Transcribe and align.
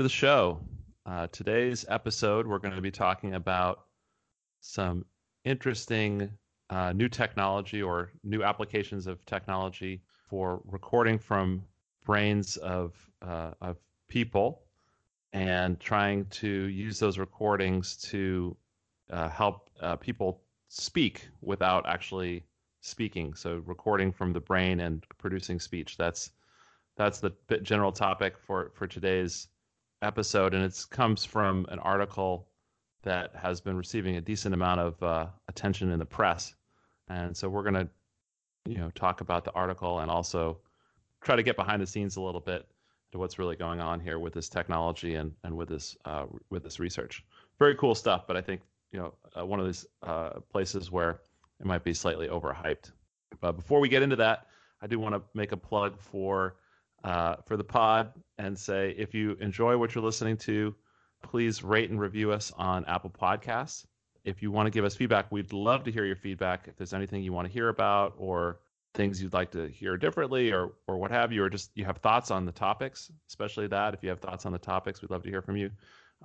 to 0.00 0.04
the 0.04 0.08
show. 0.08 0.58
Uh, 1.04 1.26
today's 1.30 1.84
episode, 1.90 2.46
we're 2.46 2.58
going 2.58 2.74
to 2.74 2.80
be 2.80 2.90
talking 2.90 3.34
about 3.34 3.80
some 4.62 5.04
interesting 5.44 6.30
uh, 6.70 6.90
new 6.94 7.06
technology 7.06 7.82
or 7.82 8.10
new 8.24 8.42
applications 8.42 9.06
of 9.06 9.22
technology 9.26 10.00
for 10.26 10.62
recording 10.64 11.18
from 11.18 11.62
brains 12.06 12.56
of 12.56 12.94
uh, 13.20 13.50
of 13.60 13.76
people 14.08 14.62
and 15.34 15.78
trying 15.80 16.24
to 16.30 16.48
use 16.48 16.98
those 16.98 17.18
recordings 17.18 17.98
to 17.98 18.56
uh, 19.10 19.28
help 19.28 19.68
uh, 19.82 19.96
people 19.96 20.40
speak 20.68 21.28
without 21.42 21.86
actually 21.86 22.42
speaking. 22.80 23.34
So 23.34 23.62
recording 23.66 24.12
from 24.12 24.32
the 24.32 24.40
brain 24.40 24.80
and 24.80 25.04
producing 25.18 25.60
speech. 25.60 25.98
That's 25.98 26.30
that's 26.96 27.20
the 27.20 27.34
general 27.62 27.92
topic 27.92 28.38
for 28.38 28.70
for 28.74 28.86
today's 28.86 29.48
episode, 30.02 30.54
and 30.54 30.64
it 30.64 30.86
comes 30.90 31.24
from 31.24 31.66
an 31.68 31.78
article 31.80 32.48
that 33.02 33.34
has 33.34 33.60
been 33.60 33.76
receiving 33.76 34.16
a 34.16 34.20
decent 34.20 34.54
amount 34.54 34.80
of 34.80 35.02
uh, 35.02 35.26
attention 35.48 35.90
in 35.90 35.98
the 35.98 36.04
press. 36.04 36.54
And 37.08 37.36
so 37.36 37.48
we're 37.48 37.62
going 37.62 37.74
to, 37.74 37.88
you 38.66 38.78
know, 38.78 38.90
talk 38.94 39.20
about 39.20 39.44
the 39.44 39.52
article 39.52 40.00
and 40.00 40.10
also 40.10 40.58
try 41.20 41.36
to 41.36 41.42
get 41.42 41.56
behind 41.56 41.82
the 41.82 41.86
scenes 41.86 42.16
a 42.16 42.20
little 42.20 42.40
bit 42.40 42.66
to 43.12 43.18
what's 43.18 43.38
really 43.38 43.56
going 43.56 43.80
on 43.80 44.00
here 44.00 44.18
with 44.18 44.32
this 44.32 44.48
technology 44.48 45.16
and, 45.16 45.32
and 45.44 45.56
with 45.56 45.68
this 45.68 45.96
uh, 46.04 46.26
with 46.50 46.62
this 46.62 46.78
research. 46.78 47.24
Very 47.58 47.74
cool 47.74 47.94
stuff, 47.94 48.26
but 48.26 48.36
I 48.36 48.40
think 48.40 48.60
you 48.92 49.00
know 49.00 49.14
uh, 49.38 49.44
one 49.44 49.60
of 49.60 49.66
these 49.66 49.86
uh, 50.02 50.40
places 50.52 50.90
where 50.90 51.20
it 51.58 51.66
might 51.66 51.84
be 51.84 51.94
slightly 51.94 52.28
overhyped. 52.28 52.92
But 53.40 53.52
before 53.52 53.80
we 53.80 53.88
get 53.88 54.02
into 54.02 54.16
that, 54.16 54.46
I 54.80 54.86
do 54.86 54.98
want 54.98 55.14
to 55.14 55.22
make 55.34 55.52
a 55.52 55.56
plug 55.56 56.00
for 56.00 56.56
uh, 57.04 57.36
for 57.46 57.56
the 57.56 57.64
pod 57.64 58.12
and 58.38 58.58
say 58.58 58.94
if 58.96 59.14
you 59.14 59.36
enjoy 59.40 59.76
what 59.76 59.94
you're 59.94 60.04
listening 60.04 60.36
to, 60.36 60.74
please 61.22 61.62
rate 61.62 61.90
and 61.90 62.00
review 62.00 62.32
us 62.32 62.52
on 62.56 62.84
Apple 62.86 63.10
Podcasts. 63.10 63.86
If 64.24 64.42
you 64.42 64.50
want 64.50 64.66
to 64.66 64.70
give 64.70 64.84
us 64.84 64.94
feedback, 64.94 65.32
we'd 65.32 65.52
love 65.52 65.84
to 65.84 65.92
hear 65.92 66.04
your 66.04 66.16
feedback. 66.16 66.68
If 66.68 66.76
there's 66.76 66.92
anything 66.92 67.22
you 67.22 67.32
want 67.32 67.48
to 67.48 67.52
hear 67.52 67.68
about 67.68 68.14
or 68.18 68.60
things 68.94 69.22
you'd 69.22 69.32
like 69.32 69.52
to 69.52 69.68
hear 69.68 69.96
differently 69.96 70.52
or 70.52 70.72
or 70.86 70.98
what 70.98 71.10
have 71.10 71.32
you, 71.32 71.42
or 71.42 71.48
just 71.50 71.70
you 71.74 71.84
have 71.84 71.98
thoughts 71.98 72.30
on 72.30 72.44
the 72.44 72.52
topics, 72.52 73.10
especially 73.28 73.66
that. 73.68 73.94
If 73.94 74.02
you 74.02 74.10
have 74.10 74.20
thoughts 74.20 74.46
on 74.46 74.52
the 74.52 74.58
topics, 74.58 75.00
we'd 75.00 75.10
love 75.10 75.22
to 75.22 75.30
hear 75.30 75.42
from 75.42 75.56
you. 75.56 75.70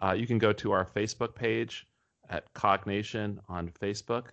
Uh, 0.01 0.11
you 0.11 0.27
can 0.27 0.37
go 0.37 0.51
to 0.53 0.71
our 0.71 0.85
Facebook 0.85 1.35
page 1.35 1.87
at 2.29 2.53
Cognation 2.53 3.39
on 3.47 3.69
Facebook. 3.69 4.27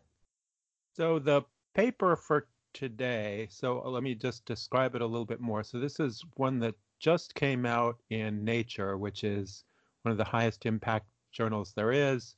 So 0.96 1.18
the 1.18 1.42
paper 1.74 2.16
for 2.16 2.46
today, 2.72 3.46
so 3.50 3.82
uh, 3.84 3.88
let 3.88 4.02
me 4.02 4.14
just 4.14 4.44
describe 4.44 4.94
it 4.94 5.02
a 5.02 5.06
little 5.06 5.24
bit 5.24 5.40
more. 5.40 5.62
So 5.62 5.78
this 5.78 6.00
is 6.00 6.24
one 6.36 6.58
that 6.60 6.74
just 6.98 7.34
came 7.34 7.66
out 7.66 7.96
in 8.10 8.44
Nature, 8.44 8.96
which 8.96 9.24
is 9.24 9.64
one 10.02 10.12
of 10.12 10.18
the 10.18 10.24
highest 10.24 10.66
impact 10.66 11.06
journals 11.32 11.72
there 11.74 11.92
is. 11.92 12.36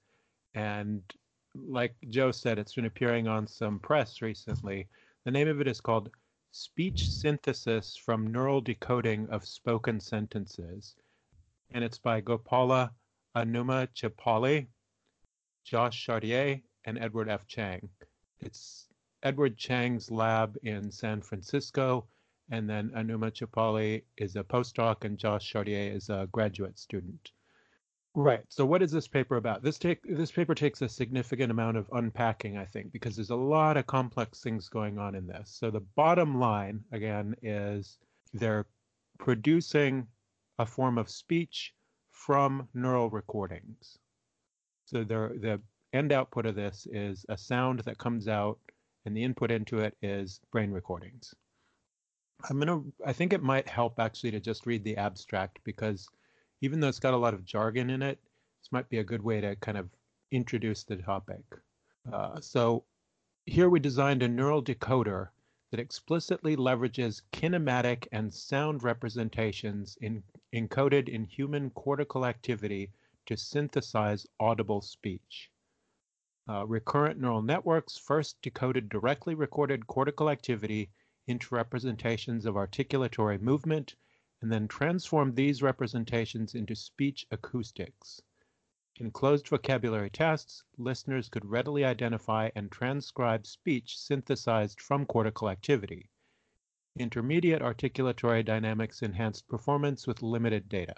And 0.55 1.03
like 1.55 1.95
Joe 2.09 2.31
said, 2.31 2.59
it's 2.59 2.75
been 2.75 2.87
appearing 2.87 3.29
on 3.29 3.47
some 3.47 3.79
press 3.79 4.23
recently. 4.23 4.89
The 5.25 5.31
name 5.31 5.49
of 5.49 5.61
it 5.61 5.69
is 5.69 5.81
called 5.81 6.11
Speech 6.53 7.09
Synthesis 7.11 7.97
from 7.97 8.31
Neural 8.31 8.61
Decoding 8.61 9.29
of 9.31 9.45
Spoken 9.45 10.01
Sentences. 10.01 10.95
And 11.73 11.83
it's 11.83 11.99
by 11.99 12.21
Gopala 12.21 12.91
Anumanchipalli, 13.37 14.67
Josh 15.65 16.05
Chartier, 16.05 16.61
and 16.85 16.99
Edward 16.99 17.29
F. 17.29 17.47
Chang. 17.47 17.89
It's 18.41 18.89
Edward 19.25 19.57
Chang's 19.57 20.11
lab 20.11 20.57
in 20.63 20.93
San 20.93 21.23
Francisco, 21.23 22.07
and 22.51 22.69
then 22.69 22.91
Anumanchipalli 22.91 24.05
is 24.19 24.37
a 24.37 24.45
postdoc, 24.45 25.05
and 25.05 25.19
Josh 25.19 25.49
Chartier 25.49 25.91
is 25.91 26.11
a 26.11 26.29
graduate 26.31 26.79
student. 26.79 27.33
Right. 28.15 28.45
So 28.49 28.65
what 28.65 28.83
is 28.83 28.93
this 28.93 29.09
paper 29.09 29.37
about? 29.37 29.63
This 29.63 29.79
take 29.79 30.01
this 30.05 30.31
paper 30.31 30.55
takes 30.55 30.83
a 30.83 30.89
significant 30.89 31.51
amount 31.51 31.77
of 31.77 31.89
unpacking, 31.93 32.57
I 32.57 32.65
think, 32.65 32.93
because 32.93 33.17
there's 33.17 33.31
a 33.31 33.37
lot 33.37 33.77
of 33.77 33.89
complex 33.89 34.41
things 34.41 34.69
going 34.69 34.99
on 34.99 35.17
in 35.17 35.27
this. 35.27 35.57
So 35.59 35.71
the 35.71 35.81
bottom 35.81 36.39
line 36.39 36.85
again 36.93 37.35
is 37.43 37.99
they're 38.33 38.67
producing 39.19 40.07
a 40.59 40.67
form 40.67 40.97
of 40.97 41.11
speech 41.11 41.75
from 42.13 42.69
neural 42.73 43.11
recordings. 43.11 43.99
So 44.85 45.03
the 45.03 45.37
the 45.41 45.61
end 45.93 46.13
output 46.13 46.47
of 46.47 46.55
this 46.55 46.87
is 46.93 47.27
a 47.29 47.37
sound 47.37 47.81
that 47.81 47.99
comes 47.99 48.29
out 48.29 48.59
and 49.05 49.17
the 49.17 49.25
input 49.25 49.51
into 49.51 49.81
it 49.81 49.97
is 50.03 50.41
brain 50.51 50.71
recordings. 50.71 51.35
I'm 52.49 52.61
to 52.61 52.93
I 53.07 53.13
think 53.13 53.33
it 53.33 53.43
might 53.43 53.69
help 53.69 53.99
actually 53.99 54.33
to 54.33 54.41
just 54.41 54.67
read 54.67 54.85
the 54.85 54.97
abstract 54.97 55.61
because 55.65 56.07
even 56.61 56.81
though 56.81 56.89
it's 56.89 56.99
got 56.99 57.15
a 57.15 57.19
lot 57.19 57.35
of 57.35 57.45
jargon 57.45 57.91
in 57.91 58.03
it, 58.03 58.19
this 58.61 58.73
might 58.73 58.89
be 58.89 58.99
a 58.99 59.05
good 59.05 59.23
way 59.23 59.41
to 59.41 59.57
kind 59.57 59.79
of 59.79 59.89
introduce 60.31 60.85
the 60.85 60.97
topic. 60.97 61.45
Uh, 62.13 62.41
so 62.41 62.85
here 63.47 63.69
we 63.69 63.79
designed 63.81 64.23
a 64.23 64.29
neural 64.29 64.63
decoder 64.63 65.29
that 65.71 65.81
explicitly 65.81 66.57
leverages 66.57 67.23
kinematic 67.33 68.07
and 68.13 68.33
sound 68.33 68.83
representations 68.83 69.99
in, 70.01 70.23
encoded 70.55 71.09
in 71.09 71.25
human 71.25 71.71
cortical 71.71 72.25
activity 72.25 72.91
to 73.27 73.37
synthesize 73.37 74.27
audible 74.39 74.81
speech. 74.81 75.51
Uh, 76.47 76.67
recurrent 76.67 77.19
neural 77.19 77.41
networks 77.41 77.97
first 77.97 78.41
decoded 78.43 78.89
directly 78.91 79.35
recorded 79.35 79.87
cortical 79.87 80.29
activity 80.29 80.91
into 81.27 81.55
representations 81.55 82.45
of 82.45 82.55
articulatory 82.55 83.41
movement 83.41 83.95
and 84.43 84.53
then 84.53 84.69
transformed 84.69 85.35
these 85.35 85.63
representations 85.63 86.55
into 86.55 86.75
speech 86.75 87.27
acoustics. 87.31 88.21
In 88.97 89.11
closed 89.11 89.49
vocabulary 89.49 90.11
tests, 90.11 90.63
listeners 90.77 91.31
could 91.31 91.47
readily 91.47 91.83
identify 91.83 92.51
and 92.55 92.71
transcribe 92.71 93.47
speech 93.47 93.99
synthesized 93.99 94.83
from 94.83 95.07
cortical 95.07 95.49
activity. 95.49 96.11
Intermediate 96.95 97.63
articulatory 97.63 98.45
dynamics 98.45 99.03
enhanced 99.03 99.49
performance 99.49 100.07
with 100.07 100.23
limited 100.23 100.69
data. 100.69 100.95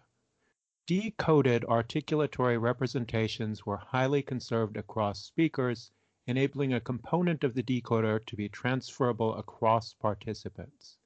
Decoded 0.86 1.62
articulatory 1.62 2.60
representations 2.60 3.66
were 3.66 3.76
highly 3.76 4.22
conserved 4.22 4.76
across 4.76 5.24
speakers, 5.24 5.90
enabling 6.28 6.74
a 6.74 6.80
component 6.80 7.42
of 7.42 7.54
the 7.54 7.62
decoder 7.64 8.24
to 8.24 8.36
be 8.36 8.48
transferable 8.48 9.34
across 9.34 9.94
participants. 9.94 10.98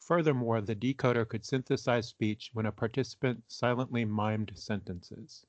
Furthermore, 0.00 0.60
the 0.60 0.76
decoder 0.76 1.26
could 1.26 1.46
synthesize 1.46 2.08
speech 2.08 2.50
when 2.52 2.66
a 2.66 2.72
participant 2.72 3.42
silently 3.48 4.04
mimed 4.04 4.52
sentences. 4.54 5.46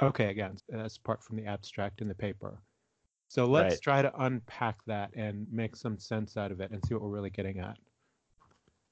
Okay, 0.00 0.30
again, 0.30 0.56
that's 0.68 0.98
part 0.98 1.20
from 1.24 1.36
the 1.36 1.46
abstract 1.46 2.00
in 2.00 2.06
the 2.06 2.14
paper. 2.14 2.62
So 3.26 3.46
let's 3.46 3.74
right. 3.74 3.82
try 3.82 4.02
to 4.02 4.22
unpack 4.22 4.84
that 4.84 5.10
and 5.16 5.50
make 5.50 5.74
some 5.74 5.98
sense 5.98 6.36
out 6.36 6.52
of 6.52 6.60
it 6.60 6.70
and 6.70 6.84
see 6.84 6.94
what 6.94 7.02
we're 7.02 7.08
really 7.08 7.30
getting 7.30 7.58
at. 7.58 7.76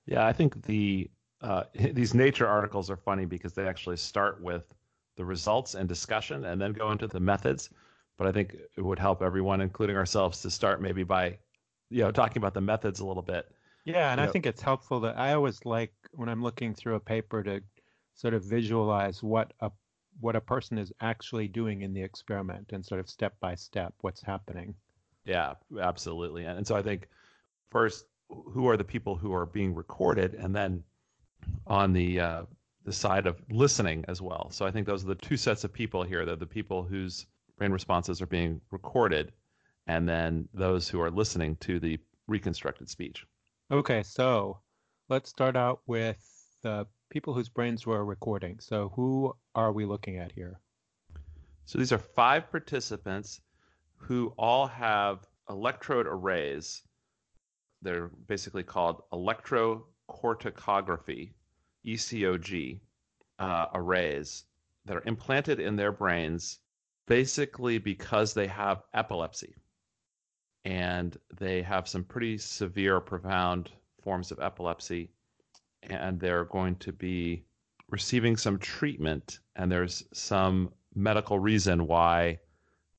Yeah, 0.07 0.27
I 0.27 0.33
think 0.33 0.65
the 0.65 1.09
uh, 1.43 1.65
these 1.75 2.15
nature 2.15 2.47
articles 2.47 2.91
are 2.91 2.97
funny 2.97 3.25
because 3.25 3.53
they 3.53 3.67
actually 3.67 3.97
start 3.97 4.41
with 4.43 4.65
the 5.17 5.25
results 5.25 5.75
and 5.75 5.89
discussion 5.89 6.45
and 6.47 6.61
then 6.61 6.73
go 6.73 6.91
into 6.91 7.07
the 7.07 7.21
methods. 7.21 7.71
But 8.19 8.27
I 8.27 8.33
think 8.33 8.57
it 8.77 8.83
would 8.83 8.99
help 8.99 9.23
everyone, 9.23 9.61
including 9.61 9.97
ourselves, 9.97 10.43
to 10.43 10.51
start 10.51 10.81
maybe 10.81 11.03
by 11.03 11.39
you 11.91 12.03
know 12.03 12.11
talking 12.11 12.39
about 12.39 12.55
the 12.55 12.61
methods 12.61 13.01
a 13.01 13.07
little 13.07 13.23
bit 13.23 13.47
yeah, 13.85 14.13
and 14.13 14.21
I 14.21 14.29
think 14.29 14.47
it's 14.47 14.63
helpful 14.63 15.01
that 15.01 15.19
I 15.19 15.33
always 15.33 15.65
like 15.65 15.93
when 16.13 16.29
I'm 16.29 16.43
looking 16.43 16.75
through 16.75 16.95
a 16.95 17.01
paper 17.01 17.43
to 17.43 17.61
sort 18.15 18.35
of 18.35 18.45
visualize 18.45 19.23
what 19.23 19.53
a 19.61 19.71
what 20.21 20.37
a 20.37 20.41
person 20.41 20.79
is 20.79 20.93
actually 21.01 21.49
doing 21.49 21.83
in 21.83 21.93
the 21.95 22.03
experiment 22.03 22.73
and 22.73 22.85
sort 22.85 23.01
of 23.01 23.09
step 23.09 23.35
by 23.41 23.55
step 23.55 23.95
what's 24.03 24.23
happening. 24.23 24.75
Yeah, 25.25 25.55
absolutely. 25.81 26.45
And, 26.45 26.59
and 26.59 26.67
so 26.67 26.77
I 26.77 26.83
think 26.83 27.09
first, 27.71 28.05
who 28.29 28.69
are 28.69 28.77
the 28.77 28.85
people 28.85 29.17
who 29.17 29.33
are 29.33 29.47
being 29.47 29.75
recorded, 29.75 30.35
and 30.35 30.55
then 30.55 30.85
on 31.67 31.93
the 31.93 32.21
uh, 32.21 32.43
the 32.85 32.93
side 32.93 33.27
of 33.27 33.41
listening 33.50 34.05
as 34.09 34.21
well. 34.21 34.50
So 34.50 34.67
I 34.67 34.71
think 34.71 34.87
those 34.87 35.05
are 35.05 35.09
the 35.09 35.15
two 35.15 35.37
sets 35.37 35.65
of 35.65 35.73
people 35.73 36.03
here. 36.03 36.25
They're 36.25 36.37
the 36.37 36.47
people 36.47 36.83
whose 36.83 37.27
brain 37.56 37.73
responses 37.73 38.21
are 38.21 38.27
being 38.27 38.61
recorded, 38.71 39.33
and 39.87 40.09
then 40.09 40.49
those 40.53 40.89
who 40.89 41.00
are 41.00 41.11
listening 41.11 41.56
to 41.56 41.79
the 41.79 41.99
reconstructed 42.27 42.89
speech. 42.89 43.25
Okay, 43.71 44.03
so 44.03 44.61
let's 45.09 45.31
start 45.31 45.56
out 45.56 45.81
with 45.87 46.19
the 46.62 46.87
people 47.11 47.35
whose 47.35 47.49
brains 47.49 47.87
were 47.87 48.05
recording. 48.05 48.59
So 48.61 48.93
who 48.95 49.35
are 49.55 49.73
we 49.73 49.85
looking 49.85 50.19
at 50.19 50.33
here? 50.33 50.61
So 51.67 51.79
these 51.79 51.93
are 51.93 51.99
five 51.99 52.50
participants 52.50 53.41
who 53.97 54.33
all 54.37 54.67
have 54.67 55.21
electrode 55.49 56.06
arrays. 56.06 56.83
They're 57.83 58.09
basically 58.27 58.62
called 58.62 59.03
electrocorticography, 60.12 61.32
ECOG, 61.85 62.81
uh, 63.38 63.67
arrays 63.75 64.44
that 64.85 64.97
are 64.97 65.03
implanted 65.06 65.61
in 65.61 65.76
their 65.76 65.93
brains 65.93 66.59
basically 67.06 67.79
because 67.79 68.35
they 68.35 68.47
have 68.47 68.82
epilepsy 68.94 69.55
and 70.64 71.19
they 71.38 71.61
have 71.62 71.88
some 71.88 72.05
pretty 72.05 72.38
severe, 72.38 73.00
profound 73.00 73.70
forms 74.00 74.31
of 74.31 74.38
epilepsy, 74.38 75.11
and 75.82 76.20
they're 76.20 76.44
going 76.44 76.76
to 76.76 76.93
be 76.93 77.44
receiving 77.91 78.37
some 78.37 78.59
treatment 78.59 79.41
and 79.56 79.70
there's 79.70 80.05
some 80.12 80.73
medical 80.94 81.38
reason 81.38 81.87
why 81.87 82.38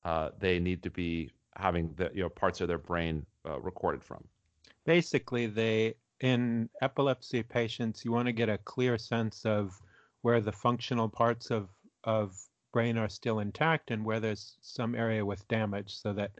uh, 0.04 0.30
they 0.38 0.58
need 0.58 0.82
to 0.82 0.90
be 0.90 1.30
having 1.56 1.92
the 1.96 2.10
you 2.12 2.22
know 2.22 2.28
parts 2.28 2.60
of 2.60 2.68
their 2.68 2.78
brain 2.78 3.24
uh, 3.48 3.58
recorded 3.60 4.02
from. 4.02 4.22
Basically, 4.84 5.46
they 5.46 5.94
in 6.24 6.70
epilepsy 6.80 7.42
patients, 7.42 8.02
you 8.02 8.10
want 8.10 8.24
to 8.24 8.32
get 8.32 8.48
a 8.48 8.56
clear 8.56 8.96
sense 8.96 9.44
of 9.44 9.78
where 10.22 10.40
the 10.40 10.52
functional 10.52 11.08
parts 11.08 11.50
of 11.50 11.68
of 12.04 12.34
brain 12.72 12.96
are 12.96 13.10
still 13.10 13.40
intact 13.40 13.90
and 13.90 14.02
where 14.02 14.20
there's 14.20 14.56
some 14.62 14.94
area 14.94 15.24
with 15.24 15.46
damage, 15.48 15.94
so 15.94 16.14
that 16.14 16.30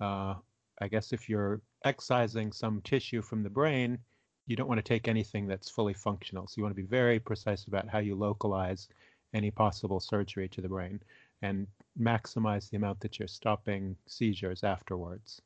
uh, 0.00 0.34
I 0.80 0.88
guess 0.88 1.12
if 1.12 1.28
you're 1.28 1.60
excising 1.84 2.52
some 2.52 2.80
tissue 2.80 3.20
from 3.20 3.42
the 3.42 3.50
brain, 3.50 3.98
you 4.46 4.56
don't 4.56 4.66
want 4.66 4.78
to 4.78 4.92
take 4.94 5.08
anything 5.08 5.46
that's 5.46 5.68
fully 5.70 5.94
functional. 5.94 6.46
So 6.46 6.54
you 6.56 6.62
want 6.62 6.74
to 6.74 6.82
be 6.82 6.88
very 6.88 7.20
precise 7.20 7.66
about 7.66 7.86
how 7.86 7.98
you 7.98 8.14
localize 8.14 8.88
any 9.34 9.50
possible 9.50 10.00
surgery 10.00 10.48
to 10.48 10.62
the 10.62 10.70
brain 10.70 11.00
and 11.42 11.66
maximize 12.00 12.70
the 12.70 12.78
amount 12.78 13.00
that 13.00 13.18
you're 13.18 13.28
stopping 13.28 13.94
seizures 14.06 14.64
afterwards. 14.64 15.42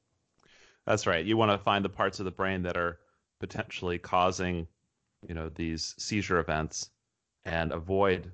That's 0.86 1.06
right. 1.06 1.24
You 1.24 1.36
want 1.36 1.50
to 1.50 1.58
find 1.58 1.84
the 1.84 1.88
parts 1.88 2.20
of 2.20 2.26
the 2.26 2.30
brain 2.30 2.62
that 2.62 2.76
are 2.76 2.98
potentially 3.42 3.98
causing, 3.98 4.68
you 5.28 5.34
know, 5.34 5.48
these 5.48 5.96
seizure 5.98 6.38
events 6.38 6.90
and 7.44 7.72
avoid 7.72 8.30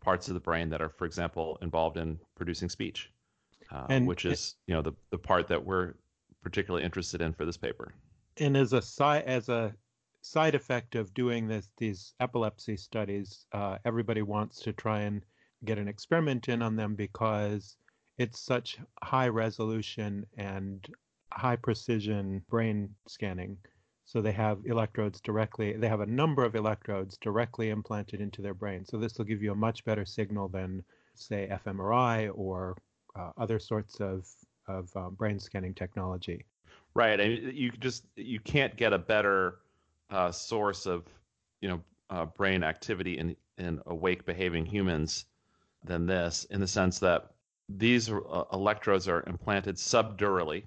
parts 0.00 0.28
of 0.28 0.34
the 0.34 0.40
brain 0.40 0.70
that 0.70 0.80
are, 0.80 0.88
for 0.88 1.04
example, 1.04 1.58
involved 1.60 1.98
in 1.98 2.18
producing 2.34 2.70
speech, 2.70 3.10
uh, 3.70 3.84
and 3.90 4.06
which 4.06 4.24
is, 4.24 4.54
you 4.66 4.72
know, 4.72 4.80
the, 4.80 4.92
the 5.10 5.18
part 5.18 5.46
that 5.46 5.62
we're 5.62 5.92
particularly 6.42 6.84
interested 6.86 7.20
in 7.20 7.34
for 7.34 7.44
this 7.44 7.58
paper. 7.58 7.92
And 8.38 8.56
as 8.56 8.72
a 8.72 8.80
side 8.80 9.24
as 9.24 9.50
a 9.50 9.74
side 10.22 10.54
effect 10.54 10.94
of 10.94 11.12
doing 11.12 11.46
this 11.46 11.68
these 11.76 12.14
epilepsy 12.18 12.78
studies, 12.78 13.44
uh, 13.52 13.76
everybody 13.84 14.22
wants 14.22 14.60
to 14.60 14.72
try 14.72 15.00
and 15.00 15.22
get 15.66 15.78
an 15.78 15.86
experiment 15.86 16.48
in 16.48 16.62
on 16.62 16.76
them 16.76 16.94
because 16.94 17.76
it's 18.16 18.40
such 18.40 18.78
high 19.02 19.28
resolution 19.28 20.24
and 20.38 20.88
high 21.30 21.56
precision 21.56 22.42
brain 22.48 22.94
scanning. 23.06 23.58
So 24.06 24.22
they 24.22 24.32
have 24.32 24.58
electrodes 24.66 25.20
directly, 25.20 25.72
they 25.72 25.88
have 25.88 26.00
a 26.00 26.06
number 26.06 26.44
of 26.44 26.54
electrodes 26.54 27.16
directly 27.16 27.70
implanted 27.70 28.20
into 28.20 28.40
their 28.40 28.54
brain. 28.54 28.84
So 28.84 28.98
this 28.98 29.18
will 29.18 29.24
give 29.24 29.42
you 29.42 29.50
a 29.50 29.56
much 29.56 29.84
better 29.84 30.04
signal 30.04 30.48
than, 30.48 30.84
say, 31.14 31.48
fMRI 31.50 32.30
or 32.32 32.76
uh, 33.16 33.32
other 33.36 33.58
sorts 33.58 34.00
of, 34.00 34.24
of 34.68 34.88
uh, 34.94 35.10
brain 35.10 35.40
scanning 35.40 35.74
technology. 35.74 36.44
Right. 36.94 37.18
And 37.18 37.52
you 37.52 37.72
just, 37.72 38.04
you 38.14 38.38
can't 38.38 38.76
get 38.76 38.92
a 38.92 38.98
better 38.98 39.58
uh, 40.08 40.30
source 40.30 40.86
of, 40.86 41.04
you 41.60 41.68
know, 41.68 41.80
uh, 42.08 42.26
brain 42.26 42.62
activity 42.62 43.18
in, 43.18 43.34
in 43.58 43.80
awake 43.86 44.24
behaving 44.24 44.66
humans 44.66 45.24
than 45.84 46.06
this 46.06 46.44
in 46.50 46.60
the 46.60 46.68
sense 46.68 47.00
that 47.00 47.32
these 47.68 48.08
uh, 48.08 48.44
electrodes 48.52 49.08
are 49.08 49.24
implanted 49.26 49.74
subdurally. 49.74 50.62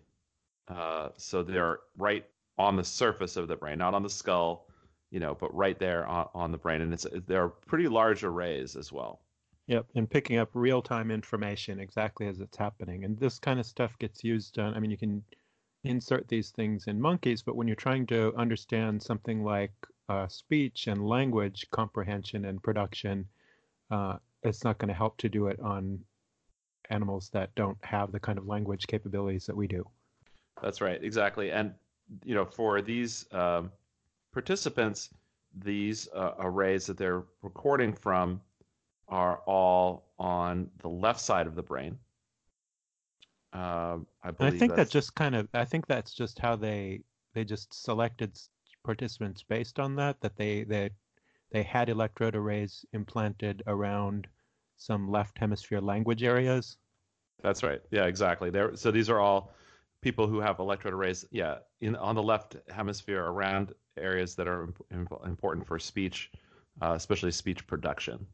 Uh, 0.68 1.10
so 1.16 1.42
they're 1.42 1.80
right 1.98 2.26
on 2.60 2.76
the 2.76 2.84
surface 2.84 3.38
of 3.38 3.48
the 3.48 3.56
brain, 3.56 3.80
not 3.80 3.94
on 3.94 4.04
the 4.04 4.10
skull, 4.10 4.68
you 5.10 5.20
know, 5.20 5.36
but 5.40 5.56
right 5.56 5.80
there 5.80 6.06
on, 6.06 6.28
on 6.36 6.52
the 6.52 6.58
brain. 6.58 6.82
And 6.82 6.94
it's 6.94 7.08
there 7.26 7.44
are 7.46 7.50
pretty 7.50 7.88
large 7.88 8.24
arrays 8.24 8.76
as 8.76 8.92
well. 8.92 9.22
Yep, 9.68 9.86
and 9.96 10.10
picking 10.10 10.38
up 10.38 10.50
real 10.54 10.82
time 10.82 11.10
information 11.10 11.80
exactly 11.80 12.28
as 12.28 12.40
it's 12.40 12.58
happening. 12.58 13.06
And 13.06 13.18
this 13.18 13.40
kind 13.40 13.60
of 13.60 13.66
stuff 13.66 13.98
gets 14.00 14.24
used 14.24 14.60
on, 14.60 14.74
I 14.74 14.80
mean, 14.80 14.92
you 14.92 14.98
can 14.98 15.24
insert 15.84 16.28
these 16.28 16.50
things 16.50 16.88
in 16.88 17.00
monkeys, 17.00 17.42
but 17.42 17.56
when 17.56 17.68
you're 17.68 17.76
trying 17.76 18.06
to 18.08 18.34
understand 18.36 19.02
something 19.02 19.44
like 19.44 19.72
uh, 20.10 20.28
speech 20.28 20.88
and 20.88 21.08
language 21.08 21.66
comprehension 21.72 22.46
and 22.46 22.62
production, 22.62 23.26
uh, 23.92 24.18
it's 24.44 24.64
not 24.64 24.80
going 24.80 24.90
to 24.90 24.94
help 24.94 25.18
to 25.20 25.30
do 25.30 25.48
it 25.48 25.60
on 25.60 26.00
animals 26.90 27.30
that 27.32 27.54
don't 27.56 27.78
have 27.84 28.12
the 28.12 28.20
kind 28.20 28.38
of 28.38 28.48
language 28.48 28.88
capabilities 28.88 29.46
that 29.46 29.56
we 29.56 29.68
do. 29.68 29.88
That's 30.62 30.82
right, 30.82 31.02
exactly. 31.02 31.52
And 31.52 31.74
you 32.24 32.36
know, 32.36 32.46
for 32.46 32.82
these 32.82 33.26
um, 33.32 33.72
participants, 34.34 35.10
these 35.64 36.08
uh, 36.14 36.34
arrays 36.40 36.86
that 36.86 36.98
they're 36.98 37.24
recording 37.42 37.94
from 37.94 38.42
are 39.08 39.38
all 39.46 40.06
on 40.20 40.70
the 40.80 40.88
left 40.88 41.20
side 41.20 41.48
of 41.48 41.56
the 41.56 41.64
brain. 41.64 41.98
Uh, 43.52 43.98
I, 44.24 44.30
I 44.40 44.52
think 44.52 44.76
that 44.76 44.90
just 44.90 45.16
kind 45.16 45.36
of 45.36 45.48
I 45.54 45.66
think 45.66 45.88
that's 45.88 46.14
just 46.14 46.38
how 46.38 46.56
they 46.56 47.02
they 47.34 47.44
just 47.44 47.74
selected 47.74 48.38
participants 48.84 49.44
based 49.44 49.80
on 49.80 49.96
that 49.96 50.22
that 50.22 50.36
they 50.36 50.64
they 50.64 50.92
they 51.52 51.64
had 51.64 51.90
electrode 51.90 52.36
arrays 52.36 52.86
implanted 52.94 53.64
around 53.66 54.28
some 54.78 55.10
left 55.10 55.38
hemisphere 55.40 55.82
language 55.82 56.24
areas. 56.24 56.78
That's 57.42 57.64
right. 57.64 57.82
Yeah, 57.90 58.06
exactly. 58.06 58.50
There. 58.52 58.76
So 58.76 58.92
these 58.92 59.10
are 59.10 59.20
all 59.20 59.52
people 60.02 60.28
who 60.28 60.40
have 60.40 60.60
electrode 60.60 60.94
arrays. 60.94 61.26
Yeah, 61.32 61.58
in 61.82 61.96
on 61.96 62.16
the 62.16 62.24
left 62.24 62.56
hemisphere 62.70 63.24
around 63.24 63.74
areas 63.98 64.36
that 64.36 64.48
are 64.48 64.74
imp- 64.92 65.26
important 65.26 65.66
for 65.66 65.80
speech, 65.80 66.32
uh, 66.82 66.94
especially 66.96 67.32
speech 67.32 67.66
production. 67.68 68.26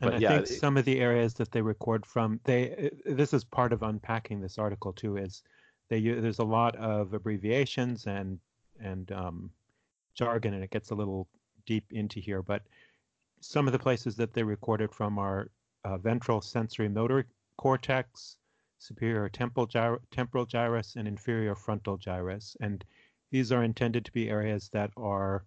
And 0.00 0.10
but 0.10 0.14
I 0.14 0.18
yeah, 0.18 0.28
think 0.36 0.50
it, 0.50 0.54
some 0.54 0.76
of 0.76 0.84
the 0.84 1.00
areas 1.00 1.34
that 1.34 1.52
they 1.52 1.62
record 1.62 2.06
from, 2.06 2.40
they 2.44 2.90
this 3.04 3.32
is 3.32 3.44
part 3.44 3.72
of 3.72 3.82
unpacking 3.82 4.40
this 4.40 4.58
article 4.58 4.92
too. 4.92 5.16
Is 5.16 5.42
they 5.88 6.00
there's 6.00 6.38
a 6.38 6.44
lot 6.44 6.74
of 6.76 7.12
abbreviations 7.12 8.06
and 8.06 8.38
and 8.80 9.10
um, 9.12 9.50
jargon, 10.14 10.54
and 10.54 10.64
it 10.64 10.70
gets 10.70 10.90
a 10.90 10.94
little 10.94 11.28
deep 11.66 11.84
into 11.92 12.20
here, 12.20 12.42
but 12.42 12.62
some 13.40 13.66
of 13.66 13.72
the 13.72 13.78
places 13.78 14.16
that 14.16 14.32
they 14.32 14.42
recorded 14.42 14.92
from 14.92 15.18
are 15.18 15.50
uh, 15.84 15.98
ventral 15.98 16.40
sensory 16.40 16.88
motor 16.88 17.26
cortex, 17.56 18.36
superior 18.82 19.28
temporal, 19.28 19.68
temporal 20.10 20.44
gyrus, 20.44 20.96
and 20.96 21.06
inferior 21.06 21.54
frontal 21.54 21.96
gyrus. 21.96 22.56
And 22.60 22.84
these 23.30 23.52
are 23.52 23.64
intended 23.64 24.04
to 24.04 24.12
be 24.12 24.28
areas 24.28 24.68
that 24.72 24.90
are 24.96 25.44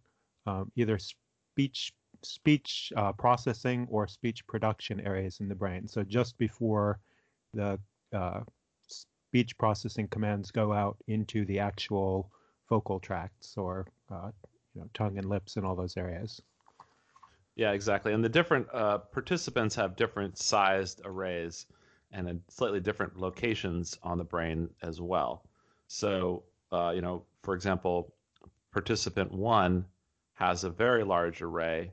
um, 0.47 0.71
either 0.75 0.97
speech 0.97 1.93
speech 2.23 2.91
uh, 2.95 3.11
processing 3.11 3.87
or 3.91 4.07
speech 4.07 4.47
production 4.47 4.99
areas 5.01 5.39
in 5.41 5.47
the 5.47 5.55
brain. 5.55 5.87
So 5.87 6.03
just 6.03 6.37
before 6.37 6.99
the 7.53 7.79
uh, 8.13 8.41
speech 8.87 9.57
processing 9.57 10.07
commands 10.07 10.49
go 10.49 10.73
out 10.73 10.97
into 11.07 11.45
the 11.45 11.59
actual 11.59 12.31
vocal 12.69 12.99
tracts 12.99 13.57
or 13.57 13.85
uh, 14.11 14.31
you 14.73 14.81
know, 14.81 14.89
tongue 14.93 15.17
and 15.17 15.29
lips 15.29 15.57
and 15.57 15.65
all 15.65 15.75
those 15.75 15.97
areas. 15.97 16.41
Yeah, 17.55 17.71
exactly. 17.71 18.13
And 18.13 18.23
the 18.23 18.29
different 18.29 18.67
uh, 18.73 18.97
participants 18.97 19.75
have 19.75 19.95
different 19.95 20.37
sized 20.37 21.01
arrays 21.05 21.67
and 22.15 22.29
in 22.29 22.41
slightly 22.49 22.79
different 22.79 23.19
locations 23.19 23.97
on 24.01 24.17
the 24.17 24.23
brain 24.23 24.69
as 24.81 25.01
well. 25.01 25.43
So, 25.87 26.43
uh, 26.71 26.93
you 26.95 27.01
know, 27.01 27.23
for 27.43 27.53
example, 27.53 28.13
participant 28.71 29.31
one 29.31 29.85
has 30.33 30.63
a 30.63 30.69
very 30.69 31.03
large 31.03 31.41
array 31.41 31.91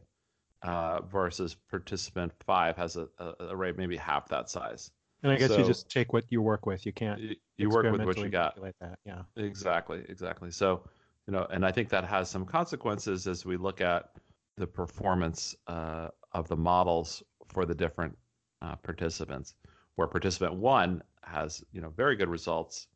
uh, 0.62 1.02
versus 1.02 1.56
participant 1.68 2.32
five 2.46 2.76
has 2.76 2.96
a, 2.96 3.08
a, 3.18 3.34
array 3.50 3.72
maybe 3.72 3.96
half 3.96 4.28
that 4.28 4.48
size. 4.48 4.90
And 5.22 5.32
I 5.32 5.36
guess 5.36 5.50
so, 5.50 5.58
you 5.58 5.64
just 5.64 5.90
take 5.90 6.12
what 6.12 6.24
you 6.30 6.40
work 6.42 6.66
with. 6.66 6.86
You 6.86 6.92
can't. 6.92 7.20
You, 7.20 7.36
you 7.56 7.68
work 7.68 7.90
with 7.90 8.04
what 8.04 8.18
you 8.18 8.28
got. 8.28 8.58
That. 8.80 8.98
Yeah. 9.04 9.22
Exactly. 9.36 10.04
Exactly. 10.08 10.50
So 10.50 10.82
you 11.26 11.32
know, 11.32 11.46
and 11.50 11.64
I 11.64 11.70
think 11.70 11.88
that 11.90 12.04
has 12.04 12.28
some 12.28 12.44
consequences 12.44 13.26
as 13.28 13.44
we 13.44 13.56
look 13.56 13.80
at 13.80 14.10
the 14.56 14.66
performance 14.66 15.54
uh, 15.68 16.08
of 16.32 16.48
the 16.48 16.56
models 16.56 17.22
for 17.48 17.64
the 17.64 17.74
different 17.74 18.16
uh, 18.60 18.76
participants. 18.76 19.54
Where 19.96 20.08
participant 20.08 20.54
one 20.54 21.02
has 21.22 21.62
you 21.72 21.80
know 21.80 21.90
very 21.90 22.16
good 22.16 22.28
results, 22.28 22.86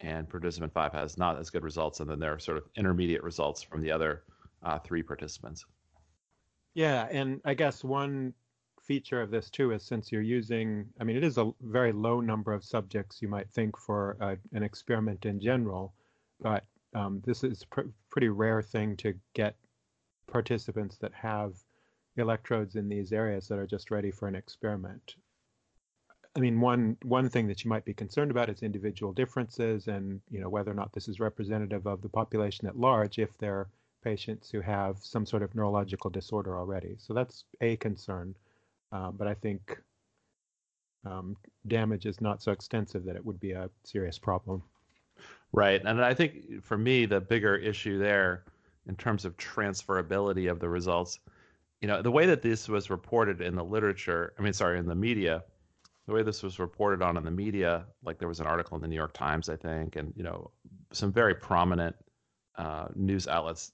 and 0.00 0.28
participant 0.28 0.72
five 0.72 0.92
has 0.92 1.16
not 1.16 1.38
as 1.38 1.50
good 1.50 1.62
results, 1.62 2.00
and 2.00 2.10
then 2.10 2.18
there 2.18 2.34
are 2.34 2.38
sort 2.38 2.58
of 2.58 2.64
intermediate 2.76 3.22
results 3.22 3.62
from 3.62 3.82
the 3.82 3.90
other 3.90 4.22
uh, 4.62 4.78
three 4.78 5.02
participants. 5.02 5.64
Yeah, 6.74 7.08
and 7.10 7.40
I 7.44 7.54
guess 7.54 7.82
one 7.82 8.34
feature 8.82 9.20
of 9.20 9.30
this 9.30 9.50
too 9.50 9.72
is 9.72 9.84
since 9.84 10.10
you're 10.10 10.22
using, 10.22 10.86
I 11.00 11.04
mean, 11.04 11.16
it 11.16 11.24
is 11.24 11.38
a 11.38 11.52
very 11.60 11.92
low 11.92 12.20
number 12.20 12.52
of 12.52 12.64
subjects 12.64 13.20
you 13.22 13.28
might 13.28 13.50
think 13.50 13.76
for 13.78 14.16
a, 14.20 14.36
an 14.52 14.62
experiment 14.62 15.26
in 15.26 15.40
general, 15.40 15.94
but 16.40 16.64
um, 16.94 17.22
this 17.24 17.44
is 17.44 17.62
a 17.62 17.66
pr- 17.66 17.88
pretty 18.10 18.28
rare 18.28 18.62
thing 18.62 18.96
to 18.98 19.14
get 19.34 19.56
participants 20.26 20.96
that 20.98 21.12
have 21.12 21.54
electrodes 22.16 22.76
in 22.76 22.88
these 22.88 23.12
areas 23.12 23.48
that 23.48 23.58
are 23.58 23.66
just 23.66 23.90
ready 23.90 24.10
for 24.10 24.28
an 24.28 24.34
experiment. 24.34 25.14
I 26.36 26.40
mean, 26.40 26.60
one 26.60 26.96
one 27.02 27.28
thing 27.28 27.48
that 27.48 27.64
you 27.64 27.68
might 27.68 27.84
be 27.84 27.94
concerned 27.94 28.30
about 28.30 28.48
is 28.48 28.62
individual 28.62 29.12
differences, 29.12 29.88
and 29.88 30.20
you 30.30 30.40
know 30.40 30.48
whether 30.48 30.70
or 30.70 30.74
not 30.74 30.92
this 30.92 31.08
is 31.08 31.18
representative 31.18 31.86
of 31.86 32.02
the 32.02 32.08
population 32.08 32.68
at 32.68 32.78
large. 32.78 33.18
If 33.18 33.36
they're 33.38 33.68
patients 34.02 34.50
who 34.50 34.60
have 34.60 34.98
some 34.98 35.26
sort 35.26 35.42
of 35.42 35.54
neurological 35.54 36.10
disorder 36.10 36.56
already, 36.56 36.96
so 36.98 37.12
that's 37.12 37.44
a 37.60 37.76
concern. 37.76 38.34
Um, 38.92 39.16
but 39.16 39.28
I 39.28 39.34
think 39.34 39.78
um, 41.04 41.36
damage 41.66 42.06
is 42.06 42.20
not 42.20 42.42
so 42.42 42.52
extensive 42.52 43.04
that 43.04 43.16
it 43.16 43.24
would 43.24 43.40
be 43.40 43.52
a 43.52 43.68
serious 43.84 44.18
problem. 44.18 44.62
Right. 45.52 45.82
And 45.84 46.02
I 46.02 46.14
think 46.14 46.62
for 46.62 46.78
me, 46.78 47.06
the 47.06 47.20
bigger 47.20 47.56
issue 47.56 47.98
there 47.98 48.44
in 48.86 48.96
terms 48.96 49.24
of 49.24 49.36
transferability 49.36 50.50
of 50.50 50.60
the 50.60 50.68
results 50.68 51.18
you 51.80 51.88
know, 51.88 52.02
the 52.02 52.10
way 52.10 52.26
that 52.26 52.42
this 52.42 52.68
was 52.68 52.90
reported 52.90 53.40
in 53.40 53.54
the 53.54 53.64
literature, 53.64 54.34
I 54.38 54.42
mean, 54.42 54.52
sorry, 54.52 54.78
in 54.78 54.86
the 54.86 54.94
media, 54.94 55.42
the 56.06 56.14
way 56.14 56.22
this 56.22 56.42
was 56.42 56.58
reported 56.58 57.02
on 57.02 57.16
in 57.16 57.24
the 57.24 57.30
media, 57.30 57.86
like 58.02 58.18
there 58.18 58.28
was 58.28 58.40
an 58.40 58.46
article 58.46 58.76
in 58.76 58.82
the 58.82 58.88
New 58.88 58.96
York 58.96 59.12
Times, 59.12 59.48
I 59.48 59.56
think, 59.56 59.96
and 59.96 60.12
you 60.16 60.22
know, 60.22 60.50
some 60.92 61.12
very 61.12 61.34
prominent 61.34 61.94
uh, 62.56 62.88
news 62.94 63.28
outlets 63.28 63.72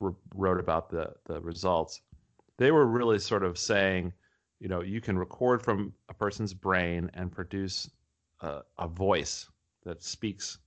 re- 0.00 0.12
wrote 0.34 0.60
about 0.60 0.90
the 0.90 1.12
the 1.26 1.40
results. 1.40 2.00
They 2.58 2.72
were 2.72 2.86
really 2.86 3.18
sort 3.18 3.44
of 3.44 3.56
saying, 3.56 4.12
you 4.60 4.68
know, 4.68 4.82
you 4.82 5.00
can 5.00 5.18
record 5.18 5.62
from 5.62 5.92
a 6.08 6.14
person's 6.14 6.52
brain 6.52 7.10
and 7.14 7.30
produce 7.30 7.88
a, 8.40 8.60
a 8.78 8.88
voice 8.88 9.48
that 9.84 10.02
speaks 10.02 10.58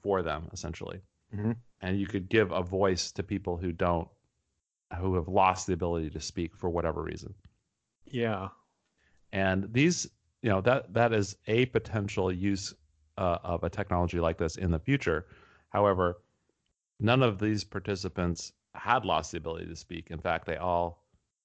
for 0.00 0.22
them, 0.22 0.48
essentially, 0.52 1.00
mm-hmm. 1.34 1.52
and 1.80 1.98
you 1.98 2.06
could 2.06 2.28
give 2.28 2.52
a 2.52 2.62
voice 2.62 3.10
to 3.12 3.22
people 3.22 3.56
who 3.56 3.72
don't, 3.72 4.08
who 4.98 5.14
have 5.16 5.28
lost 5.28 5.66
the 5.66 5.72
ability 5.72 6.10
to 6.10 6.20
speak 6.20 6.56
for 6.56 6.70
whatever 6.70 7.02
reason. 7.02 7.34
Yeah, 8.06 8.48
and 9.32 9.72
these 9.72 10.08
you 10.44 10.50
know 10.50 10.60
that 10.60 10.92
that 10.92 11.14
is 11.14 11.36
a 11.46 11.64
potential 11.66 12.30
use 12.30 12.74
uh, 13.16 13.38
of 13.42 13.64
a 13.64 13.70
technology 13.70 14.20
like 14.20 14.36
this 14.36 14.56
in 14.56 14.70
the 14.70 14.78
future. 14.78 15.24
However, 15.70 16.18
none 17.00 17.22
of 17.22 17.38
these 17.38 17.64
participants 17.64 18.52
had 18.74 19.06
lost 19.06 19.32
the 19.32 19.38
ability 19.38 19.66
to 19.66 19.74
speak. 19.74 20.10
In 20.10 20.18
fact, 20.18 20.44
they 20.44 20.58
all 20.58 21.02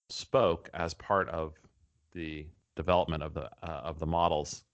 spoke 0.10 0.70
as 0.74 0.94
part 0.94 1.30
of 1.30 1.54
the 2.12 2.46
development 2.76 3.24
of 3.24 3.34
the 3.34 3.46
uh, 3.64 3.82
of 3.86 4.00
the 4.00 4.06
models 4.06 4.66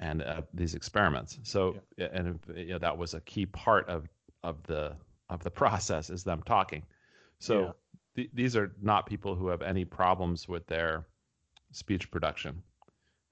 and 0.00 0.22
uh, 0.22 0.42
these 0.52 0.74
experiments. 0.74 1.38
So, 1.44 1.76
yeah. 1.96 2.08
and 2.12 2.40
you 2.56 2.72
know, 2.72 2.78
that 2.78 2.98
was 2.98 3.14
a 3.14 3.20
key 3.20 3.46
part 3.46 3.88
of 3.88 4.08
of 4.42 4.60
the 4.64 4.96
of 5.28 5.44
the 5.44 5.50
process 5.62 6.10
is 6.10 6.24
them 6.24 6.42
talking. 6.44 6.82
So, 7.38 7.60
yeah. 7.60 7.72
th- 8.16 8.30
these 8.34 8.56
are 8.56 8.72
not 8.82 9.06
people 9.06 9.36
who 9.36 9.46
have 9.46 9.62
any 9.62 9.84
problems 9.84 10.48
with 10.48 10.66
their 10.66 11.06
speech 11.70 12.10
production. 12.10 12.64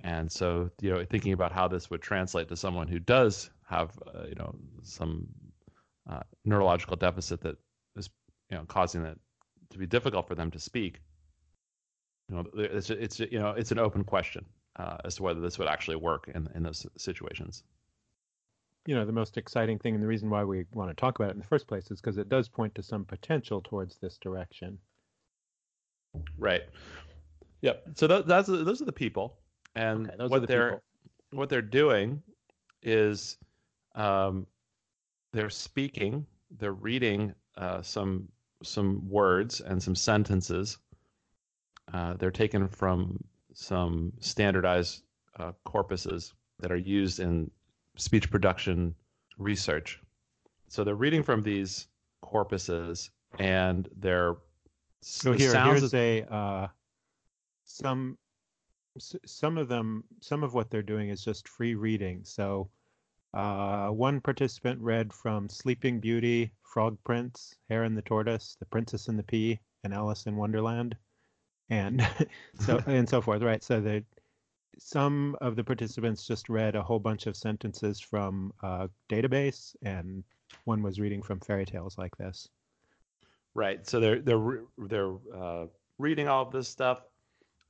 And 0.04 0.30
so, 0.30 0.70
you 0.80 0.90
know, 0.90 1.04
thinking 1.04 1.32
about 1.32 1.52
how 1.52 1.66
this 1.66 1.90
would 1.90 2.02
translate 2.02 2.48
to 2.48 2.56
someone 2.56 2.86
who 2.86 3.00
does 3.00 3.50
have, 3.68 3.98
uh, 4.06 4.26
you 4.28 4.36
know, 4.36 4.54
some 4.82 5.26
uh, 6.08 6.20
neurological 6.44 6.96
deficit 6.96 7.40
that 7.42 7.56
is, 7.96 8.08
you 8.50 8.56
know, 8.56 8.64
causing 8.64 9.04
it 9.04 9.18
to 9.70 9.78
be 9.78 9.86
difficult 9.86 10.28
for 10.28 10.34
them 10.34 10.50
to 10.52 10.60
speak. 10.60 11.00
You 12.28 12.36
know, 12.36 12.44
it's 12.54 12.90
it's 12.90 13.20
you 13.20 13.38
know 13.38 13.50
it's 13.50 13.72
an 13.72 13.78
open 13.78 14.04
question 14.04 14.44
uh, 14.76 14.98
as 15.04 15.16
to 15.16 15.22
whether 15.22 15.40
this 15.40 15.58
would 15.58 15.68
actually 15.68 15.96
work 15.96 16.30
in 16.32 16.48
in 16.54 16.62
those 16.62 16.86
situations. 16.96 17.64
You 18.86 18.94
know, 18.94 19.04
the 19.04 19.12
most 19.12 19.36
exciting 19.36 19.78
thing 19.78 19.94
and 19.94 20.02
the 20.02 20.06
reason 20.06 20.30
why 20.30 20.44
we 20.44 20.64
want 20.72 20.90
to 20.90 20.94
talk 20.94 21.18
about 21.18 21.30
it 21.30 21.34
in 21.34 21.40
the 21.40 21.46
first 21.46 21.66
place 21.66 21.90
is 21.90 22.00
because 22.00 22.16
it 22.18 22.28
does 22.28 22.48
point 22.48 22.74
to 22.76 22.82
some 22.82 23.04
potential 23.04 23.60
towards 23.62 23.96
this 23.96 24.16
direction. 24.18 24.78
Right. 26.38 26.62
Yep. 27.62 27.82
So 27.96 28.06
th- 28.06 28.24
that's 28.26 28.48
those 28.48 28.80
are 28.80 28.86
the 28.86 28.92
people 28.92 29.36
and 29.78 30.10
okay, 30.10 30.26
what 30.26 30.40
the 30.40 30.46
they're 30.46 30.70
people. 30.70 31.38
what 31.38 31.48
they're 31.48 31.62
doing 31.62 32.22
is 32.82 33.38
um, 33.94 34.46
they're 35.32 35.50
speaking, 35.50 36.26
they're 36.58 36.72
reading 36.72 37.34
uh, 37.56 37.80
some 37.82 38.28
some 38.62 39.08
words 39.08 39.60
and 39.60 39.80
some 39.82 39.94
sentences. 39.94 40.78
Uh, 41.92 42.14
they're 42.14 42.30
taken 42.30 42.68
from 42.68 43.22
some 43.54 44.12
standardized 44.20 45.02
uh, 45.38 45.52
corpuses 45.64 46.32
that 46.58 46.72
are 46.72 46.76
used 46.76 47.20
in 47.20 47.50
speech 47.96 48.30
production 48.30 48.94
research. 49.38 50.00
So 50.66 50.82
they're 50.82 50.96
reading 50.96 51.22
from 51.22 51.42
these 51.42 51.86
corpuses, 52.22 53.10
and 53.38 53.88
they're 53.96 54.36
so 55.00 55.32
here, 55.32 55.54
here's 55.64 55.94
a 55.94 56.24
uh, 56.24 56.66
some 57.64 58.18
some 58.98 59.58
of 59.58 59.68
them, 59.68 60.04
some 60.20 60.42
of 60.42 60.54
what 60.54 60.70
they're 60.70 60.82
doing 60.82 61.10
is 61.10 61.24
just 61.24 61.48
free 61.48 61.74
reading. 61.74 62.20
So 62.24 62.70
uh, 63.34 63.88
one 63.88 64.20
participant 64.20 64.80
read 64.80 65.12
from 65.12 65.48
Sleeping 65.48 66.00
Beauty, 66.00 66.52
Frog 66.62 66.96
Prince, 67.04 67.54
Hare 67.68 67.84
and 67.84 67.96
the 67.96 68.02
Tortoise, 68.02 68.56
The 68.58 68.66
Princess 68.66 69.08
and 69.08 69.18
the 69.18 69.22
Pea, 69.22 69.60
and 69.84 69.92
Alice 69.92 70.26
in 70.26 70.36
Wonderland, 70.36 70.96
and 71.70 72.06
so 72.60 72.80
and 72.86 73.08
so 73.08 73.20
forth. 73.20 73.42
Right. 73.42 73.62
So 73.62 73.80
that 73.80 74.04
some 74.78 75.36
of 75.40 75.56
the 75.56 75.64
participants 75.64 76.26
just 76.26 76.48
read 76.48 76.74
a 76.74 76.82
whole 76.82 77.00
bunch 77.00 77.26
of 77.26 77.36
sentences 77.36 78.00
from 78.00 78.52
a 78.62 78.88
database, 79.10 79.76
and 79.82 80.24
one 80.64 80.82
was 80.82 80.98
reading 80.98 81.22
from 81.22 81.40
fairy 81.40 81.66
tales 81.66 81.98
like 81.98 82.16
this. 82.16 82.48
Right. 83.54 83.86
So 83.86 84.00
they're 84.00 84.20
they're 84.20 84.62
they're 84.78 85.14
uh, 85.34 85.66
reading 85.98 86.28
all 86.28 86.46
of 86.46 86.52
this 86.52 86.68
stuff 86.68 87.02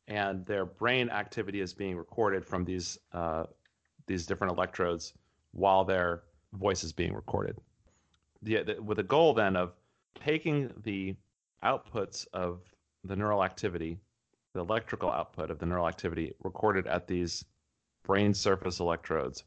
and 0.08 0.44
their 0.46 0.64
brain 0.64 1.10
activity 1.10 1.60
is 1.60 1.74
being 1.74 1.96
recorded 1.96 2.44
from 2.44 2.64
these 2.64 2.98
uh, 3.12 3.44
these 4.06 4.26
different 4.26 4.52
electrodes 4.54 5.12
while 5.52 5.84
their 5.84 6.22
voice 6.54 6.82
is 6.82 6.92
being 6.92 7.12
recorded. 7.12 7.58
The, 8.42 8.62
the, 8.62 8.82
with 8.82 8.98
a 8.98 9.02
goal 9.02 9.34
then 9.34 9.54
of 9.54 9.74
taking 10.14 10.72
the 10.82 11.14
outputs 11.62 12.26
of 12.32 12.62
the 13.04 13.14
neural 13.14 13.44
activity, 13.44 13.98
the 14.54 14.60
electrical 14.60 15.10
output 15.10 15.50
of 15.50 15.58
the 15.58 15.66
neural 15.66 15.86
activity 15.86 16.32
recorded 16.42 16.86
at 16.86 17.06
these 17.06 17.44
brain 18.02 18.32
surface 18.32 18.80
electrodes, 18.80 19.44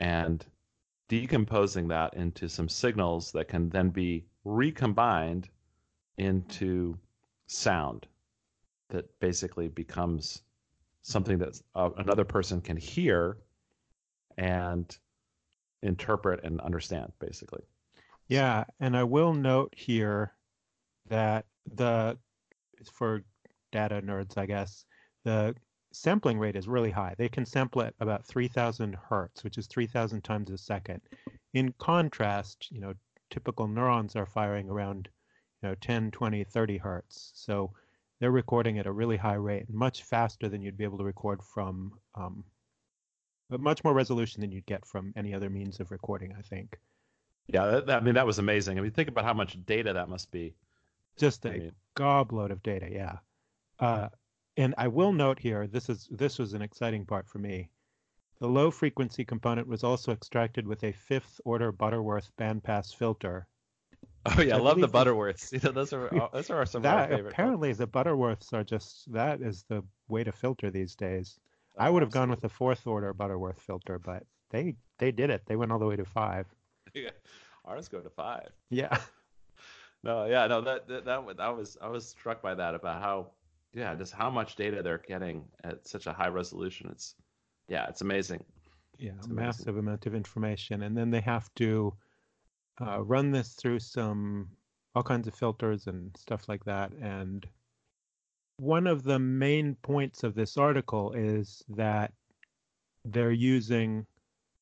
and 0.00 0.44
decomposing 1.08 1.88
that 1.88 2.12
into 2.12 2.46
some 2.46 2.68
signals 2.68 3.32
that 3.32 3.48
can 3.48 3.70
then 3.70 3.88
be 3.88 4.26
recombined 4.44 5.48
into 6.18 6.98
sound 7.46 8.06
that 8.88 9.18
basically 9.20 9.68
becomes 9.68 10.42
something 11.02 11.38
that 11.38 11.60
uh, 11.74 11.90
another 11.98 12.24
person 12.24 12.60
can 12.60 12.76
hear 12.76 13.38
and 14.38 14.98
interpret 15.82 16.40
and 16.44 16.60
understand 16.60 17.12
basically. 17.18 17.62
Yeah 18.28 18.64
and 18.80 18.96
i 18.96 19.04
will 19.04 19.32
note 19.32 19.72
here 19.76 20.32
that 21.08 21.46
the 21.74 22.18
for 22.92 23.22
data 23.72 24.00
nerds 24.02 24.36
i 24.36 24.46
guess 24.46 24.84
the 25.24 25.54
sampling 25.96 26.38
rate 26.38 26.56
is 26.56 26.68
really 26.68 26.90
high. 26.90 27.14
They 27.16 27.28
can 27.28 27.46
sample 27.46 27.82
at 27.82 27.94
about 28.00 28.26
3000 28.26 28.94
hertz 28.94 29.42
which 29.42 29.56
is 29.58 29.66
3000 29.66 30.22
times 30.22 30.50
a 30.50 30.58
second. 30.58 31.00
In 31.54 31.72
contrast 31.78 32.68
you 32.70 32.80
know 32.80 32.94
typical 33.30 33.66
neurons 33.66 34.14
are 34.14 34.26
firing 34.26 34.68
around 34.68 35.08
you 35.62 35.68
know 35.68 35.74
10 35.76 36.10
20 36.10 36.44
30 36.44 36.78
hertz. 36.78 37.32
So 37.34 37.72
they're 38.20 38.30
recording 38.30 38.78
at 38.78 38.86
a 38.86 38.92
really 38.92 39.16
high 39.16 39.34
rate, 39.34 39.66
much 39.68 40.02
faster 40.02 40.48
than 40.48 40.62
you'd 40.62 40.78
be 40.78 40.84
able 40.84 40.98
to 40.98 41.04
record 41.04 41.42
from, 41.42 41.92
um, 42.14 42.44
but 43.50 43.60
much 43.60 43.84
more 43.84 43.92
resolution 43.92 44.40
than 44.40 44.52
you'd 44.52 44.66
get 44.66 44.86
from 44.86 45.12
any 45.16 45.34
other 45.34 45.50
means 45.50 45.80
of 45.80 45.90
recording, 45.90 46.34
I 46.36 46.42
think. 46.42 46.78
Yeah, 47.48 47.66
that, 47.66 47.86
that, 47.86 48.02
I 48.02 48.04
mean 48.04 48.14
that 48.14 48.26
was 48.26 48.38
amazing. 48.38 48.78
I 48.78 48.80
mean, 48.80 48.90
think 48.90 49.08
about 49.08 49.24
how 49.24 49.34
much 49.34 49.58
data 49.66 49.92
that 49.92 50.08
must 50.08 50.30
be. 50.30 50.54
Just 51.16 51.44
a 51.44 51.50
I 51.50 51.58
mean, 51.58 51.72
gobload 51.96 52.50
of 52.50 52.62
data, 52.62 52.88
yeah. 52.90 53.18
Uh, 53.78 54.08
and 54.56 54.74
I 54.78 54.88
will 54.88 55.12
note 55.12 55.38
here, 55.38 55.66
this 55.66 55.88
is 55.88 56.08
this 56.10 56.38
was 56.38 56.54
an 56.54 56.62
exciting 56.62 57.04
part 57.04 57.28
for 57.28 57.38
me. 57.38 57.70
The 58.38 58.48
low 58.48 58.70
frequency 58.70 59.24
component 59.24 59.68
was 59.68 59.84
also 59.84 60.12
extracted 60.12 60.66
with 60.66 60.82
a 60.84 60.92
fifth 60.92 61.40
order 61.44 61.72
Butterworth 61.72 62.30
bandpass 62.38 62.94
filter 62.94 63.46
Oh 64.38 64.42
yeah, 64.42 64.56
I, 64.56 64.58
love 64.58 64.80
the 64.80 64.88
Butterworths. 64.88 65.52
You 65.52 65.60
know, 65.62 65.72
those 65.72 65.92
are 65.92 66.14
uh, 66.22 66.28
those 66.32 66.50
are 66.50 66.66
some 66.66 66.82
that, 66.82 67.04
of 67.04 67.10
my 67.10 67.16
favorite. 67.16 67.32
Apparently, 67.32 67.72
the 67.72 67.86
Butterworths 67.86 68.52
are 68.52 68.64
just 68.64 69.12
that 69.12 69.40
is 69.40 69.64
the 69.68 69.82
way 70.08 70.24
to 70.24 70.32
filter 70.32 70.70
these 70.70 70.94
days. 70.94 71.38
Oh, 71.78 71.84
I 71.84 71.90
would 71.90 72.02
have 72.02 72.10
gone 72.10 72.30
with 72.30 72.40
the 72.40 72.48
fourth 72.48 72.86
order 72.86 73.12
Butterworth 73.12 73.60
filter, 73.60 73.98
but 73.98 74.24
they 74.50 74.74
they 74.98 75.12
did 75.12 75.30
it. 75.30 75.42
They 75.46 75.56
went 75.56 75.72
all 75.72 75.78
the 75.78 75.86
way 75.86 75.96
to 75.96 76.04
five. 76.04 76.46
Yeah, 76.94 77.10
ours 77.64 77.88
go 77.88 78.00
to 78.00 78.10
five. 78.10 78.48
Yeah. 78.70 78.98
No, 80.02 80.26
yeah, 80.26 80.46
no, 80.46 80.60
that 80.60 80.86
that 80.88 81.04
that, 81.04 81.36
that 81.36 81.56
was 81.56 81.76
I 81.82 81.88
was 81.88 82.08
struck 82.08 82.40
by 82.40 82.54
that 82.54 82.74
about 82.74 83.02
how 83.02 83.30
yeah, 83.72 83.94
just 83.94 84.12
how 84.12 84.30
much 84.30 84.56
data 84.56 84.82
they're 84.82 85.02
getting 85.06 85.44
at 85.64 85.86
such 85.86 86.06
a 86.06 86.12
high 86.12 86.28
resolution. 86.28 86.88
It's 86.90 87.14
yeah, 87.68 87.88
it's 87.88 88.02
amazing. 88.02 88.44
Yeah, 88.98 89.12
it's 89.16 89.26
amazing. 89.26 89.36
massive 89.36 89.76
amount 89.76 90.06
of 90.06 90.14
information, 90.14 90.82
and 90.82 90.96
then 90.96 91.10
they 91.10 91.20
have 91.20 91.52
to 91.56 91.92
uh, 92.80 93.00
run 93.02 93.30
this 93.30 93.54
through 93.54 93.80
some 93.80 94.48
all 94.94 95.02
kinds 95.02 95.28
of 95.28 95.34
filters 95.34 95.86
and 95.86 96.16
stuff 96.16 96.48
like 96.48 96.64
that. 96.64 96.90
And 96.92 97.46
one 98.58 98.86
of 98.86 99.02
the 99.02 99.18
main 99.18 99.76
points 99.82 100.22
of 100.22 100.34
this 100.34 100.56
article 100.56 101.12
is 101.12 101.62
that 101.68 102.12
they're 103.04 103.30
using 103.30 104.06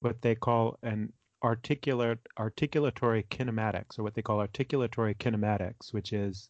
what 0.01 0.21
they 0.21 0.35
call 0.35 0.79
an 0.83 1.13
articulate 1.43 2.19
articulatory 2.39 3.27
kinematics, 3.29 3.99
or 3.99 4.03
what 4.03 4.15
they 4.15 4.23
call 4.23 4.39
articulatory 4.39 5.17
kinematics, 5.17 5.93
which 5.93 6.13
is 6.13 6.49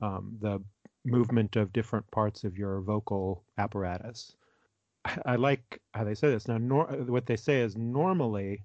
um, 0.00 0.36
the 0.40 0.60
movement 1.04 1.56
of 1.56 1.72
different 1.72 2.10
parts 2.10 2.44
of 2.44 2.56
your 2.56 2.80
vocal 2.80 3.44
apparatus. 3.58 4.34
I, 5.26 5.36
like 5.36 5.80
how 5.94 6.04
they 6.04 6.14
say 6.14 6.30
this. 6.30 6.48
Now, 6.48 6.58
nor- 6.58 6.86
what 7.06 7.26
they 7.26 7.36
say 7.36 7.60
is 7.60 7.76
normally 7.76 8.64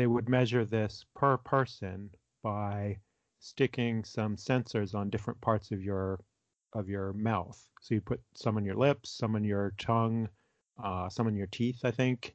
they 0.00 0.06
would 0.06 0.30
measure 0.30 0.64
this 0.64 1.04
per 1.14 1.36
person 1.36 2.08
by 2.42 2.96
sticking 3.38 4.02
some 4.02 4.34
sensors 4.34 4.94
on 4.94 5.10
different 5.10 5.38
parts 5.42 5.72
of 5.72 5.82
your 5.82 6.24
of 6.72 6.88
your 6.88 7.12
mouth. 7.12 7.62
So 7.82 7.94
you 7.94 8.00
put 8.00 8.22
some 8.34 8.56
on 8.56 8.64
your 8.64 8.76
lips, 8.76 9.10
some 9.10 9.36
on 9.36 9.44
your 9.44 9.74
tongue, 9.76 10.30
uh, 10.82 11.10
some 11.10 11.26
on 11.26 11.36
your 11.36 11.48
teeth, 11.48 11.80
I 11.84 11.90
think, 11.90 12.34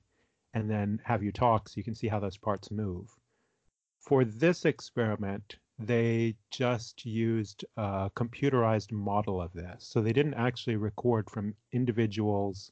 and 0.53 0.69
then 0.69 0.99
have 1.05 1.23
you 1.23 1.31
talk 1.31 1.67
so 1.67 1.73
you 1.77 1.83
can 1.83 1.95
see 1.95 2.07
how 2.07 2.19
those 2.19 2.37
parts 2.37 2.69
move. 2.69 3.09
For 3.99 4.23
this 4.23 4.65
experiment, 4.65 5.55
they 5.79 6.35
just 6.51 7.03
used 7.03 7.65
a 7.77 8.11
computerized 8.15 8.91
model 8.91 9.41
of 9.41 9.53
this. 9.53 9.87
So 9.87 10.01
they 10.03 10.13
didn't 10.13 10.35
actually 10.35 10.75
record 10.75 11.31
from 11.31 11.55
individuals, 11.71 12.71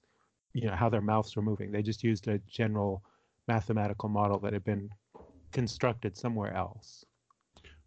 you 0.53 0.67
know, 0.67 0.75
how 0.75 0.89
their 0.89 1.01
mouths 1.01 1.35
were 1.35 1.41
moving. 1.41 1.71
They 1.71 1.81
just 1.81 2.03
used 2.03 2.27
a 2.27 2.37
general 2.47 3.03
mathematical 3.47 4.09
model 4.09 4.39
that 4.39 4.53
had 4.53 4.63
been 4.63 4.89
constructed 5.51 6.17
somewhere 6.17 6.53
else. 6.53 7.05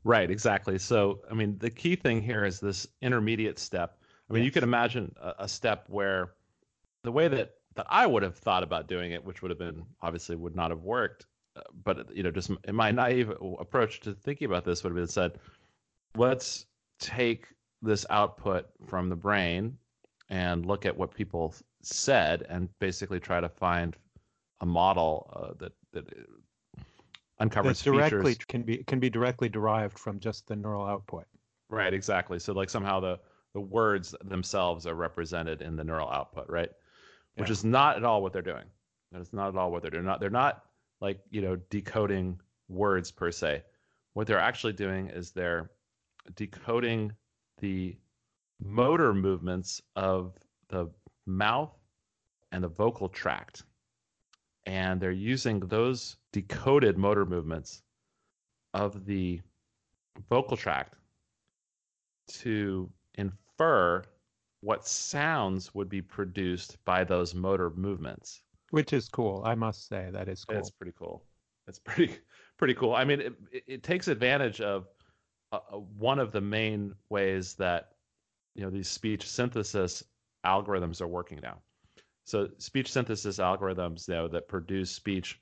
Right, 0.04 0.30
exactly. 0.30 0.78
So, 0.78 1.20
I 1.30 1.34
mean, 1.34 1.58
the 1.58 1.70
key 1.70 1.96
thing 1.96 2.22
here 2.22 2.44
is 2.44 2.60
this 2.60 2.86
intermediate 3.02 3.58
step. 3.58 3.98
I 4.30 4.32
mean, 4.32 4.42
yes. 4.42 4.46
you 4.46 4.52
could 4.52 4.62
imagine 4.62 5.14
a, 5.20 5.34
a, 5.40 5.48
step 5.48 5.84
where 5.88 6.32
the 7.02 7.10
way 7.10 7.26
that 7.28 7.54
that 7.74 7.86
I 7.88 8.06
would 8.06 8.22
have 8.22 8.36
thought 8.36 8.62
about 8.62 8.86
doing 8.86 9.12
it, 9.12 9.24
which 9.24 9.42
would 9.42 9.50
have 9.50 9.58
been 9.58 9.84
obviously 10.02 10.36
would 10.36 10.54
not 10.56 10.70
have 10.70 10.82
worked, 10.82 11.26
uh, 11.56 11.62
but 11.84 12.14
you 12.14 12.22
know, 12.22 12.30
just 12.30 12.50
in 12.64 12.74
my 12.74 12.90
naive 12.90 13.32
approach 13.58 14.00
to 14.00 14.14
thinking 14.14 14.46
about 14.46 14.64
this 14.64 14.82
would 14.82 14.90
have 14.90 14.96
been 14.96 15.06
said, 15.06 15.38
let's 16.16 16.66
take 17.00 17.46
this 17.82 18.06
output 18.08 18.66
from 18.86 19.08
the 19.08 19.16
brain 19.16 19.76
and 20.30 20.66
look 20.66 20.86
at 20.86 20.96
what 20.96 21.14
people 21.14 21.54
said 21.82 22.46
and 22.48 22.68
basically 22.78 23.20
try 23.20 23.40
to 23.40 23.48
find 23.48 23.96
a 24.60 24.66
model 24.66 25.30
uh, 25.34 25.54
that 25.58 25.72
that 25.92 26.04
uncovers 27.38 27.82
that 27.82 27.90
directly 27.90 28.32
features. 28.32 28.44
can 28.46 28.62
be 28.62 28.78
can 28.84 29.00
be 29.00 29.10
directly 29.10 29.48
derived 29.48 29.98
from 29.98 30.18
just 30.18 30.46
the 30.46 30.56
neural 30.56 30.86
output. 30.86 31.24
Right, 31.68 31.92
exactly. 31.92 32.38
So 32.38 32.52
like 32.52 32.70
somehow 32.70 33.00
the 33.00 33.18
the 33.54 33.60
words 33.60 34.14
themselves 34.24 34.86
are 34.86 34.94
represented 34.94 35.62
in 35.62 35.76
the 35.76 35.84
neural 35.84 36.10
output, 36.10 36.48
right? 36.48 36.70
Which 37.36 37.48
yeah. 37.48 37.52
is 37.52 37.64
not 37.64 37.96
at 37.96 38.04
all 38.04 38.22
what 38.22 38.32
they're 38.32 38.42
doing. 38.42 38.64
That 39.12 39.20
is 39.20 39.32
not 39.32 39.48
at 39.48 39.56
all 39.56 39.70
what 39.70 39.82
they're 39.82 39.90
doing. 39.90 40.04
Not 40.04 40.20
they're 40.20 40.30
not 40.30 40.64
like 41.00 41.20
you 41.30 41.42
know 41.42 41.56
decoding 41.70 42.40
words 42.68 43.10
per 43.10 43.30
se. 43.30 43.62
What 44.14 44.26
they're 44.26 44.38
actually 44.38 44.72
doing 44.72 45.08
is 45.08 45.30
they're 45.30 45.70
decoding 46.34 47.12
the 47.58 47.96
motor 48.62 49.12
movements 49.12 49.82
of 49.94 50.32
the 50.68 50.90
mouth 51.26 51.72
and 52.52 52.64
the 52.64 52.68
vocal 52.68 53.08
tract 53.08 53.64
and 54.66 55.00
they're 55.00 55.12
using 55.12 55.60
those 55.60 56.16
decoded 56.32 56.98
motor 56.98 57.24
movements 57.24 57.82
of 58.74 59.06
the 59.06 59.40
vocal 60.28 60.56
tract 60.56 60.94
to 62.28 62.90
infer 63.14 64.02
what 64.60 64.86
sounds 64.86 65.74
would 65.74 65.88
be 65.88 66.02
produced 66.02 66.76
by 66.84 67.04
those 67.04 67.34
motor 67.34 67.70
movements. 67.70 68.42
Which 68.70 68.92
is 68.92 69.08
cool. 69.08 69.42
I 69.44 69.54
must 69.54 69.88
say 69.88 70.08
that 70.12 70.28
is 70.28 70.44
cool. 70.44 70.58
It's 70.58 70.70
pretty 70.70 70.92
cool. 70.98 71.22
It's 71.68 71.78
pretty 71.84 72.16
pretty 72.58 72.74
cool. 72.74 72.94
I 72.94 73.04
mean, 73.04 73.20
it, 73.20 73.34
it, 73.66 73.82
takes 73.82 74.08
advantage 74.08 74.60
of 74.60 74.88
uh, 75.52 75.60
uh, 75.72 75.76
one 75.76 76.18
of 76.18 76.32
the 76.32 76.40
main 76.40 76.94
ways 77.08 77.54
that 77.54 77.92
you 78.54 78.64
know 78.64 78.70
these 78.70 78.88
speech 78.88 79.28
synthesis 79.28 80.02
algorithms 80.44 81.00
are 81.00 81.06
working 81.06 81.38
now. 81.42 81.58
So 82.26 82.48
speech 82.58 82.90
synthesis 82.90 83.38
algorithms, 83.38 84.04
though 84.04 84.26
that 84.28 84.48
produce 84.48 84.90
speech, 84.90 85.40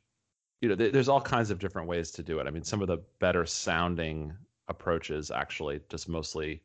you 0.60 0.68
know, 0.68 0.76
th- 0.76 0.92
there's 0.92 1.08
all 1.08 1.20
kinds 1.20 1.50
of 1.50 1.58
different 1.58 1.88
ways 1.88 2.10
to 2.12 2.22
do 2.22 2.40
it. 2.40 2.46
I 2.46 2.50
mean, 2.50 2.62
some 2.62 2.82
of 2.82 2.88
the 2.88 2.98
better 3.20 3.46
sounding 3.46 4.34
approaches 4.68 5.30
actually 5.30 5.80
just 5.88 6.10
mostly 6.10 6.60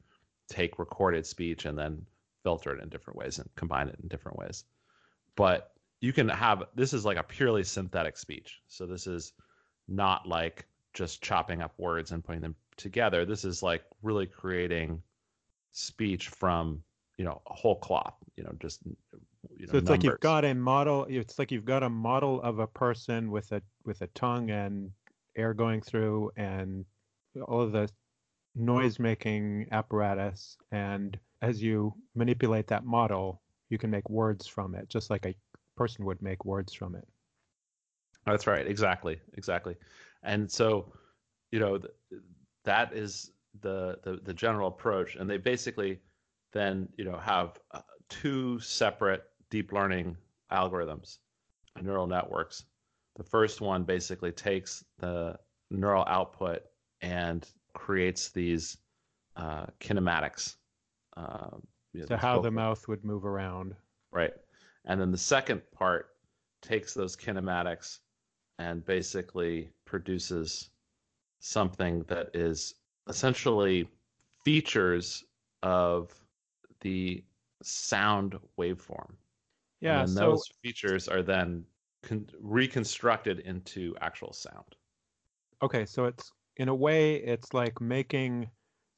take 0.50 0.78
recorded 0.78 1.26
speech 1.26 1.64
and 1.64 1.80
then 1.80 2.06
filter 2.44 2.76
it 2.76 2.84
in 2.84 2.90
different 2.90 3.18
ways 3.18 3.40
and 3.40 3.50
combine 3.56 3.88
it 3.88 3.98
in 4.04 4.10
different 4.10 4.38
ways. 4.38 4.66
But 5.38 5.72
you 6.02 6.12
can 6.12 6.28
have 6.28 6.64
this 6.76 6.94
is 6.94 7.06
like 7.06 7.18
a 7.18 7.24
purely 7.24 7.64
synthetic 7.64 8.18
speech. 8.18 8.60
So 8.68 8.86
this 8.86 9.08
is 9.08 9.32
not 9.88 10.28
like 10.28 10.66
just 10.94 11.22
chopping 11.22 11.62
up 11.62 11.74
words 11.78 12.12
and 12.12 12.22
putting 12.26 12.42
them 12.42 12.56
together. 12.76 13.24
This 13.24 13.46
is 13.46 13.64
like 13.64 13.84
really 14.02 14.26
creating 14.26 15.02
speech 15.72 16.28
from, 16.28 16.84
you 17.18 17.24
know, 17.24 17.42
a 17.48 17.54
whole 17.54 17.78
cloth, 17.78 18.16
you 18.36 18.44
know, 18.44 18.54
just 18.60 18.82
you 19.58 19.68
know, 19.68 19.72
so 19.72 19.78
it's 19.78 19.90
numbers. 19.90 19.90
like 19.90 20.04
you've 20.04 20.20
got 20.20 20.46
a 20.46 20.54
model. 20.54 21.06
It's 21.10 21.40
like 21.40 21.52
you've 21.52 21.66
got 21.66 21.84
a 21.84 21.90
model 21.90 22.42
of 22.42 22.60
a 22.60 22.68
person 22.68 23.32
with 23.32 23.52
a 23.52 23.62
with 23.86 24.02
a 24.02 24.08
tongue 24.08 24.50
and 24.50 24.92
air 25.36 25.54
going 25.54 25.82
through 25.82 26.32
and 26.36 26.86
all 27.48 27.62
of 27.62 27.72
the 27.72 27.90
noise 28.56 29.00
making 29.00 29.68
apparatus. 29.72 30.58
And 30.72 31.18
as 31.42 31.62
you 31.62 31.94
manipulate 32.16 32.68
that 32.68 32.86
model, 32.86 33.42
you 33.70 33.78
can 33.78 33.90
make 33.90 34.10
words 34.10 34.48
from 34.48 34.76
it, 34.76 34.90
just 34.90 35.10
like 35.10 35.26
a 35.26 35.36
person 35.78 36.06
would 36.06 36.22
make 36.22 36.44
words 36.44 36.74
from 36.74 36.96
it. 36.96 37.08
That's 38.26 38.48
right. 38.48 38.68
Exactly. 38.68 39.20
Exactly. 39.36 39.76
And 40.24 40.52
so, 40.52 40.92
you 41.52 41.60
know, 41.60 41.80
that 42.66 42.94
is 42.94 43.32
the, 43.62 43.98
the 44.04 44.20
the 44.24 44.34
general 44.34 44.68
approach. 44.68 45.16
And 45.16 45.30
they 45.30 45.38
basically 45.38 46.00
then 46.52 46.90
you 46.98 47.06
know 47.06 47.18
have 47.18 47.58
uh, 47.72 47.82
two 48.10 48.60
separate 48.60 49.24
deep 49.50 49.72
learning 49.72 50.18
algorithms, 50.52 51.18
neural 51.82 52.08
networks. 52.08 52.66
The 53.16 53.24
first 53.24 53.62
one 53.62 53.84
basically 53.84 54.32
takes 54.32 54.84
the 55.00 55.38
neural 55.70 56.04
output 56.08 56.64
and 57.02 57.48
creates 57.74 58.30
these 58.30 58.78
uh, 59.36 59.66
kinematics. 59.80 60.56
Uh, 61.16 61.58
you 61.94 62.02
know, 62.02 62.08
so 62.08 62.18
how 62.18 62.40
the 62.40 62.52
mouth 62.52 62.88
would 62.88 63.04
move 63.04 63.26
around. 63.26 63.76
Right. 64.12 64.34
And 64.86 65.00
then 65.00 65.12
the 65.12 65.18
second 65.18 65.62
part 65.72 66.10
takes 66.62 66.94
those 66.94 67.16
kinematics 67.16 68.00
and 68.58 68.86
basically 68.86 69.70
produces 69.86 70.70
something 71.40 72.04
that 72.08 72.30
is 72.34 72.76
essentially 73.08 73.90
features 74.44 75.24
of 75.64 76.14
the 76.82 77.24
sound 77.64 78.38
waveform. 78.58 79.14
Yeah, 79.82 80.02
and 80.02 80.10
so, 80.10 80.20
those 80.32 80.50
features 80.62 81.08
are 81.08 81.22
then 81.22 81.66
con- 82.04 82.30
reconstructed 82.40 83.40
into 83.40 83.96
actual 84.02 84.34
sound. 84.34 84.76
Okay, 85.62 85.86
so 85.86 86.06
it's 86.06 86.32
in 86.58 86.70
a 86.70 86.76
way 86.76 87.16
it's 87.16 87.54
like 87.54 87.80
making 87.80 88.50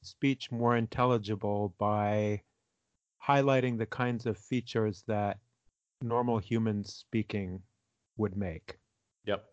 speech 0.02 0.50
more 0.50 0.76
intelligible 0.76 1.74
by 1.78 2.42
highlighting 3.24 3.78
the 3.78 3.86
kinds 3.86 4.26
of 4.26 4.36
features 4.36 5.04
that 5.06 5.38
normal 6.00 6.38
human 6.38 6.84
speaking 6.84 7.60
would 8.16 8.36
make. 8.36 8.78
Yep. 9.24 9.44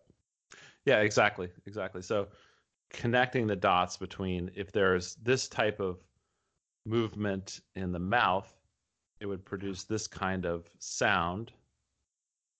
Yeah, 0.84 1.00
exactly. 1.00 1.48
Exactly. 1.66 2.02
So 2.02 2.28
connecting 2.90 3.46
the 3.46 3.56
dots 3.56 3.96
between 3.96 4.50
if 4.56 4.72
there's 4.72 5.14
this 5.16 5.48
type 5.48 5.78
of 5.78 5.98
movement 6.84 7.60
in 7.76 7.92
the 7.92 7.98
mouth 7.98 8.59
it 9.20 9.26
would 9.26 9.44
produce 9.44 9.84
this 9.84 10.06
kind 10.06 10.46
of 10.46 10.68
sound 10.78 11.52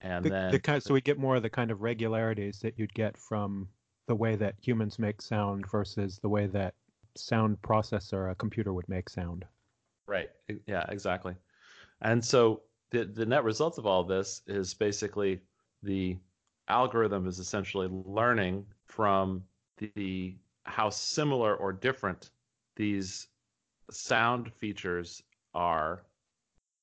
and 0.02 0.24
the, 0.24 0.30
then 0.30 0.50
the 0.50 0.58
kind, 0.58 0.82
so 0.82 0.94
we 0.94 1.00
get 1.00 1.18
more 1.18 1.36
of 1.36 1.42
the 1.42 1.50
kind 1.50 1.70
of 1.70 1.82
regularities 1.82 2.60
that 2.60 2.78
you'd 2.78 2.94
get 2.94 3.16
from 3.18 3.68
the 4.08 4.14
way 4.14 4.34
that 4.36 4.54
humans 4.60 4.98
make 4.98 5.20
sound 5.20 5.70
versus 5.70 6.18
the 6.22 6.28
way 6.28 6.46
that 6.46 6.74
sound 7.16 7.60
processor 7.62 8.30
a 8.30 8.34
computer 8.34 8.72
would 8.72 8.88
make 8.88 9.08
sound. 9.08 9.44
Right 10.06 10.30
yeah 10.66 10.84
exactly. 10.88 11.34
And 12.02 12.24
so 12.24 12.62
the, 12.90 13.04
the 13.04 13.26
net 13.26 13.44
result 13.44 13.78
of 13.78 13.86
all 13.86 14.04
this 14.04 14.42
is 14.46 14.74
basically 14.74 15.40
the 15.82 16.16
algorithm 16.68 17.26
is 17.26 17.38
essentially 17.38 17.88
learning 17.90 18.64
from 18.86 19.42
the 19.78 20.36
how 20.64 20.90
similar 20.90 21.56
or 21.56 21.72
different 21.72 22.30
these 22.76 23.28
sound 23.90 24.52
features 24.52 25.22
are 25.54 26.02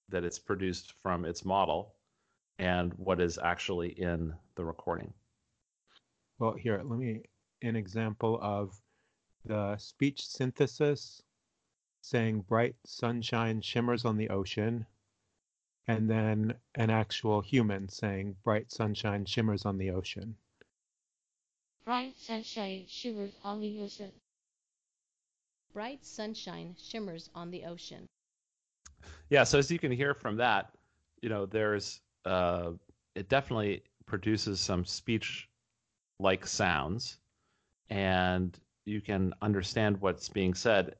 that 0.09 0.23
it's 0.23 0.39
produced 0.39 0.93
from 1.03 1.25
its 1.25 1.43
model 1.43 1.93
and 2.59 2.93
what 2.95 3.19
is 3.19 3.37
actually 3.37 3.89
in 3.89 4.33
the 4.55 4.65
recording. 4.65 5.13
Well, 6.39 6.53
here, 6.53 6.81
let 6.83 6.99
me 6.99 7.23
an 7.61 7.75
example 7.75 8.39
of 8.41 8.79
the 9.45 9.77
speech 9.77 10.25
synthesis 10.25 11.21
saying 12.01 12.41
bright 12.41 12.75
sunshine 12.85 13.61
shimmers 13.61 14.05
on 14.05 14.17
the 14.17 14.29
ocean, 14.29 14.85
and 15.87 16.09
then 16.09 16.53
an 16.75 16.89
actual 16.89 17.41
human 17.41 17.89
saying 17.89 18.35
bright 18.43 18.71
sunshine 18.71 19.25
shimmers 19.25 19.65
on 19.65 19.77
the 19.77 19.91
ocean. 19.91 20.35
Bright 21.83 22.17
sunshine 22.17 22.85
shimmers 22.87 23.33
on 23.43 23.61
the 23.61 23.81
ocean. 23.81 24.11
Bright 25.73 26.05
sunshine 26.05 26.75
shimmers 26.77 27.29
on 27.33 27.51
the 27.51 27.65
ocean 27.65 28.07
yeah 29.29 29.43
so 29.43 29.57
as 29.57 29.69
you 29.71 29.79
can 29.79 29.91
hear 29.91 30.13
from 30.13 30.37
that 30.37 30.71
you 31.21 31.29
know 31.29 31.45
there's 31.45 32.01
uh 32.25 32.71
it 33.15 33.29
definitely 33.29 33.83
produces 34.05 34.59
some 34.59 34.85
speech 34.85 35.49
like 36.19 36.45
sounds 36.47 37.17
and 37.89 38.59
you 38.85 39.01
can 39.01 39.33
understand 39.41 39.99
what's 40.01 40.29
being 40.29 40.53
said 40.53 40.95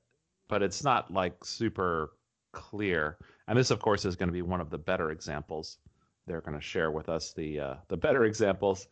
but 0.50 0.62
it's 0.62 0.84
not 0.84 1.12
like 1.12 1.44
super 1.44 2.12
clear. 2.54 3.18
And 3.48 3.58
this, 3.58 3.72
of 3.72 3.80
course, 3.80 4.06
is 4.06 4.16
going 4.16 4.30
to 4.30 4.34
be 4.34 4.42
one 4.42 4.62
of 4.62 4.70
the 4.70 4.78
better 4.78 5.12
examples. 5.12 5.78
They're 6.26 6.42
going 6.42 6.58
to 6.58 6.64
share 6.64 6.92
with 6.92 7.08
us 7.10 7.34
the 7.34 7.60
uh, 7.60 7.76
the 7.88 7.98
better 7.98 8.26
examples. 8.26 8.88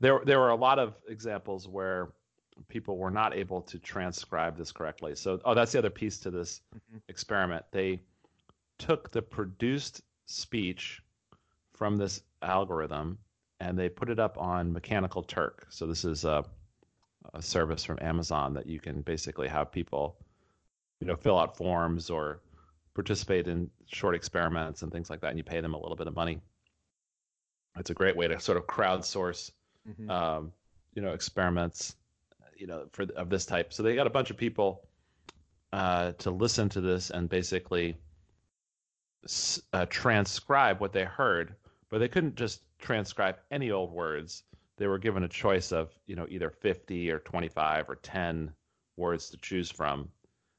There 0.00 0.20
there 0.24 0.38
were 0.38 0.50
a 0.50 0.56
lot 0.56 0.78
of 0.78 0.94
examples 1.08 1.68
where 1.68 2.12
people 2.68 2.96
were 2.96 3.10
not 3.10 3.34
able 3.34 3.60
to 3.62 3.78
transcribe 3.78 4.56
this 4.56 4.72
correctly. 4.72 5.14
So, 5.14 5.40
oh, 5.44 5.54
that's 5.54 5.72
the 5.72 5.78
other 5.78 5.90
piece 5.90 6.18
to 6.20 6.30
this 6.30 6.62
Mhm. 6.74 7.00
experiment. 7.08 7.64
They 7.70 8.00
took 8.78 9.10
the 9.10 9.22
produced 9.22 10.02
speech 10.26 11.02
from 11.74 11.96
this 11.96 12.22
algorithm 12.42 13.18
and 13.60 13.78
they 13.78 13.88
put 13.88 14.08
it 14.08 14.18
up 14.18 14.38
on 14.38 14.72
Mechanical 14.72 15.22
Turk. 15.22 15.66
So 15.68 15.86
this 15.86 16.04
is 16.04 16.24
a, 16.24 16.44
a 17.34 17.42
service 17.42 17.84
from 17.84 17.98
Amazon 18.00 18.54
that 18.54 18.66
you 18.66 18.78
can 18.78 19.02
basically 19.02 19.48
have 19.48 19.72
people, 19.72 20.16
you 21.00 21.06
know, 21.06 21.16
fill 21.16 21.38
out 21.38 21.56
forms 21.56 22.08
or 22.08 22.40
participate 22.94 23.48
in 23.48 23.70
short 23.86 24.14
experiments 24.14 24.82
and 24.82 24.92
things 24.92 25.10
like 25.10 25.20
that, 25.20 25.28
and 25.28 25.38
you 25.38 25.44
pay 25.44 25.60
them 25.60 25.74
a 25.74 25.78
little 25.80 25.96
bit 25.96 26.06
of 26.06 26.14
money. 26.14 26.40
It's 27.76 27.90
a 27.90 27.94
great 27.94 28.16
way 28.16 28.28
to 28.28 28.40
sort 28.40 28.58
of 28.58 28.66
crowdsource, 28.66 29.52
Mhm. 29.88 30.10
um, 30.10 30.52
you 30.94 31.02
know, 31.02 31.12
experiments, 31.12 31.96
you 32.56 32.66
know, 32.66 32.88
for 32.92 33.04
of 33.16 33.30
this 33.30 33.46
type. 33.46 33.72
So 33.72 33.82
they 33.82 33.94
got 33.94 34.06
a 34.06 34.10
bunch 34.10 34.30
of 34.30 34.36
people 34.36 34.88
uh, 35.72 36.12
to 36.12 36.30
listen 36.30 36.68
to 36.70 36.80
this 36.80 37.10
and 37.10 37.28
basically 37.28 37.96
uh, 39.72 39.86
transcribe 39.86 40.80
what 40.80 40.92
they 40.92 41.04
heard, 41.04 41.54
but 41.90 41.98
they 41.98 42.08
couldn't 42.08 42.36
just 42.36 42.62
transcribe 42.78 43.36
any 43.50 43.70
old 43.70 43.92
words. 43.92 44.44
They 44.76 44.86
were 44.86 44.98
given 44.98 45.24
a 45.24 45.28
choice 45.28 45.72
of, 45.72 45.90
you 46.06 46.16
know, 46.16 46.26
either 46.28 46.50
50 46.50 47.10
or 47.10 47.18
25 47.20 47.88
or 47.88 47.96
10 47.96 48.52
words 48.96 49.30
to 49.30 49.36
choose 49.38 49.70
from, 49.70 50.08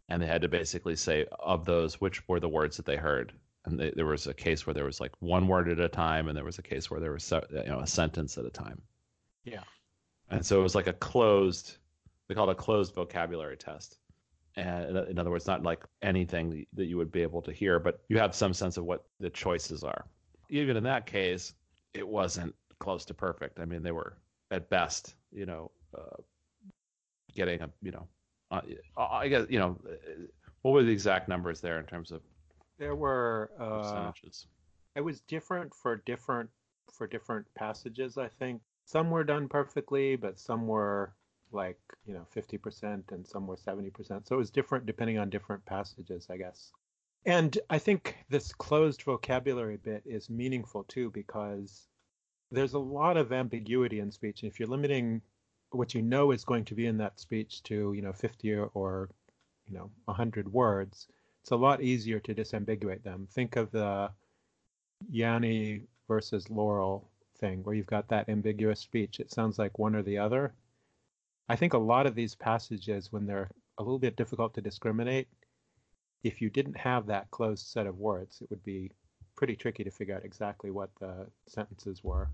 and 0.09 0.21
they 0.21 0.27
had 0.27 0.41
to 0.41 0.49
basically 0.49 0.95
say 0.95 1.25
of 1.39 1.65
those 1.65 2.01
which 2.01 2.27
were 2.27 2.39
the 2.39 2.49
words 2.49 2.77
that 2.77 2.85
they 2.85 2.97
heard. 2.97 3.33
And 3.65 3.79
they, 3.79 3.91
there 3.91 4.05
was 4.05 4.27
a 4.27 4.33
case 4.33 4.65
where 4.65 4.73
there 4.73 4.85
was 4.85 4.99
like 4.99 5.11
one 5.19 5.47
word 5.47 5.69
at 5.69 5.79
a 5.79 5.89
time, 5.89 6.27
and 6.27 6.35
there 6.35 6.45
was 6.45 6.59
a 6.59 6.63
case 6.63 6.89
where 6.89 6.99
there 6.99 7.11
was 7.11 7.31
you 7.31 7.63
know 7.67 7.79
a 7.79 7.87
sentence 7.87 8.37
at 8.37 8.45
a 8.45 8.49
time. 8.49 8.81
Yeah. 9.43 9.63
And 10.29 10.45
so 10.45 10.59
it 10.59 10.63
was 10.63 10.75
like 10.75 10.87
a 10.87 10.93
closed, 10.93 11.77
they 12.27 12.35
call 12.35 12.49
it 12.49 12.53
a 12.53 12.55
closed 12.55 12.93
vocabulary 12.93 13.57
test. 13.57 13.98
And 14.59 14.97
in 15.09 15.19
other 15.19 15.31
words, 15.31 15.47
not 15.47 15.63
like 15.63 15.83
anything 16.01 16.65
that 16.73 16.85
you 16.85 16.97
would 16.97 17.11
be 17.11 17.21
able 17.21 17.41
to 17.43 17.51
hear, 17.51 17.79
but 17.79 18.01
you 18.09 18.17
have 18.17 18.35
some 18.35 18.53
sense 18.53 18.77
of 18.77 18.83
what 18.85 19.05
the 19.19 19.29
choices 19.29 19.83
are. 19.83 20.05
Even 20.49 20.75
in 20.77 20.83
that 20.83 21.05
case, 21.05 21.53
it 21.93 22.07
wasn't 22.07 22.53
close 22.79 23.05
to 23.05 23.13
perfect. 23.13 23.59
I 23.59 23.65
mean, 23.65 23.83
they 23.83 23.91
were 23.91 24.17
at 24.51 24.69
best, 24.69 25.15
you 25.31 25.45
know, 25.45 25.71
uh, 25.97 26.21
getting 27.33 27.61
a, 27.61 27.69
you 27.81 27.91
know, 27.91 28.07
uh, 28.51 28.61
I 28.97 29.27
guess, 29.27 29.45
you 29.49 29.59
know, 29.59 29.77
uh, 29.87 29.91
what 30.61 30.71
were 30.71 30.83
the 30.83 30.91
exact 30.91 31.29
numbers 31.29 31.61
there 31.61 31.79
in 31.79 31.85
terms 31.85 32.11
of 32.11 32.21
There 32.77 32.95
were 32.95 33.51
uh, 33.59 33.81
percentages? 33.81 34.47
it 34.95 35.01
was 35.01 35.21
different 35.21 35.73
for 35.73 35.97
different 36.05 36.49
for 36.91 37.07
different 37.07 37.45
passages. 37.55 38.17
I 38.17 38.27
think 38.27 38.61
some 38.85 39.11
were 39.11 39.23
done 39.23 39.47
perfectly, 39.47 40.15
but 40.15 40.39
some 40.39 40.67
were 40.67 41.13
like 41.51 41.79
you 42.05 42.13
know 42.13 42.25
50% 42.35 43.11
and 43.11 43.27
some 43.27 43.47
were 43.47 43.55
70%. 43.55 44.27
So 44.27 44.35
it 44.35 44.37
was 44.37 44.51
different 44.51 44.85
depending 44.85 45.17
on 45.17 45.29
different 45.29 45.65
passages, 45.65 46.27
I 46.29 46.37
guess. 46.37 46.71
And 47.25 47.57
I 47.69 47.79
think 47.79 48.17
this 48.29 48.53
closed 48.53 49.03
vocabulary 49.03 49.77
bit 49.77 50.03
is 50.05 50.29
meaningful 50.29 50.83
too 50.85 51.11
because 51.11 51.87
there's 52.51 52.73
a 52.73 52.79
lot 52.79 53.17
of 53.17 53.31
ambiguity 53.31 53.99
in 53.99 54.11
speech. 54.11 54.41
and 54.41 54.51
If 54.51 54.59
you're 54.59 54.69
limiting 54.69 55.21
what 55.71 55.93
you 55.93 56.01
know 56.01 56.31
is 56.31 56.43
going 56.43 56.65
to 56.65 56.75
be 56.75 56.87
in 56.87 56.97
that 56.97 57.19
speech 57.19 57.61
to 57.63 57.93
you 57.93 58.01
know 58.01 58.13
50 58.13 58.53
or, 58.73 59.09
you 59.67 59.73
know 59.73 59.91
100 60.05 60.51
words, 60.51 61.07
it's 61.41 61.51
a 61.51 61.55
lot 61.55 61.81
easier 61.81 62.19
to 62.21 62.33
disambiguate 62.33 63.03
them. 63.03 63.27
Think 63.31 63.55
of 63.55 63.71
the 63.71 64.11
Yanny 65.11 65.83
versus 66.07 66.49
Laurel 66.49 67.09
thing 67.37 67.63
where 67.63 67.75
you've 67.75 67.85
got 67.85 68.07
that 68.09 68.29
ambiguous 68.29 68.79
speech. 68.79 69.19
It 69.19 69.31
sounds 69.31 69.59
like 69.59 69.79
one 69.79 69.95
or 69.95 70.03
the 70.03 70.17
other. 70.17 70.53
I 71.49 71.55
think 71.55 71.73
a 71.73 71.77
lot 71.77 72.05
of 72.05 72.15
these 72.15 72.35
passages, 72.35 73.11
when 73.11 73.25
they're 73.25 73.49
a 73.79 73.83
little 73.83 73.99
bit 73.99 74.15
difficult 74.15 74.53
to 74.53 74.61
discriminate, 74.61 75.27
if 76.23 76.41
you 76.41 76.49
didn't 76.49 76.77
have 76.77 77.07
that 77.07 77.29
closed 77.31 77.67
set 77.67 77.87
of 77.87 77.97
words, 77.97 78.41
it 78.41 78.49
would 78.49 78.63
be 78.63 78.91
pretty 79.35 79.55
tricky 79.55 79.83
to 79.83 79.89
figure 79.89 80.15
out 80.15 80.23
exactly 80.23 80.69
what 80.69 80.89
the 80.99 81.27
sentences 81.47 82.03
were. 82.03 82.29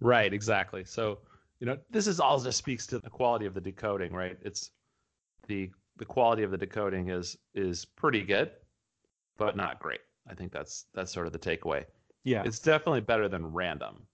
Right, 0.00 0.32
exactly. 0.32 0.84
So, 0.84 1.18
you 1.60 1.66
know, 1.66 1.78
this 1.90 2.06
is 2.06 2.20
all 2.20 2.40
just 2.40 2.58
speaks 2.58 2.86
to 2.88 2.98
the 2.98 3.10
quality 3.10 3.46
of 3.46 3.54
the 3.54 3.60
decoding, 3.60 4.12
right? 4.12 4.38
It's 4.42 4.70
the 5.46 5.70
the 5.98 6.04
quality 6.04 6.42
of 6.42 6.50
the 6.50 6.56
decoding 6.56 7.10
is 7.10 7.36
is 7.54 7.84
pretty 7.84 8.22
good, 8.22 8.50
but 9.36 9.56
not 9.56 9.78
great. 9.78 10.00
I 10.28 10.34
think 10.34 10.52
that's 10.52 10.86
that's 10.94 11.12
sort 11.12 11.26
of 11.26 11.32
the 11.32 11.38
takeaway. 11.38 11.84
Yeah. 12.24 12.42
It's 12.44 12.60
definitely 12.60 13.00
better 13.00 13.28
than 13.28 13.46
random. 13.46 14.06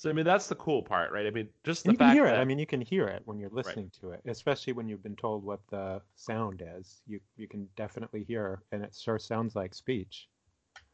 So 0.00 0.08
I 0.08 0.14
mean, 0.14 0.24
that's 0.24 0.46
the 0.46 0.54
cool 0.54 0.82
part, 0.82 1.12
right? 1.12 1.26
I 1.26 1.30
mean, 1.30 1.46
just 1.62 1.84
the 1.84 1.92
you 1.92 1.98
can 1.98 2.12
hear 2.12 2.24
that 2.24 2.36
it. 2.38 2.40
I 2.40 2.44
mean, 2.46 2.58
you 2.58 2.64
can 2.64 2.80
hear 2.80 3.06
it 3.06 3.20
when 3.26 3.38
you're 3.38 3.50
listening 3.50 3.90
to 4.00 4.12
it, 4.12 4.22
especially 4.24 4.72
when 4.72 4.88
you've 4.88 5.02
been 5.02 5.14
told 5.14 5.44
what 5.44 5.60
the 5.68 6.00
sound 6.14 6.62
is. 6.78 7.02
You 7.06 7.20
you 7.36 7.46
can 7.46 7.68
definitely 7.76 8.24
hear, 8.24 8.62
and 8.72 8.82
it 8.82 8.96
sure 8.98 9.18
sounds 9.18 9.54
like 9.54 9.74
speech. 9.74 10.26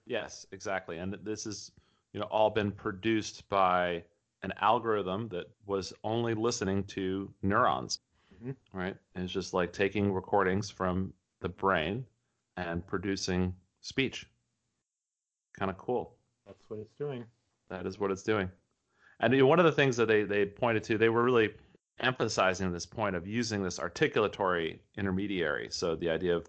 Yes, 0.06 0.44
exactly. 0.50 0.98
And 0.98 1.16
this 1.22 1.46
is, 1.46 1.70
you 2.14 2.18
know, 2.18 2.26
all 2.32 2.50
been 2.50 2.72
produced 2.72 3.48
by 3.48 4.02
an 4.42 4.52
algorithm 4.60 5.28
that 5.28 5.46
was 5.66 5.92
only 6.02 6.34
listening 6.34 6.82
to 6.86 7.32
neurons, 7.42 8.00
Mhm. 8.42 8.56
right? 8.72 8.96
And 9.14 9.22
it's 9.22 9.32
just 9.32 9.54
like 9.54 9.72
taking 9.72 10.12
recordings 10.12 10.68
from 10.68 11.14
the 11.38 11.48
brain 11.48 12.04
and 12.56 12.84
producing 12.84 13.54
speech. 13.82 14.26
Kind 15.56 15.70
of 15.70 15.78
cool. 15.78 16.16
That's 16.44 16.68
what 16.68 16.80
it's 16.80 16.94
doing. 16.98 17.24
That 17.68 17.86
is 17.86 18.00
what 18.00 18.10
it's 18.10 18.24
doing. 18.24 18.50
And 19.20 19.46
one 19.46 19.58
of 19.58 19.64
the 19.64 19.72
things 19.72 19.96
that 19.96 20.08
they, 20.08 20.24
they 20.24 20.44
pointed 20.44 20.84
to, 20.84 20.98
they 20.98 21.08
were 21.08 21.22
really 21.22 21.54
emphasizing 22.00 22.70
this 22.72 22.86
point 22.86 23.16
of 23.16 23.26
using 23.26 23.62
this 23.62 23.78
articulatory 23.78 24.78
intermediary. 24.96 25.68
So 25.70 25.96
the 25.96 26.10
idea 26.10 26.36
of 26.36 26.46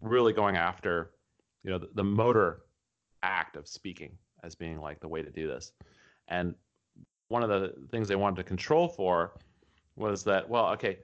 really 0.00 0.32
going 0.32 0.56
after, 0.56 1.10
you 1.62 1.70
know, 1.70 1.78
the, 1.78 1.88
the 1.94 2.04
motor 2.04 2.62
act 3.22 3.56
of 3.56 3.66
speaking 3.66 4.16
as 4.44 4.54
being 4.54 4.80
like 4.80 5.00
the 5.00 5.08
way 5.08 5.22
to 5.22 5.30
do 5.30 5.48
this. 5.48 5.72
And 6.28 6.54
one 7.28 7.42
of 7.42 7.48
the 7.48 7.74
things 7.90 8.06
they 8.06 8.16
wanted 8.16 8.36
to 8.36 8.44
control 8.44 8.86
for 8.88 9.36
was 9.96 10.22
that, 10.24 10.48
well, 10.48 10.68
okay, 10.72 10.98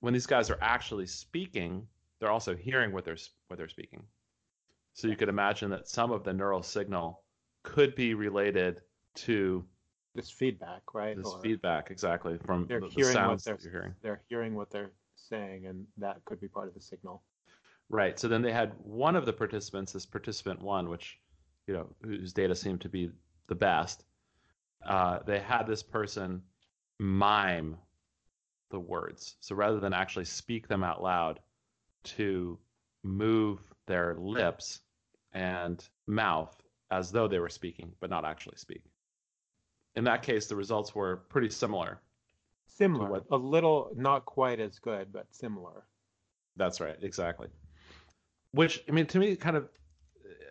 when 0.00 0.14
these 0.14 0.26
guys 0.26 0.50
are 0.50 0.58
actually 0.60 1.06
speaking, 1.06 1.86
they're 2.20 2.30
also 2.30 2.54
hearing 2.54 2.92
what 2.92 3.04
they're 3.04 3.18
what 3.48 3.58
they're 3.58 3.68
speaking. 3.68 4.02
So 4.94 5.08
you 5.08 5.16
could 5.16 5.28
imagine 5.28 5.70
that 5.70 5.88
some 5.88 6.12
of 6.12 6.24
the 6.24 6.32
neural 6.32 6.62
signal 6.62 7.22
could 7.64 7.94
be 7.94 8.14
related 8.14 8.82
to 9.16 9.64
This 10.14 10.30
feedback, 10.30 10.82
right? 10.94 11.16
this 11.16 11.26
Or 11.26 11.40
feedback 11.40 11.90
exactly 11.90 12.38
from 12.38 12.66
they're 12.66 12.80
the, 12.80 12.86
the 12.86 12.92
hearing 12.92 13.14
what 13.14 13.14
sounds 13.14 13.44
they're 13.44 13.56
that 13.56 13.62
you're 13.64 13.72
hearing. 13.72 13.94
they're 14.02 14.22
hearing 14.28 14.54
what 14.54 14.70
they're 14.70 14.92
saying, 15.16 15.66
and 15.66 15.86
that 15.98 16.24
could 16.24 16.40
be 16.40 16.48
part 16.48 16.68
of 16.68 16.74
the 16.74 16.80
signal. 16.80 17.22
Right. 17.88 18.18
So 18.18 18.28
then 18.28 18.42
they 18.42 18.52
had 18.52 18.72
one 18.82 19.16
of 19.16 19.26
the 19.26 19.32
participants, 19.32 19.92
this 19.92 20.06
participant 20.06 20.62
one, 20.62 20.88
which 20.88 21.18
you 21.66 21.74
know 21.74 21.88
whose 22.02 22.32
data 22.32 22.54
seemed 22.54 22.80
to 22.82 22.88
be 22.88 23.10
the 23.48 23.54
best. 23.54 24.04
Uh, 24.86 25.20
they 25.26 25.40
had 25.40 25.66
this 25.66 25.82
person 25.82 26.42
mime 26.98 27.76
the 28.70 28.78
words. 28.78 29.36
So 29.40 29.54
rather 29.54 29.80
than 29.80 29.92
actually 29.92 30.26
speak 30.26 30.68
them 30.68 30.84
out 30.84 31.02
loud, 31.02 31.40
to 32.04 32.58
move 33.02 33.60
their 33.86 34.14
lips 34.18 34.80
and 35.32 35.86
mouth 36.06 36.54
as 36.90 37.10
though 37.10 37.28
they 37.28 37.38
were 37.38 37.48
speaking, 37.48 37.92
but 38.00 38.10
not 38.10 38.24
actually 38.24 38.56
speak. 38.56 38.82
In 39.96 40.04
that 40.04 40.22
case, 40.22 40.46
the 40.46 40.56
results 40.56 40.94
were 40.94 41.18
pretty 41.28 41.50
similar. 41.50 42.00
Similar, 42.66 43.08
what- 43.10 43.26
a 43.30 43.36
little, 43.36 43.92
not 43.94 44.24
quite 44.24 44.58
as 44.60 44.78
good, 44.78 45.12
but 45.12 45.32
similar. 45.32 45.86
That's 46.56 46.80
right, 46.80 46.96
exactly. 47.02 47.48
Which 48.52 48.82
I 48.88 48.92
mean, 48.92 49.06
to 49.08 49.18
me, 49.18 49.36
kind 49.36 49.56
of 49.56 49.68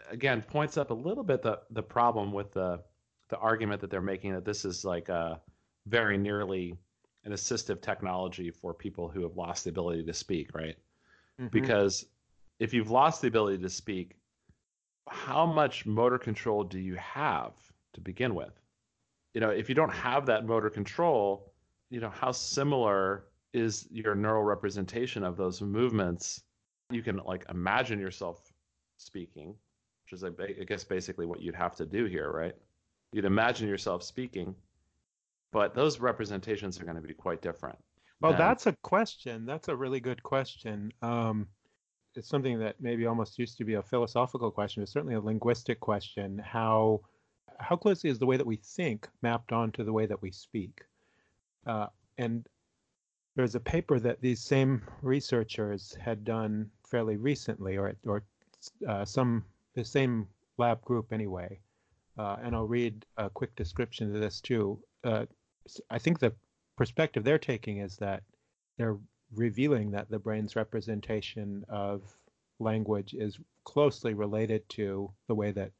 again 0.09 0.41
points 0.41 0.77
up 0.77 0.91
a 0.91 0.93
little 0.93 1.23
bit 1.23 1.41
the 1.41 1.61
the 1.71 1.83
problem 1.83 2.31
with 2.31 2.51
the 2.51 2.83
the 3.29 3.37
argument 3.37 3.81
that 3.81 3.89
they're 3.89 4.01
making 4.01 4.33
that 4.33 4.45
this 4.45 4.63
is 4.65 4.85
like 4.85 5.09
a 5.09 5.41
very 5.87 6.17
nearly 6.17 6.77
an 7.25 7.31
assistive 7.31 7.81
technology 7.81 8.51
for 8.51 8.73
people 8.73 9.07
who 9.09 9.21
have 9.23 9.35
lost 9.37 9.63
the 9.63 9.69
ability 9.69 10.03
to 10.03 10.13
speak, 10.13 10.53
right? 10.53 10.77
Mhm. 11.39 11.51
Because 11.51 12.05
if 12.59 12.73
you've 12.73 12.91
lost 12.91 13.21
the 13.21 13.27
ability 13.29 13.59
to 13.63 13.69
speak, 13.69 14.17
how 15.07 15.45
much 15.45 15.85
motor 15.85 16.17
control 16.17 16.63
do 16.65 16.79
you 16.79 16.95
have 16.95 17.53
to 17.93 18.01
begin 18.01 18.35
with? 18.35 18.59
You 19.33 19.41
know, 19.41 19.49
if 19.49 19.69
you 19.69 19.75
don't 19.75 19.91
have 19.91 20.25
that 20.27 20.45
motor 20.45 20.69
control, 20.69 21.53
you 21.89 21.99
know, 21.99 22.09
how 22.09 22.31
similar 22.31 23.25
is 23.53 23.87
your 23.91 24.15
neural 24.15 24.43
representation 24.43 25.23
of 25.23 25.37
those 25.37 25.61
movements? 25.61 26.43
You 26.91 27.01
can 27.01 27.17
like 27.17 27.45
imagine 27.49 27.99
yourself 27.99 28.51
speaking, 28.97 29.55
which 30.05 30.13
is, 30.13 30.23
I 30.23 30.29
I 30.39 30.63
guess, 30.65 30.83
basically 30.83 31.25
what 31.25 31.41
you'd 31.41 31.55
have 31.55 31.75
to 31.77 31.85
do 31.85 32.05
here, 32.05 32.31
right? 32.31 32.55
You'd 33.11 33.25
imagine 33.25 33.67
yourself 33.67 34.03
speaking, 34.03 34.55
but 35.51 35.75
those 35.75 35.99
representations 35.99 36.79
are 36.79 36.83
going 36.83 36.95
to 36.95 37.01
be 37.01 37.13
quite 37.13 37.41
different. 37.41 37.77
Well, 38.21 38.31
than- 38.31 38.39
that's 38.39 38.67
a 38.67 38.73
question. 38.81 39.45
That's 39.45 39.67
a 39.67 39.75
really 39.75 39.99
good 39.99 40.21
question. 40.23 40.91
Um, 41.01 41.47
it's 42.15 42.29
something 42.29 42.59
that 42.59 42.75
maybe 42.79 43.05
almost 43.05 43.39
used 43.39 43.57
to 43.57 43.65
be 43.65 43.73
a 43.73 43.81
philosophical 43.83 44.51
question. 44.51 44.83
It's 44.83 44.93
certainly 44.93 45.15
a 45.15 45.21
linguistic 45.21 45.79
question. 45.79 46.37
How 46.37 47.01
how 47.59 47.75
closely 47.75 48.09
is 48.09 48.19
the 48.19 48.25
way 48.25 48.37
that 48.37 48.45
we 48.45 48.57
think 48.57 49.07
mapped 49.21 49.51
onto 49.51 49.83
the 49.83 49.93
way 49.93 50.05
that 50.05 50.21
we 50.21 50.31
speak? 50.31 50.81
Uh, 51.65 51.87
and 52.17 52.47
there's 53.35 53.55
a 53.55 53.59
paper 53.59 53.99
that 53.99 54.21
these 54.21 54.39
same 54.39 54.81
researchers 55.01 55.95
had 55.99 56.23
done 56.23 56.69
fairly 56.89 57.17
recently, 57.17 57.77
or 57.77 57.95
or 58.05 58.23
uh, 58.87 59.05
some 59.05 59.43
the 59.75 59.83
same 59.83 60.27
lab 60.57 60.81
group 60.83 61.11
anyway. 61.11 61.59
Uh, 62.17 62.37
and 62.43 62.55
I'll 62.55 62.67
read 62.67 63.05
a 63.17 63.29
quick 63.29 63.55
description 63.55 64.13
of 64.13 64.21
this 64.21 64.39
too. 64.39 64.79
Uh, 65.03 65.25
I 65.89 65.97
think 65.97 66.19
the 66.19 66.33
perspective 66.77 67.23
they're 67.23 67.39
taking 67.39 67.77
is 67.77 67.97
that 67.97 68.23
they're 68.77 68.97
revealing 69.33 69.91
that 69.91 70.09
the 70.09 70.19
brain's 70.19 70.55
representation 70.55 71.65
of 71.69 72.03
language 72.59 73.15
is 73.15 73.39
closely 73.63 74.13
related 74.13 74.67
to 74.69 75.11
the 75.27 75.35
way 75.35 75.51
that 75.51 75.71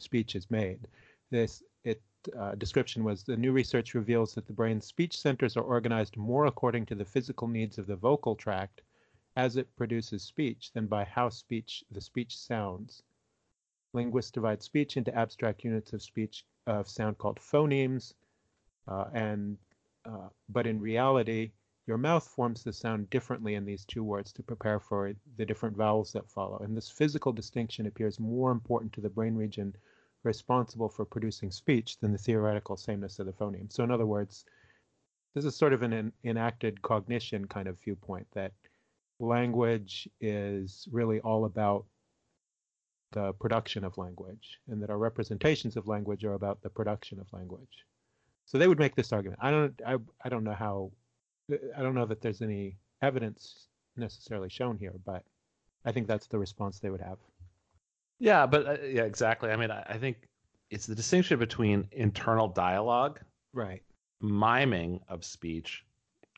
speech 0.00 0.34
is 0.34 0.50
made. 0.50 0.86
This 1.30 1.62
it 1.84 2.02
uh, 2.38 2.54
description 2.54 3.04
was 3.04 3.22
the 3.22 3.36
new 3.36 3.52
research 3.52 3.94
reveals 3.94 4.34
that 4.34 4.46
the 4.46 4.52
brain's 4.52 4.86
speech 4.86 5.18
centers 5.18 5.56
are 5.56 5.62
organized 5.62 6.16
more 6.16 6.46
according 6.46 6.86
to 6.86 6.94
the 6.94 7.04
physical 7.04 7.48
needs 7.48 7.78
of 7.78 7.86
the 7.86 7.96
vocal 7.96 8.34
tract 8.34 8.82
as 9.36 9.56
it 9.56 9.76
produces 9.76 10.22
speech 10.22 10.72
than 10.72 10.86
by 10.86 11.04
how 11.04 11.28
speech 11.28 11.84
the 11.90 12.00
speech 12.00 12.36
sounds. 12.36 13.02
Linguists 13.92 14.30
divide 14.30 14.62
speech 14.62 14.96
into 14.96 15.14
abstract 15.14 15.64
units 15.64 15.92
of 15.92 16.02
speech 16.02 16.44
of 16.66 16.88
sound 16.88 17.18
called 17.18 17.38
phonemes, 17.38 18.14
uh, 18.86 19.06
and 19.12 19.56
uh, 20.04 20.28
but 20.48 20.66
in 20.66 20.80
reality, 20.80 21.52
your 21.86 21.98
mouth 21.98 22.26
forms 22.26 22.62
the 22.62 22.72
sound 22.72 23.08
differently 23.10 23.54
in 23.54 23.64
these 23.64 23.84
two 23.84 24.02
words 24.02 24.32
to 24.32 24.42
prepare 24.42 24.80
for 24.80 25.14
the 25.36 25.46
different 25.46 25.76
vowels 25.76 26.12
that 26.12 26.28
follow. 26.28 26.58
And 26.58 26.76
this 26.76 26.90
physical 26.90 27.32
distinction 27.32 27.86
appears 27.86 28.18
more 28.18 28.50
important 28.50 28.92
to 28.94 29.00
the 29.00 29.08
brain 29.08 29.34
region 29.34 29.74
responsible 30.24 30.88
for 30.88 31.04
producing 31.04 31.50
speech 31.50 31.98
than 31.98 32.12
the 32.12 32.18
theoretical 32.18 32.76
sameness 32.76 33.18
of 33.18 33.26
the 33.26 33.32
phoneme. 33.32 33.72
So, 33.72 33.84
in 33.84 33.90
other 33.90 34.06
words, 34.06 34.44
this 35.34 35.44
is 35.44 35.56
sort 35.56 35.72
of 35.72 35.82
an 35.82 36.12
enacted 36.24 36.82
cognition 36.82 37.46
kind 37.46 37.68
of 37.68 37.80
viewpoint 37.80 38.26
that 38.34 38.52
language 39.20 40.08
is 40.20 40.88
really 40.90 41.20
all 41.20 41.44
about 41.44 41.84
the 43.12 43.32
production 43.34 43.84
of 43.84 43.96
language, 43.96 44.58
and 44.68 44.82
that 44.82 44.90
our 44.90 44.98
representations 44.98 45.76
of 45.76 45.86
language 45.86 46.24
are 46.24 46.34
about 46.34 46.60
the 46.62 46.68
production 46.68 47.18
of 47.18 47.32
language. 47.32 47.84
So 48.44 48.58
they 48.58 48.68
would 48.68 48.78
make 48.78 48.94
this 48.94 49.12
argument. 49.12 49.40
I 49.42 49.50
don't. 49.50 49.80
I, 49.86 49.96
I 50.24 50.28
don't 50.28 50.44
know 50.44 50.54
how. 50.54 50.90
I 51.50 51.82
don't 51.82 51.94
know 51.94 52.06
that 52.06 52.20
there's 52.20 52.42
any 52.42 52.76
evidence 53.00 53.68
necessarily 53.96 54.50
shown 54.50 54.76
here, 54.76 54.94
but 55.04 55.24
I 55.84 55.92
think 55.92 56.06
that's 56.06 56.26
the 56.26 56.38
response 56.38 56.78
they 56.78 56.90
would 56.90 57.00
have. 57.00 57.18
Yeah, 58.18 58.46
but 58.46 58.66
uh, 58.66 58.76
yeah, 58.84 59.02
exactly. 59.02 59.50
I 59.50 59.56
mean, 59.56 59.70
I, 59.70 59.82
I 59.88 59.98
think 59.98 60.28
it's 60.70 60.86
the 60.86 60.94
distinction 60.94 61.38
between 61.38 61.88
internal 61.92 62.48
dialogue, 62.48 63.20
right, 63.52 63.82
miming 64.20 65.00
of 65.08 65.24
speech, 65.24 65.84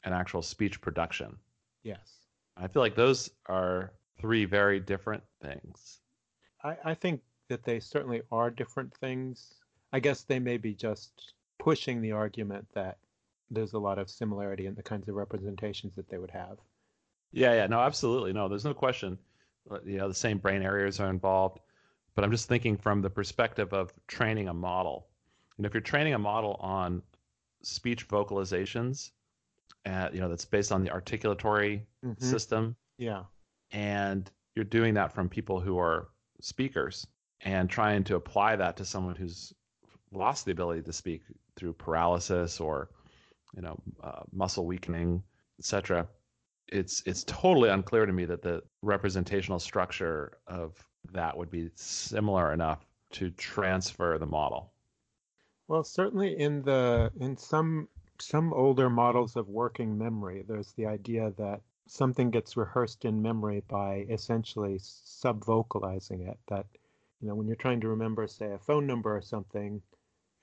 and 0.04 0.14
actual 0.14 0.42
speech 0.42 0.80
production. 0.80 1.36
Yes. 1.82 2.26
I 2.56 2.68
feel 2.68 2.82
like 2.82 2.94
those 2.94 3.30
are 3.46 3.92
three 4.20 4.44
very 4.44 4.80
different 4.80 5.22
things. 5.40 6.00
I, 6.62 6.76
I 6.84 6.94
think 6.94 7.22
that 7.48 7.64
they 7.64 7.80
certainly 7.80 8.22
are 8.30 8.50
different 8.50 8.94
things. 8.94 9.54
I 9.92 10.00
guess 10.00 10.22
they 10.22 10.38
may 10.38 10.58
be 10.58 10.74
just 10.74 11.32
pushing 11.58 12.00
the 12.00 12.12
argument 12.12 12.66
that 12.74 12.98
there's 13.50 13.72
a 13.72 13.78
lot 13.78 13.98
of 13.98 14.10
similarity 14.10 14.66
in 14.66 14.74
the 14.74 14.82
kinds 14.82 15.08
of 15.08 15.14
representations 15.14 15.94
that 15.96 16.08
they 16.08 16.18
would 16.18 16.30
have. 16.30 16.58
Yeah, 17.32 17.54
yeah, 17.54 17.66
no, 17.66 17.80
absolutely. 17.80 18.32
No, 18.32 18.48
there's 18.48 18.64
no 18.64 18.74
question. 18.74 19.18
You 19.84 19.98
know, 19.98 20.08
the 20.08 20.14
same 20.14 20.38
brain 20.38 20.62
areas 20.62 21.00
are 21.00 21.10
involved 21.10 21.60
but 22.20 22.26
I'm 22.26 22.32
just 22.32 22.48
thinking 22.48 22.76
from 22.76 23.00
the 23.00 23.08
perspective 23.08 23.72
of 23.72 23.94
training 24.06 24.48
a 24.48 24.52
model. 24.52 25.06
And 25.56 25.64
if 25.64 25.72
you're 25.72 25.80
training 25.80 26.12
a 26.12 26.18
model 26.18 26.58
on 26.60 27.00
speech 27.62 28.06
vocalizations, 28.08 29.12
uh, 29.86 30.10
you 30.12 30.20
know, 30.20 30.28
that's 30.28 30.44
based 30.44 30.70
on 30.70 30.84
the 30.84 30.90
articulatory 30.90 31.80
mm-hmm. 32.04 32.22
system. 32.22 32.76
Yeah. 32.98 33.22
And 33.70 34.30
you're 34.54 34.66
doing 34.66 34.92
that 34.94 35.14
from 35.14 35.30
people 35.30 35.60
who 35.60 35.78
are 35.78 36.08
speakers 36.42 37.06
and 37.40 37.70
trying 37.70 38.04
to 38.04 38.16
apply 38.16 38.54
that 38.54 38.76
to 38.76 38.84
someone 38.84 39.16
who's 39.16 39.54
lost 40.12 40.44
the 40.44 40.52
ability 40.52 40.82
to 40.82 40.92
speak 40.92 41.22
through 41.56 41.72
paralysis 41.72 42.60
or, 42.60 42.90
you 43.56 43.62
know, 43.62 43.80
uh, 44.04 44.24
muscle 44.30 44.66
weakening, 44.66 45.22
etc. 45.58 46.06
It's 46.68 47.02
it's 47.06 47.24
totally 47.24 47.70
unclear 47.70 48.04
to 48.04 48.12
me 48.12 48.26
that 48.26 48.42
the 48.42 48.62
representational 48.82 49.58
structure 49.58 50.36
of 50.46 50.84
that 51.12 51.36
would 51.36 51.50
be 51.50 51.70
similar 51.74 52.52
enough 52.52 52.86
to 53.12 53.30
transfer 53.30 54.18
the 54.18 54.26
model. 54.26 54.72
Well, 55.68 55.84
certainly 55.84 56.38
in 56.38 56.62
the 56.62 57.12
in 57.20 57.36
some 57.36 57.88
some 58.20 58.52
older 58.52 58.90
models 58.90 59.36
of 59.36 59.48
working 59.48 59.96
memory, 59.96 60.44
there's 60.46 60.72
the 60.72 60.86
idea 60.86 61.32
that 61.38 61.62
something 61.86 62.30
gets 62.30 62.56
rehearsed 62.56 63.04
in 63.04 63.22
memory 63.22 63.62
by 63.68 64.06
essentially 64.10 64.78
subvocalizing 64.78 66.28
it. 66.28 66.38
That 66.48 66.66
you 67.20 67.28
know, 67.28 67.34
when 67.34 67.46
you're 67.46 67.56
trying 67.56 67.80
to 67.80 67.88
remember, 67.88 68.26
say, 68.26 68.52
a 68.52 68.58
phone 68.58 68.86
number 68.86 69.14
or 69.14 69.22
something, 69.22 69.82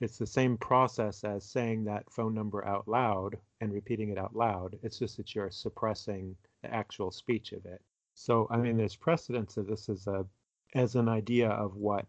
it's 0.00 0.18
the 0.18 0.26
same 0.26 0.56
process 0.56 1.24
as 1.24 1.44
saying 1.44 1.84
that 1.84 2.10
phone 2.10 2.34
number 2.34 2.64
out 2.64 2.86
loud 2.86 3.36
and 3.60 3.72
repeating 3.72 4.10
it 4.10 4.18
out 4.18 4.36
loud. 4.36 4.78
It's 4.82 4.98
just 4.98 5.16
that 5.16 5.34
you're 5.34 5.50
suppressing 5.50 6.36
the 6.62 6.72
actual 6.72 7.10
speech 7.10 7.52
of 7.52 7.66
it. 7.66 7.82
So, 8.14 8.46
I 8.50 8.58
mean, 8.58 8.76
there's 8.76 8.96
precedence 8.96 9.56
that 9.56 9.68
this 9.68 9.88
is 9.88 10.06
a 10.06 10.24
as 10.74 10.94
an 10.94 11.08
idea 11.08 11.48
of 11.48 11.76
what 11.76 12.06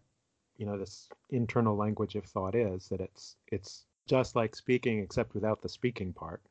you 0.56 0.66
know 0.66 0.78
this 0.78 1.08
internal 1.30 1.76
language 1.76 2.14
of 2.14 2.24
thought 2.24 2.54
is 2.54 2.88
that 2.88 3.00
it's 3.00 3.36
it's 3.48 3.84
just 4.06 4.36
like 4.36 4.54
speaking 4.54 5.00
except 5.00 5.34
without 5.34 5.62
the 5.62 5.68
speaking 5.68 6.12
part. 6.12 6.42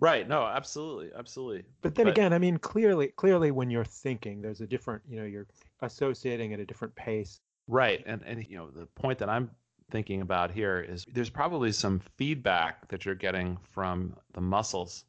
Right. 0.00 0.28
No 0.28 0.44
absolutely. 0.44 1.10
Absolutely. 1.16 1.64
But 1.82 1.94
then 1.94 2.06
but, 2.06 2.12
again 2.12 2.32
i 2.32 2.38
mean 2.38 2.58
clearly 2.58 3.08
clearly 3.08 3.50
when 3.50 3.70
you're 3.70 3.84
thinking 3.84 4.40
there's 4.40 4.60
a 4.60 4.66
different 4.66 5.02
you 5.08 5.18
know 5.18 5.24
you're 5.24 5.46
associating 5.82 6.52
at 6.52 6.60
a 6.60 6.66
different 6.66 6.94
pace. 6.94 7.40
Right. 7.66 8.02
And 8.06 8.22
and 8.24 8.46
you 8.48 8.56
know 8.56 8.70
the 8.70 8.86
point 8.86 9.18
that 9.18 9.28
i'm 9.28 9.50
thinking 9.90 10.20
about 10.20 10.50
here 10.50 10.80
is 10.86 11.06
there's 11.14 11.30
probably 11.30 11.72
some 11.72 12.00
feedback 12.18 12.86
that 12.88 13.06
you're 13.06 13.14
getting 13.14 13.56
from 13.70 14.14
the 14.34 14.40
muscles 14.40 15.04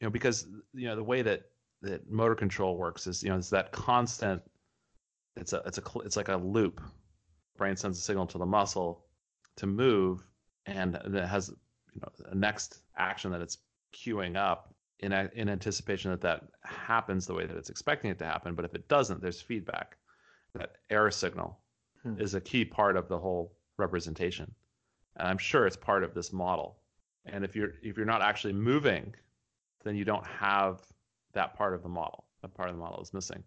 you 0.00 0.06
know 0.06 0.10
because 0.10 0.46
you 0.74 0.86
know 0.86 0.94
the 0.94 1.02
way 1.02 1.22
that 1.22 1.42
that 1.80 2.08
motor 2.08 2.36
control 2.36 2.76
works 2.76 3.08
is 3.08 3.22
you 3.22 3.30
know 3.30 3.36
it's 3.36 3.50
that 3.50 3.72
constant 3.72 4.40
it's 5.36 5.52
a 5.52 5.62
it's 5.66 5.78
a 5.78 5.82
it's 6.04 6.16
like 6.16 6.28
a 6.28 6.36
loop. 6.36 6.80
Brain 7.56 7.76
sends 7.76 7.98
a 7.98 8.02
signal 8.02 8.26
to 8.26 8.38
the 8.38 8.46
muscle 8.46 9.04
to 9.56 9.66
move, 9.66 10.22
and 10.66 10.94
it 10.94 11.26
has 11.26 11.50
you 11.94 12.00
know 12.00 12.08
a 12.30 12.34
next 12.34 12.82
action 12.96 13.30
that 13.32 13.40
it's 13.40 13.58
queuing 13.92 14.36
up 14.36 14.74
in 15.00 15.12
in 15.12 15.48
anticipation 15.48 16.10
that 16.10 16.20
that 16.20 16.44
happens 16.62 17.26
the 17.26 17.34
way 17.34 17.46
that 17.46 17.56
it's 17.56 17.70
expecting 17.70 18.10
it 18.10 18.18
to 18.18 18.24
happen. 18.24 18.54
But 18.54 18.64
if 18.64 18.74
it 18.74 18.88
doesn't, 18.88 19.20
there's 19.20 19.40
feedback. 19.40 19.96
That 20.54 20.72
error 20.90 21.10
signal 21.10 21.58
hmm. 22.02 22.20
is 22.20 22.34
a 22.34 22.40
key 22.40 22.64
part 22.64 22.96
of 22.96 23.08
the 23.08 23.18
whole 23.18 23.56
representation, 23.78 24.52
and 25.16 25.26
I'm 25.26 25.38
sure 25.38 25.66
it's 25.66 25.76
part 25.76 26.04
of 26.04 26.14
this 26.14 26.32
model. 26.32 26.76
And 27.24 27.44
if 27.44 27.56
you're 27.56 27.72
if 27.82 27.96
you're 27.96 28.06
not 28.06 28.22
actually 28.22 28.52
moving, 28.52 29.14
then 29.84 29.96
you 29.96 30.04
don't 30.04 30.26
have 30.26 30.82
that 31.32 31.54
part 31.54 31.74
of 31.74 31.82
the 31.82 31.88
model. 31.88 32.24
That 32.42 32.54
part 32.54 32.68
of 32.68 32.76
the 32.76 32.82
model 32.82 33.00
is 33.00 33.14
missing. 33.14 33.42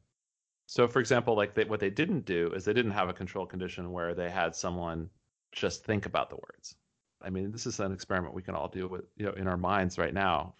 So, 0.67 0.88
for 0.88 0.99
example, 0.99 1.36
like 1.36 1.54
they, 1.54 1.65
what 1.65 1.80
they 1.80 1.89
didn't 1.89 2.25
do 2.25 2.51
is 2.56 2.65
they 2.65 2.73
didn't 2.73 2.91
have 2.91 3.10
a 3.10 3.13
control 3.13 3.45
condition 3.45 3.91
where 3.91 4.15
they 4.15 4.30
had 4.30 4.56
someone 4.56 5.10
just 5.51 5.84
think 5.84 6.06
about 6.06 6.30
the 6.30 6.36
words. 6.36 6.75
I 7.21 7.30
mean, 7.30 7.51
this 7.51 7.65
is 7.65 7.80
an 7.80 7.91
experiment 7.91 8.34
we 8.34 8.41
can 8.41 8.56
all 8.56 8.67
do 8.67 8.88
with 8.88 9.06
you 9.15 9.25
know 9.25 9.34
in 9.34 9.47
our 9.47 9.58
minds 9.58 9.97
right 9.97 10.13
now. 10.13 10.56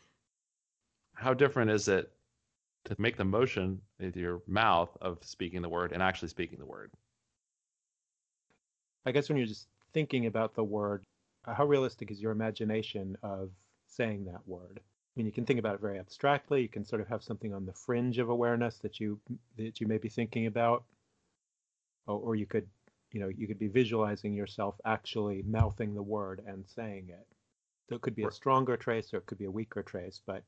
How 1.14 1.34
different 1.34 1.72
is 1.72 1.88
it 1.88 2.12
to 2.86 2.96
make 3.00 3.18
the 3.18 3.26
motion 3.26 3.82
with 4.00 4.16
your 4.16 4.42
mouth 4.48 4.96
of 5.02 5.20
speaking 5.22 5.62
the 5.62 5.70
word 5.70 5.92
and 5.92 6.02
actually 6.02 6.30
speaking 6.30 6.60
the 6.60 6.66
word? 6.66 6.92
I 9.06 9.12
guess 9.12 9.30
when 9.30 9.38
you're 9.38 9.48
just 9.48 9.68
thinking 9.94 10.26
about 10.26 10.56
the 10.56 10.64
word, 10.64 11.04
how 11.46 11.66
realistic 11.66 12.12
is 12.12 12.22
your 12.22 12.32
imagination 12.32 13.18
of 13.24 13.50
saying 13.88 14.26
that 14.26 14.48
word? 14.48 14.80
I 15.16 15.20
mean, 15.20 15.26
you 15.26 15.32
can 15.32 15.46
think 15.46 15.60
about 15.60 15.76
it 15.76 15.82
very 15.82 15.98
abstractly. 15.98 16.62
You 16.62 16.68
can 16.68 16.84
sort 16.84 17.02
of 17.02 17.08
have 17.08 17.24
something 17.24 17.54
on 17.54 17.66
the 17.66 17.74
fringe 17.74 18.18
of 18.18 18.30
awareness 18.30 18.78
that 18.80 19.00
you 19.00 19.20
that 19.58 19.80
you 19.80 19.88
may 19.88 19.98
be 19.98 20.10
thinking 20.10 20.48
about, 20.48 20.84
or, 22.06 22.20
or 22.20 22.36
you 22.36 22.46
could, 22.46 22.68
you 23.12 23.22
know, 23.22 23.30
you 23.30 23.48
could 23.48 23.60
be 23.60 23.68
visualizing 23.68 24.34
yourself 24.34 24.76
actually 24.84 25.44
mouthing 25.44 25.94
the 25.94 26.04
word 26.04 26.42
and 26.46 26.66
saying 26.68 27.08
it. 27.10 27.26
So 27.88 27.96
it 27.96 28.02
could 28.02 28.16
be 28.16 28.24
a 28.24 28.32
stronger 28.32 28.76
trace 28.76 29.14
or 29.14 29.18
it 29.18 29.26
could 29.26 29.38
be 29.38 29.46
a 29.46 29.52
weaker 29.52 29.84
trace, 29.84 30.20
but 30.26 30.44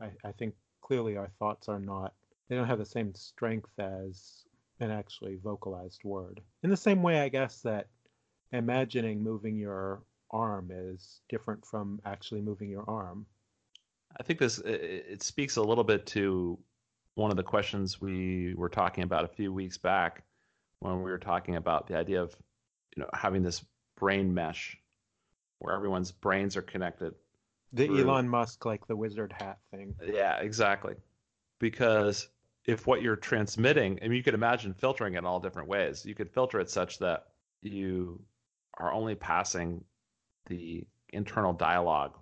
I, 0.00 0.10
I 0.24 0.32
think 0.32 0.54
clearly 0.82 1.16
our 1.16 1.30
thoughts 1.38 1.68
are 1.68 1.80
not 1.80 2.12
they 2.48 2.56
don't 2.56 2.66
have 2.66 2.78
the 2.78 2.84
same 2.84 3.14
strength 3.14 3.78
as 3.78 4.44
an 4.80 4.90
actually 4.90 5.36
vocalized 5.36 6.04
word. 6.04 6.40
In 6.62 6.70
the 6.70 6.76
same 6.76 7.02
way, 7.02 7.20
I 7.20 7.28
guess 7.28 7.62
that 7.62 7.86
imagining 8.52 9.22
moving 9.22 9.56
your 9.56 10.02
arm 10.30 10.70
is 10.70 11.22
different 11.28 11.64
from 11.64 12.00
actually 12.04 12.42
moving 12.42 12.68
your 12.68 12.84
arm. 12.88 13.24
I 14.18 14.22
think 14.22 14.38
this 14.38 14.58
it, 14.58 15.22
speaks 15.22 15.56
a 15.56 15.62
little 15.62 15.84
bit 15.84 16.06
to 16.06 16.58
one 17.14 17.30
of 17.30 17.36
the 17.36 17.42
questions 17.42 18.00
we 18.00 18.54
were 18.54 18.68
talking 18.68 19.04
about 19.04 19.24
a 19.24 19.28
few 19.28 19.52
weeks 19.52 19.78
back 19.78 20.22
when 20.80 21.02
we 21.02 21.10
were 21.10 21.18
talking 21.18 21.56
about 21.56 21.86
the 21.86 21.96
idea 21.96 22.22
of 22.22 22.34
you 22.96 23.02
know 23.02 23.08
having 23.14 23.42
this 23.42 23.64
brain 23.96 24.32
mesh 24.32 24.76
where 25.58 25.74
everyone's 25.74 26.10
brains 26.10 26.56
are 26.56 26.62
connected. 26.62 27.14
The 27.72 27.86
through- 27.86 28.10
Elon 28.10 28.28
Musk, 28.28 28.64
like 28.66 28.86
the 28.86 28.96
wizard 28.96 29.32
hat 29.38 29.58
thing. 29.70 29.94
Yeah, 30.04 30.38
exactly. 30.40 30.94
Because 31.58 32.28
if 32.66 32.86
what 32.86 33.02
you're 33.02 33.16
transmitting, 33.16 33.98
I 34.02 34.08
mean, 34.08 34.16
you 34.16 34.22
could 34.22 34.34
imagine 34.34 34.74
filtering 34.74 35.14
it 35.14 35.18
in 35.18 35.24
all 35.24 35.40
different 35.40 35.68
ways. 35.68 36.04
You 36.04 36.14
could 36.14 36.30
filter 36.30 36.60
it 36.60 36.68
such 36.68 36.98
that 36.98 37.28
you 37.62 38.20
are 38.78 38.92
only 38.92 39.14
passing 39.14 39.84
the 40.46 40.84
internal 41.10 41.52
dialogue, 41.52 42.18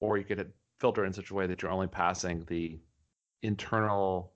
or 0.00 0.16
you 0.16 0.24
could 0.24 0.52
filter 0.78 1.04
in 1.04 1.12
such 1.12 1.30
a 1.30 1.34
way 1.34 1.46
that 1.46 1.62
you're 1.62 1.70
only 1.70 1.86
passing 1.86 2.44
the 2.46 2.78
internal 3.42 4.32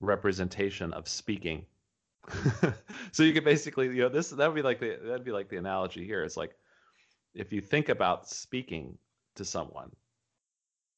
representation 0.00 0.92
of 0.92 1.08
speaking. 1.08 1.64
so 3.12 3.22
you 3.22 3.32
could 3.32 3.44
basically, 3.44 3.86
you 3.86 4.02
know, 4.02 4.08
this 4.08 4.30
that 4.30 4.46
would 4.46 4.56
be 4.56 4.62
like 4.62 4.80
the 4.80 4.98
that'd 5.04 5.24
be 5.24 5.32
like 5.32 5.48
the 5.48 5.56
analogy 5.56 6.04
here. 6.04 6.24
It's 6.24 6.36
like 6.36 6.56
if 7.34 7.52
you 7.52 7.60
think 7.60 7.88
about 7.88 8.28
speaking 8.28 8.98
to 9.36 9.44
someone, 9.44 9.90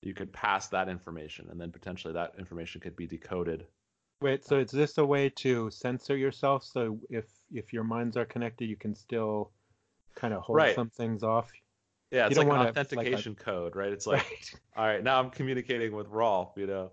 you 0.03 0.15
could 0.15 0.33
pass 0.33 0.69
that 0.69 0.89
information, 0.89 1.49
and 1.51 1.61
then 1.61 1.71
potentially 1.71 2.15
that 2.15 2.33
information 2.39 2.81
could 2.81 2.97
be 2.97 3.07
decoded. 3.07 3.67
Wait, 4.21 4.45
so 4.45 4.59
is 4.59 4.71
this 4.71 4.99
a 4.99 5.05
way 5.05 5.29
to 5.29 5.71
censor 5.71 6.17
yourself? 6.17 6.65
So 6.65 6.99
if 7.11 7.27
if 7.53 7.73
your 7.73 7.85
minds 7.85 8.17
are 8.17 8.25
connected, 8.25 8.67
you 8.67 8.77
can 8.77 8.95
still 8.95 9.51
kind 10.15 10.33
of 10.33 10.43
hold 10.43 10.57
Right. 10.57 10.75
some 10.75 10.91
things 10.91 11.23
off. 11.23 11.51
Yeah, 12.11 12.27
it's 12.27 12.37
like 12.37 12.45
an 12.45 12.49
wanna- 12.49 12.65
like 12.65 12.77
a- 12.77 12.81
authentication 12.81 13.35
code, 13.35 13.77
right? 13.77 13.93
It's 13.93 14.07
like, 14.15 14.21
Right. 14.23 14.55
all 14.77 14.87
right, 14.87 15.03
now 15.05 15.19
I'm 15.21 15.31
communicating 15.31 15.95
with 15.95 16.09
Rolf. 16.09 16.53
You 16.57 16.67
know, 16.67 16.91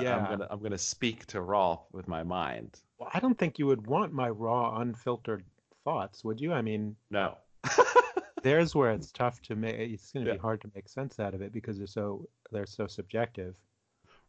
yeah. 0.00 0.16
I'm 0.16 0.24
gonna 0.24 0.46
I'm 0.50 0.62
gonna 0.62 0.78
speak 0.78 1.26
to 1.26 1.40
Rolf 1.40 1.80
with 1.92 2.06
my 2.08 2.22
mind. 2.22 2.80
Well, 2.98 3.10
I 3.14 3.20
don't 3.20 3.38
think 3.38 3.58
you 3.58 3.66
would 3.66 3.86
want 3.86 4.12
my 4.12 4.28
raw, 4.28 4.78
unfiltered 4.80 5.44
thoughts, 5.84 6.22
would 6.24 6.40
you? 6.40 6.52
I 6.52 6.62
mean, 6.62 6.94
No. 7.10 7.36
there's 8.42 8.74
where 8.74 8.90
it's 8.92 9.10
tough 9.22 9.40
to 9.42 9.56
make. 9.56 9.76
It's 9.76 10.12
going 10.12 10.24
to 10.24 10.30
Yeah. 10.30 10.36
be 10.36 10.40
hard 10.40 10.60
to 10.62 10.70
make 10.74 10.88
sense 10.88 11.18
out 11.20 11.34
of 11.34 11.42
it 11.42 11.52
because 11.52 11.78
they're 11.78 11.86
so 11.86 12.28
they're 12.50 12.66
so 12.66 12.86
subjective. 12.86 13.56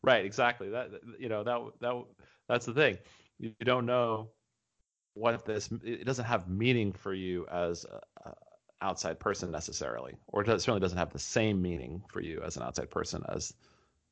Right, 0.04 0.26
exactly. 0.26 0.70
That 0.70 0.92
you 1.20 1.30
know 1.30 1.44
that 1.44 1.60
that 1.82 2.04
that's 2.48 2.66
the 2.66 2.74
thing. 2.74 2.98
You 3.40 3.50
you 3.60 3.66
don't 3.66 3.86
know 3.86 4.30
what 5.16 5.46
this. 5.46 5.70
It 5.84 6.06
doesn't 6.06 6.26
have 6.26 6.48
meaning 6.50 6.92
for 6.94 7.14
you 7.14 7.46
as 7.52 7.86
a, 7.86 8.00
a 8.30 8.34
outside 8.84 9.20
person 9.20 9.50
necessarily, 9.52 10.16
or 10.28 10.42
it 10.42 10.48
certainly 10.48 10.80
doesn't 10.80 10.98
have 10.98 11.12
the 11.12 11.20
same 11.20 11.62
meaning 11.62 12.04
for 12.10 12.22
you 12.22 12.42
as 12.46 12.58
an 12.58 12.64
outside 12.64 12.90
person 12.90 13.24
as 13.30 13.54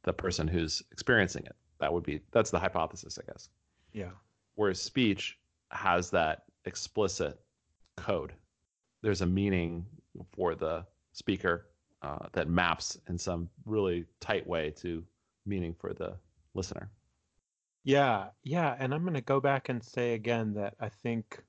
the 0.04 0.14
person 0.14 0.48
who's 0.48 0.82
experiencing 0.92 1.46
it. 1.46 1.56
That 1.80 1.94
would 1.94 2.04
be 2.04 2.22
that's 2.32 2.52
the 2.52 2.60
hypothesis, 2.60 3.20
I 3.22 3.32
guess. 3.32 3.50
Yeah. 3.94 4.12
Whereas 4.56 4.82
speech 4.82 5.38
has 5.72 6.10
that 6.12 6.44
explicit 6.66 7.40
code. 7.98 8.34
There's 9.02 9.22
a 9.22 9.26
meaning 9.26 9.86
for 10.34 10.56
the 10.56 10.86
speaker 11.14 11.68
uh, 12.02 12.28
that 12.34 12.48
maps 12.48 12.98
in 13.08 13.18
some 13.18 13.50
really 13.66 14.06
tight 14.20 14.46
way 14.48 14.72
to 14.72 15.04
meaning 15.46 15.74
for 15.74 15.94
the 15.94 16.16
listener. 16.54 16.90
Yeah, 17.84 18.28
yeah, 18.44 18.76
and 18.80 18.94
I'm 18.94 19.02
going 19.02 19.16
to 19.16 19.22
go 19.22 19.40
back 19.40 19.70
and 19.70 19.84
say 19.84 20.14
again 20.14 20.54
that 20.54 20.76
I 20.80 20.90
think 20.90 21.44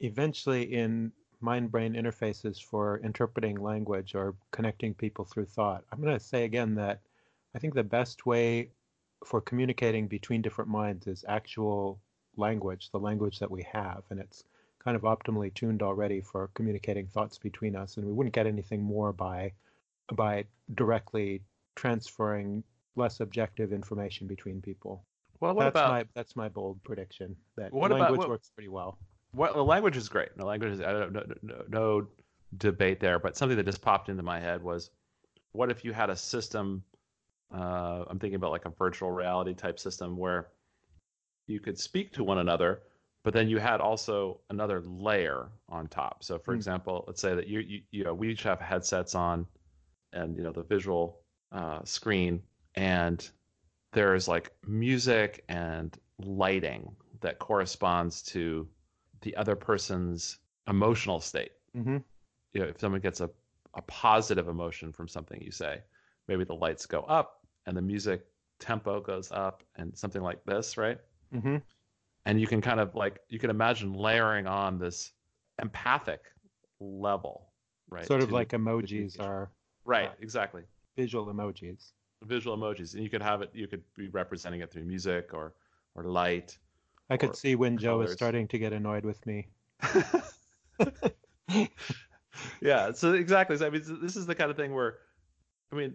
eventually 0.00 0.62
in 0.62 1.12
mind-brain 1.42 1.94
interfaces 1.94 2.62
for 2.62 2.98
interpreting 3.04 3.56
language 3.56 4.14
or 4.14 4.34
connecting 4.52 4.94
people 4.94 5.24
through 5.24 5.46
thought, 5.46 5.84
I'm 5.92 6.00
going 6.00 6.16
to 6.18 6.24
say 6.24 6.44
again 6.44 6.74
that 6.76 7.00
I 7.54 7.58
think 7.58 7.74
the 7.74 7.82
best 7.84 8.24
way 8.26 8.70
for 9.24 9.40
communicating 9.40 10.08
between 10.08 10.42
different 10.42 10.70
minds 10.70 11.06
is 11.06 11.24
actual 11.28 12.00
language, 12.36 12.90
the 12.90 12.98
language 12.98 13.38
that 13.40 13.50
we 13.50 13.62
have, 13.72 14.02
and 14.10 14.18
it's 14.18 14.44
kind 14.82 14.96
of 14.96 15.02
optimally 15.02 15.52
tuned 15.54 15.82
already 15.82 16.20
for 16.20 16.48
communicating 16.54 17.06
thoughts 17.06 17.38
between 17.38 17.76
us, 17.76 17.96
and 17.96 18.06
we 18.06 18.12
wouldn't 18.12 18.34
get 18.34 18.46
anything 18.46 18.82
more 18.82 19.12
by 19.12 19.52
by 20.16 20.44
directly 20.74 21.40
transferring 21.76 22.62
less 22.96 23.20
objective 23.20 23.72
information 23.72 24.26
between 24.26 24.60
people 24.60 25.04
Well, 25.40 25.54
what 25.54 25.64
that's 25.64 25.72
about 25.74 25.90
my 25.90 26.04
that's 26.14 26.36
my 26.36 26.48
bold 26.48 26.82
prediction 26.84 27.36
that 27.56 27.72
What 27.72 27.90
about- 27.92 28.00
language 28.00 28.18
what- 28.18 28.28
works 28.28 28.50
pretty 28.50 28.68
well. 28.68 28.98
What 29.32 29.54
the 29.54 29.64
language 29.64 29.96
is 29.96 30.08
great. 30.08 30.36
The 30.36 30.44
language 30.44 30.72
is 30.72 30.80
I 30.80 30.92
don't 30.92 31.12
no, 31.12 31.24
no, 31.42 31.64
no 31.68 32.06
debate 32.58 33.00
there, 33.00 33.18
but 33.18 33.36
something 33.36 33.56
that 33.56 33.66
just 33.66 33.82
popped 33.82 34.08
into 34.08 34.22
my 34.22 34.38
head 34.40 34.62
was 34.62 34.90
what 35.52 35.70
if 35.70 35.84
you 35.84 35.92
had 35.92 36.10
a 36.10 36.16
system 36.16 36.82
uh, 37.54 38.04
I'm 38.08 38.18
thinking 38.18 38.36
about 38.36 38.50
like 38.50 38.64
a 38.64 38.70
virtual 38.70 39.10
reality 39.10 39.54
type 39.54 39.78
system 39.78 40.16
where 40.16 40.48
you 41.46 41.60
could 41.60 41.78
speak 41.78 42.12
to 42.14 42.24
one 42.24 42.38
another, 42.38 42.82
but 43.24 43.34
then 43.34 43.48
you 43.48 43.58
had 43.58 43.80
also 43.80 44.40
another 44.50 44.80
layer 44.80 45.48
on 45.68 45.86
top. 45.88 46.24
So, 46.24 46.38
for 46.38 46.52
Hmm. 46.52 46.54
example, 46.54 47.04
let's 47.06 47.20
say 47.20 47.34
that 47.34 47.48
you, 47.48 47.60
you 47.60 47.82
you 47.90 48.04
know 48.04 48.14
we 48.14 48.30
each 48.30 48.42
have 48.44 48.60
headsets 48.60 49.14
on, 49.14 49.46
and 50.12 50.36
you 50.36 50.42
know 50.42 50.52
the 50.52 50.62
visual 50.62 51.20
uh, 51.52 51.80
screen, 51.84 52.42
and 52.74 53.28
there's 53.92 54.28
like 54.28 54.50
music 54.66 55.44
and 55.48 55.96
lighting 56.18 56.94
that 57.20 57.38
corresponds 57.38 58.22
to 58.22 58.66
the 59.22 59.36
other 59.36 59.56
person's 59.56 60.38
emotional 60.68 61.20
state. 61.20 61.52
Mm-hmm. 61.76 61.98
You 62.52 62.60
know, 62.60 62.66
if 62.66 62.78
someone 62.80 63.00
gets 63.00 63.20
a, 63.20 63.30
a 63.74 63.82
positive 63.82 64.48
emotion 64.48 64.92
from 64.92 65.08
something 65.08 65.40
you 65.40 65.50
say, 65.50 65.80
maybe 66.28 66.44
the 66.44 66.54
lights 66.54 66.86
go 66.86 67.00
up 67.02 67.46
and 67.66 67.76
the 67.76 67.82
music 67.82 68.26
tempo 68.58 69.00
goes 69.00 69.30
up 69.32 69.62
and 69.76 69.96
something 69.96 70.22
like 70.22 70.44
this, 70.44 70.76
right? 70.76 70.98
Mm-hmm. 71.34 71.56
And 72.26 72.40
you 72.40 72.46
can 72.46 72.60
kind 72.60 72.78
of 72.78 72.94
like 72.94 73.20
you 73.28 73.38
can 73.38 73.50
imagine 73.50 73.92
layering 73.94 74.46
on 74.46 74.78
this 74.78 75.12
empathic 75.60 76.20
level, 76.80 77.52
right? 77.90 78.06
Sort 78.06 78.22
of 78.22 78.28
to- 78.28 78.34
like 78.34 78.50
emojis 78.50 79.18
are 79.20 79.50
right, 79.84 80.08
uh, 80.08 80.12
exactly. 80.20 80.62
visual 80.96 81.26
emojis. 81.26 81.92
Visual 82.24 82.56
emojis, 82.56 82.94
and 82.94 83.02
you 83.02 83.10
could 83.10 83.22
have 83.22 83.42
it. 83.42 83.50
You 83.52 83.66
could 83.66 83.82
be 83.96 84.08
representing 84.08 84.60
it 84.60 84.70
through 84.70 84.84
music 84.84 85.30
or 85.32 85.54
or 85.96 86.04
light. 86.04 86.56
I 87.12 87.16
could 87.16 87.36
see 87.36 87.54
when 87.54 87.78
Joe 87.78 88.00
is 88.00 88.12
starting 88.12 88.48
to 88.48 88.58
get 88.58 88.72
annoyed 88.72 89.04
with 89.04 89.24
me. 89.26 89.48
yeah 92.62 92.92
so 92.92 93.12
exactly 93.12 93.56
so 93.56 93.66
i 93.66 93.70
mean 93.70 93.82
this 94.00 94.16
is 94.16 94.26
the 94.26 94.34
kind 94.34 94.50
of 94.50 94.56
thing 94.56 94.72
where 94.74 94.98
i 95.70 95.76
mean 95.76 95.94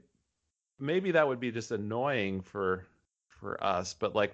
maybe 0.80 1.12
that 1.12 1.28
would 1.28 1.40
be 1.40 1.52
just 1.52 1.72
annoying 1.72 2.42
for 2.42 2.86
for 3.28 3.62
us 3.64 3.96
but 3.96 4.14
like 4.14 4.34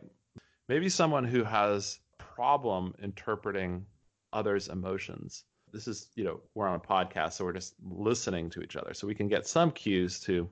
maybe 0.67 0.89
someone 0.89 1.23
who 1.23 1.43
has 1.43 1.99
problem 2.17 2.93
interpreting 3.01 3.85
others 4.31 4.67
emotions. 4.67 5.43
This 5.71 5.87
is 5.87 6.09
you 6.15 6.23
know 6.23 6.39
we're 6.53 6.67
on 6.67 6.75
a 6.75 6.79
podcast 6.79 7.33
so 7.33 7.45
we're 7.45 7.53
just 7.53 7.75
listening 7.83 8.49
to 8.51 8.61
each 8.61 8.75
other 8.75 8.93
so 8.93 9.07
we 9.07 9.15
can 9.15 9.27
get 9.27 9.47
some 9.47 9.71
cues 9.71 10.19
to 10.21 10.49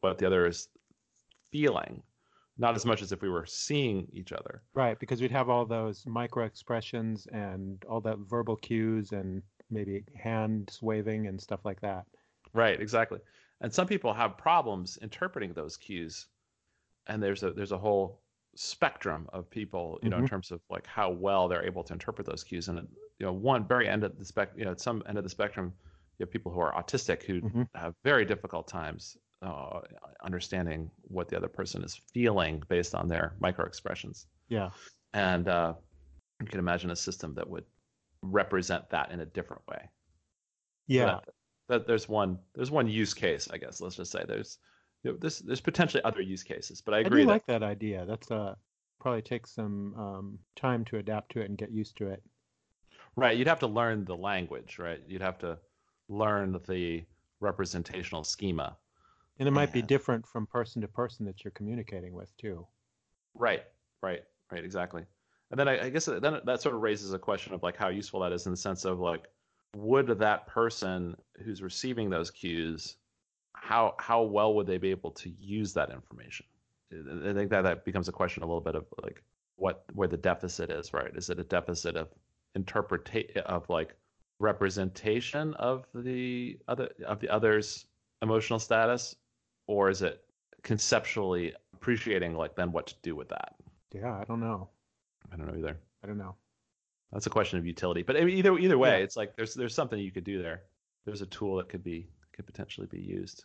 what 0.00 0.18
the 0.18 0.26
other 0.26 0.46
is 0.46 0.68
feeling 1.50 2.02
not 2.58 2.74
as 2.76 2.86
much 2.86 3.02
as 3.02 3.12
if 3.12 3.22
we 3.22 3.28
were 3.28 3.46
seeing 3.46 4.08
each 4.12 4.32
other 4.32 4.64
Right, 4.74 4.98
because 4.98 5.20
we'd 5.22 5.30
have 5.30 5.48
all 5.48 5.64
those 5.64 6.04
micro 6.06 6.44
expressions 6.44 7.26
and 7.28 7.82
all 7.86 8.00
that 8.02 8.18
verbal 8.18 8.56
cues 8.56 9.10
and 9.12 9.42
maybe 9.70 10.04
hands 10.16 10.82
waving 10.82 11.26
and 11.26 11.40
stuff 11.40 11.64
like 11.64 11.80
that. 11.80 12.06
Right, 12.52 12.80
exactly. 12.80 13.20
And 13.60 13.72
some 13.72 13.86
people 13.86 14.12
have 14.14 14.36
problems 14.38 14.96
interpreting 14.98 15.52
those 15.52 15.76
cues. 15.76 16.28
And 17.06 17.22
there's 17.22 17.42
a 17.44 17.52
there's 17.52 17.72
a 17.72 17.78
whole 17.78 18.24
spectrum 18.56 19.28
of 19.32 19.50
people, 19.50 20.00
you 20.02 20.10
know, 20.10 20.18
in 20.18 20.24
Mhm. 20.24 20.26
terms 20.26 20.50
of 20.52 20.62
like 20.70 20.86
how 20.86 21.10
well 21.10 21.48
they're 21.48 21.64
able 21.66 21.84
to 21.84 21.94
interpret 21.94 22.26
those 22.26 22.44
cues. 22.44 22.68
And 22.68 22.78
you 23.18 23.26
know, 23.26 23.32
one 23.32 23.66
very 23.68 23.88
end 23.88 24.04
of 24.04 24.18
the 24.18 24.24
spec, 24.26 24.52
you 24.56 24.64
know, 24.64 24.72
at 24.72 24.80
some 24.80 25.02
end 25.06 25.18
of 25.18 25.24
the 25.24 25.30
spectrum, 25.30 25.74
you 26.18 26.24
have 26.26 26.30
people 26.32 26.52
who 26.52 26.60
are 26.60 26.74
autistic 26.74 27.24
who 27.24 27.42
Mhm. 27.42 27.64
have 27.74 27.94
very 28.04 28.24
difficult 28.26 28.68
times 28.68 29.16
uh, 29.44 29.80
understanding 30.24 30.90
what 31.02 31.28
the 31.28 31.36
other 31.36 31.48
person 31.48 31.84
is 31.84 32.00
feeling 32.12 32.62
based 32.68 32.94
on 32.94 33.08
their 33.08 33.34
micro 33.40 33.66
expressions. 33.66 34.26
Yeah. 34.48 34.70
And 35.12 35.48
uh, 35.48 35.74
you 36.40 36.46
can 36.46 36.58
imagine 36.58 36.90
a 36.90 36.96
system 36.96 37.34
that 37.34 37.48
would 37.48 37.64
represent 38.22 38.88
that 38.90 39.12
in 39.12 39.20
a 39.20 39.26
different 39.26 39.62
way. 39.68 39.88
Yeah. 40.86 41.20
That, 41.68 41.86
there's 41.86 42.08
one 42.08 42.38
there's 42.54 42.70
one 42.70 42.88
use 42.88 43.14
case, 43.14 43.48
I 43.50 43.58
guess. 43.58 43.80
Let's 43.80 43.96
just 43.96 44.12
say 44.12 44.24
there's 44.26 44.58
you 45.02 45.12
know, 45.12 45.18
this 45.20 45.38
there's 45.38 45.60
potentially 45.60 46.02
other 46.04 46.20
use 46.20 46.42
cases, 46.42 46.80
but 46.80 46.94
I 46.94 47.00
agree. 47.00 47.20
I 47.20 47.24
do 47.24 47.26
that 47.26 47.32
like 47.32 47.46
that 47.46 47.62
idea. 47.62 48.04
That's 48.06 48.30
uh 48.30 48.54
probably 49.00 49.22
takes 49.22 49.54
some 49.54 49.94
um, 49.98 50.38
time 50.56 50.82
to 50.86 50.96
adapt 50.96 51.32
to 51.32 51.40
it 51.40 51.48
and 51.50 51.58
get 51.58 51.70
used 51.70 51.94
to 51.98 52.08
it. 52.08 52.22
right, 53.16 53.36
you'd 53.36 53.46
have 53.46 53.58
to 53.60 53.66
learn 53.66 54.04
the 54.06 54.16
language, 54.16 54.78
right? 54.78 55.00
You'd 55.06 55.20
have 55.20 55.38
to 55.40 55.58
learn 56.08 56.58
the 56.66 57.04
representational 57.40 58.24
schema. 58.24 58.78
And 59.38 59.48
it 59.48 59.52
might 59.52 59.72
be 59.72 59.82
different 59.82 60.26
from 60.26 60.46
person 60.46 60.80
to 60.82 60.88
person 60.88 61.26
that 61.26 61.42
you're 61.42 61.50
communicating 61.50 62.12
with 62.12 62.36
too. 62.36 62.66
Right, 63.34 63.64
right, 64.02 64.22
right, 64.50 64.64
exactly. 64.64 65.04
And 65.50 65.58
then 65.58 65.68
I, 65.68 65.86
I 65.86 65.90
guess 65.90 66.06
uh, 66.06 66.20
then 66.20 66.40
that 66.44 66.62
sort 66.62 66.74
of 66.74 66.82
raises 66.82 67.12
a 67.12 67.18
question 67.18 67.52
of 67.52 67.62
like 67.62 67.76
how 67.76 67.88
useful 67.88 68.20
that 68.20 68.32
is 68.32 68.46
in 68.46 68.52
the 68.52 68.56
sense 68.56 68.84
of 68.84 69.00
like, 69.00 69.24
would 69.76 70.06
that 70.06 70.46
person 70.46 71.16
who's 71.44 71.62
receiving 71.62 72.08
those 72.10 72.30
cues, 72.30 72.96
how 73.54 73.94
how 73.98 74.22
well 74.22 74.54
would 74.54 74.66
they 74.66 74.78
be 74.78 74.90
able 74.90 75.10
to 75.12 75.30
use 75.30 75.72
that 75.74 75.90
information? 75.90 76.46
I 76.92 77.32
think 77.32 77.50
that 77.50 77.62
that 77.62 77.84
becomes 77.84 78.08
a 78.08 78.12
question 78.12 78.42
a 78.44 78.46
little 78.46 78.60
bit 78.60 78.76
of 78.76 78.86
like 79.02 79.22
what 79.56 79.84
where 79.94 80.08
the 80.08 80.16
deficit 80.16 80.70
is, 80.70 80.92
right? 80.92 81.10
Is 81.14 81.28
it 81.28 81.40
a 81.40 81.44
deficit 81.44 81.96
of 81.96 82.08
interpretation 82.54 83.42
of 83.46 83.68
like 83.68 83.96
representation 84.38 85.54
of 85.54 85.86
the 85.94 86.58
other 86.68 86.88
of 87.06 87.20
the 87.20 87.28
other's 87.28 87.86
emotional 88.22 88.58
status, 88.58 89.16
or 89.66 89.90
is 89.90 90.02
it 90.02 90.22
conceptually 90.62 91.52
appreciating 91.74 92.34
like 92.34 92.54
then 92.56 92.72
what 92.72 92.86
to 92.88 92.94
do 93.02 93.14
with 93.16 93.28
that? 93.28 93.54
Yeah, 93.92 94.14
I 94.18 94.24
don't 94.24 94.40
know. 94.40 94.68
I 95.32 95.36
don't 95.36 95.46
know 95.46 95.56
either. 95.58 95.76
I 96.02 96.06
don't 96.06 96.18
know. 96.18 96.34
That's 97.12 97.26
a 97.26 97.30
question 97.30 97.58
of 97.58 97.66
utility. 97.66 98.02
But 98.02 98.16
I 98.16 98.24
mean, 98.24 98.36
either 98.36 98.58
either 98.58 98.78
way, 98.78 98.98
Yeah. 98.98 99.04
it's 99.04 99.16
like 99.16 99.36
there's 99.36 99.54
there's 99.54 99.74
something 99.74 99.98
you 99.98 100.10
could 100.10 100.24
do 100.24 100.42
there. 100.42 100.62
There's 101.04 101.22
a 101.22 101.26
tool 101.26 101.56
that 101.56 101.68
could 101.68 101.84
be 101.84 102.08
could 102.32 102.46
potentially 102.46 102.86
be 102.88 103.00
used. 103.00 103.44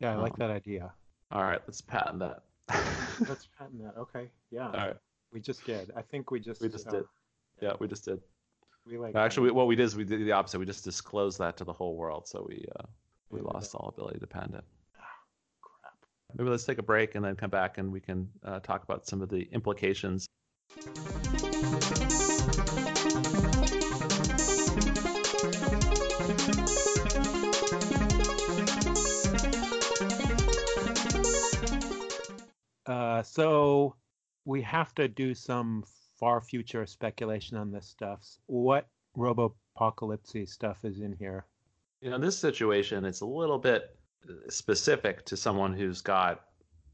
Yeah, 0.00 0.12
I 0.12 0.16
like 0.16 0.32
Um, 0.32 0.36
that 0.40 0.50
idea. 0.50 0.92
All 1.30 1.42
right, 1.42 1.60
let's 1.66 1.80
patent 1.80 2.18
that. 2.20 2.42
Let's 3.28 3.46
patent 3.58 3.82
that. 3.82 3.94
Okay. 3.98 4.28
Yeah. 4.50 4.66
All 4.66 4.72
right, 4.72 4.96
We 5.32 5.40
just 5.40 5.64
did. 5.64 5.90
I 5.96 6.02
think 6.02 6.30
we 6.30 6.40
just 6.40 6.60
we 6.60 6.68
just 6.68 6.88
uh, 6.88 6.92
did. 6.92 7.04
Yeah, 7.60 7.72
we 7.80 7.86
just 7.88 8.04
did. 8.04 8.20
We 8.86 8.96
like 8.98 9.14
Actually, 9.14 9.48
we, 9.48 9.50
what 9.52 9.66
we 9.66 9.76
did 9.76 9.84
is 9.84 9.96
we 9.96 10.04
did 10.04 10.20
the 10.24 10.32
opposite. 10.32 10.58
We 10.58 10.66
just 10.66 10.84
disclosed 10.84 11.38
that 11.38 11.56
to 11.58 11.64
the 11.64 11.72
whole 11.72 11.94
world, 11.96 12.26
so 12.26 12.44
we 12.48 12.64
uh, 12.80 12.84
we 13.30 13.40
we 13.40 13.46
lost 13.46 13.74
all 13.74 13.88
ability 13.90 14.18
to 14.20 14.26
patent 14.26 14.54
it. 14.56 14.64
Maybe 16.36 16.50
let's 16.50 16.64
take 16.64 16.78
a 16.78 16.82
break 16.82 17.14
and 17.14 17.24
then 17.24 17.36
come 17.36 17.50
back 17.50 17.78
and 17.78 17.90
we 17.90 18.00
can 18.00 18.28
uh, 18.44 18.60
talk 18.60 18.82
about 18.82 19.06
some 19.06 19.22
of 19.22 19.30
the 19.30 19.48
implications. 19.50 20.26
Uh, 32.86 33.22
so 33.22 33.94
we 34.44 34.62
have 34.62 34.94
to 34.94 35.08
do 35.08 35.34
some 35.34 35.82
far 36.18 36.40
future 36.40 36.86
speculation 36.86 37.56
on 37.56 37.70
this 37.70 37.86
stuff. 37.86 38.20
What 38.46 38.86
robopocalypse 39.16 40.48
stuff 40.48 40.84
is 40.84 41.00
in 41.00 41.16
here? 41.18 41.46
You 42.00 42.10
know, 42.10 42.16
in 42.16 42.22
this 42.22 42.38
situation, 42.38 43.04
it's 43.04 43.22
a 43.22 43.26
little 43.26 43.58
bit 43.58 43.97
specific 44.48 45.24
to 45.26 45.36
someone 45.36 45.74
who's 45.74 46.00
got 46.00 46.44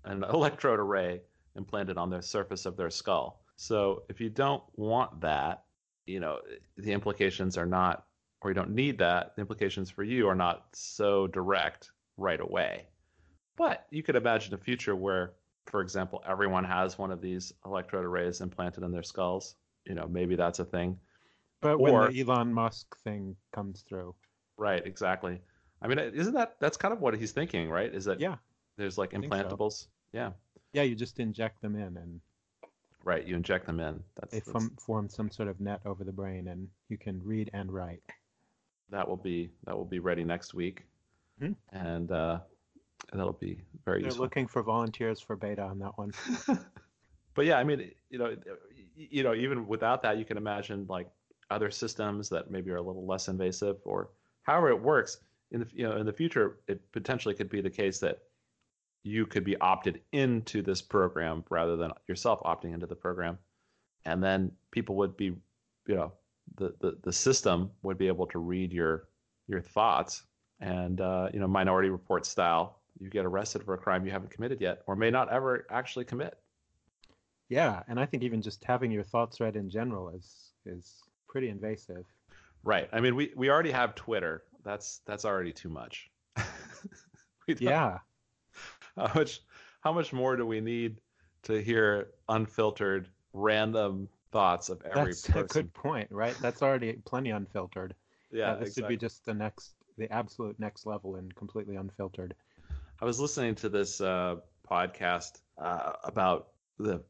an 0.05 0.25
electrode 0.33 0.81
array 0.81 1.21
implanted 1.57 1.97
on 1.97 2.11
the 2.11 2.23
surface 2.23 2.67
of 2.67 2.77
their 2.77 2.91
skull. 2.91 3.45
So 3.57 4.03
if 4.09 4.21
you 4.21 4.31
don't 4.31 4.63
want 4.77 5.21
that, 5.21 5.65
you 6.07 6.21
know, 6.21 6.39
the 6.77 6.93
implications 6.93 7.57
are 7.57 7.67
not, 7.67 8.05
or 8.43 8.51
you 8.51 8.55
don't 8.55 8.75
need 8.75 8.99
that, 8.99 9.35
the 9.37 9.41
implications 9.41 9.91
for 9.91 10.03
you 10.03 10.29
are 10.29 10.35
not 10.35 10.67
so 10.73 11.27
direct 11.29 11.91
right 12.17 12.41
away. 12.41 12.87
But 13.57 13.87
you 13.91 14.03
could 14.03 14.17
imagine 14.17 14.53
a 14.55 14.59
future 14.59 14.97
where, 14.97 15.35
for 15.67 15.81
example, 15.81 16.23
everyone 16.27 16.65
has 16.65 16.99
one 16.99 17.13
of 17.13 17.21
these 17.21 17.53
electrode 17.65 18.05
arrays 18.05 18.41
implanted 18.41 18.83
in 18.83 18.91
their 18.91 19.05
skulls. 19.05 19.55
You 19.87 19.95
know, 19.95 20.09
maybe 20.09 20.35
that's 20.35 20.59
a 20.59 20.65
thing. 20.65 20.99
But 21.61 21.75
Or- 21.75 21.79
when 21.79 22.13
the 22.13 22.21
Elon 22.21 22.53
Musk 22.53 22.97
thing 23.05 23.37
comes 23.53 23.83
through, 23.83 24.15
Right, 24.57 24.87
exactly. 24.87 25.41
I 25.85 25.87
mean, 25.87 25.99
isn't 25.99 26.33
that 26.33 26.57
that's 26.61 26.79
kind 26.79 26.95
of 26.95 27.01
what 27.01 27.15
he's 27.15 27.33
thinking, 27.33 27.69
right? 27.69 27.95
Is 27.95 28.07
that 28.07 28.19
yeah, 28.19 28.37
there's 28.79 28.97
like 28.97 29.13
so. 29.13 29.19
implantables? 29.19 29.87
Yeah, 30.13 30.31
yeah, 30.73 30.83
you 30.83 30.95
just 30.95 31.21
inject 31.21 31.61
them 31.61 31.77
in 31.77 31.99
and 31.99 32.21
right. 33.05 33.25
You 33.27 33.37
inject 33.37 33.67
them 33.67 33.81
in. 33.81 34.03
That's, 34.17 34.33
they 34.33 34.41
form, 34.41 34.71
form 34.81 35.09
some 35.11 35.31
sort 35.31 35.49
of 35.49 35.61
net 35.61 35.81
over 35.85 36.03
the 36.03 36.13
brain, 36.13 36.49
and 36.49 36.69
you 36.89 36.97
can 36.97 37.21
read 37.23 37.51
and 37.53 37.71
write. 37.71 38.03
that 38.89 39.07
will 39.07 39.19
be 39.19 39.51
that 39.67 39.77
will 39.77 39.85
be 39.85 39.99
ready 39.99 40.25
next 40.25 40.55
week, 40.55 40.85
Mhm. 41.43 41.55
and 41.73 42.11
uh, 42.11 42.41
that'll 43.13 43.35
be 43.35 43.61
very 43.85 43.99
They're 44.01 44.07
useful. 44.07 44.25
looking 44.25 44.47
for 44.47 44.63
volunteers 44.63 45.21
for 45.21 45.37
beta 45.37 45.63
on 45.63 45.79
that 45.81 45.99
one. 45.99 46.13
but 47.35 47.45
yeah, 47.45 47.59
I 47.59 47.65
mean, 47.65 47.91
you 48.09 48.19
know, 48.19 48.35
you 48.97 49.23
know, 49.23 49.35
even 49.35 49.67
without 49.67 50.01
that, 50.03 50.17
you 50.17 50.25
can 50.25 50.39
imagine 50.39 50.87
like 50.89 51.11
other 51.51 51.71
systems 51.71 52.31
that 52.31 52.51
maybe 52.51 52.71
are 52.71 52.77
a 52.77 52.83
little 52.83 53.05
less 53.05 53.29
invasive, 53.29 53.77
or 53.85 54.09
however 54.45 54.71
it 54.71 54.81
works. 54.81 55.19
In 55.55 55.61
the 55.61 55.67
you 55.73 55.89
know 55.89 55.97
in 55.97 56.05
the 56.05 56.13
future, 56.13 56.59
it 56.67 56.81
potentially 56.93 57.35
could 57.35 57.49
be 57.49 57.61
the 57.61 57.71
case 57.71 58.01
that 58.01 58.19
you 59.05 59.25
could 59.25 59.45
be 59.45 59.57
opted 59.59 60.01
into 60.13 60.63
this 60.63 60.83
program 60.83 61.45
rather 61.49 61.77
than 61.77 61.93
yourself 62.09 62.41
opting 62.43 62.75
into 62.75 62.87
the 62.87 62.97
program, 62.97 63.39
and 64.05 64.23
then 64.23 64.51
people 64.73 64.97
would 64.97 65.17
be, 65.17 65.27
you 65.87 65.95
know, 65.95 66.13
the 66.57 66.75
the, 66.81 66.99
the 67.05 67.13
system 67.13 67.71
would 67.85 67.99
be 67.99 68.09
able 68.09 68.27
to 68.27 68.39
read 68.41 68.73
your 68.73 69.09
your 69.47 69.61
thoughts, 69.61 70.25
and 70.59 71.01
uh, 71.01 71.29
you 71.33 71.39
know, 71.39 71.47
Minority 71.47 71.89
Report 71.89 72.27
style, 72.27 72.81
you 72.99 73.09
get 73.09 73.25
arrested 73.25 73.63
for 73.63 73.75
a 73.75 73.79
crime 73.79 74.05
you 74.05 74.11
haven't 74.11 74.33
committed 74.33 74.61
yet, 74.61 74.83
or 74.89 74.97
may 74.97 75.11
not 75.11 75.31
ever 75.31 75.67
actually 75.71 76.05
commit. 76.05 76.37
Yeah, 77.49 77.83
and 77.87 78.01
I 78.01 78.07
think 78.07 78.25
even 78.25 78.43
just 78.43 78.65
having 78.65 78.91
your 78.91 79.05
thoughts 79.05 79.39
read 79.41 79.55
in 79.55 79.71
general 79.71 80.09
is 80.09 80.53
is 80.67 81.03
pretty 81.29 81.49
invasive. 81.49 82.05
Right. 82.65 82.89
I 82.93 83.01
mean, 83.01 83.15
we, 83.15 83.33
we 83.37 83.51
already 83.51 83.71
have 83.71 83.95
Twitter. 83.95 84.43
That's 84.65 85.01
that's 85.07 85.25
already 85.25 85.53
too 85.53 85.69
much. 85.69 86.11
Yeah, 87.59 87.99
How 88.97 89.11
much 89.15 89.41
how 89.83 89.93
much 89.93 90.13
more 90.13 90.37
do 90.37 90.47
we 90.47 90.61
need 90.61 91.01
to 91.43 91.61
hear 91.63 92.09
unfiltered, 92.29 93.09
random 93.35 94.09
thoughts 94.33 94.71
of 94.71 94.81
every 94.83 95.11
that's 95.11 95.23
person? 95.23 95.33
That's 95.35 95.57
a 95.57 95.63
good 95.63 95.75
point, 95.75 96.09
right? 96.11 96.37
That's 96.41 96.63
already 96.63 96.93
plenty 97.05 97.31
unfiltered. 97.31 97.95
yeah, 98.33 98.55
this 98.55 98.69
exactly. 98.69 98.83
would 98.83 98.89
be 98.89 98.97
just 98.97 99.27
the 99.27 99.35
next, 99.35 99.75
the 99.99 100.11
absolute 100.11 100.59
next 100.59 100.87
level 100.87 101.17
and 101.17 101.35
completely 101.35 101.77
unfiltered. 101.77 102.35
I 103.01 103.05
was 103.05 103.21
listening 103.21 103.55
to 103.57 103.69
this 103.69 104.01
uh, 104.01 104.37
podcast 104.69 105.41
uh, 105.59 105.93
about 106.05 106.49
the 106.79 107.03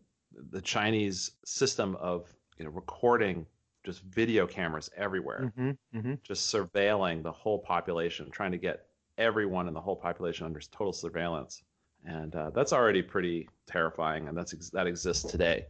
the 0.51 0.61
Chinese 0.61 1.31
system 1.45 1.97
of 1.97 2.35
you 2.59 2.65
know 2.65 2.71
recording 2.71 3.47
just 3.85 4.03
video 4.03 4.47
cameras 4.47 4.91
everywhere. 4.97 5.53
hmm 5.57 5.71
hmm 5.93 6.15
just 6.23 6.53
surveilling 6.53 7.23
the 7.23 7.33
whole 7.33 7.59
population, 7.59 8.31
trying 8.31 8.53
to 8.53 8.59
get 8.59 8.87
everyone 9.19 9.69
in 9.69 9.75
the 9.75 9.81
whole 9.81 9.97
population 9.97 10.47
under 10.47 10.61
total 10.61 10.93
surveillance, 10.93 11.63
and 12.05 12.35
uh, 12.35 12.51
that's 12.51 12.73
already 12.73 13.03
pretty 13.03 13.49
terrifying, 13.67 14.29
and 14.29 14.37
that's 14.37 14.55
ex- 14.55 14.71
that 14.71 14.87
exists 14.87 15.31
today, 15.31 15.67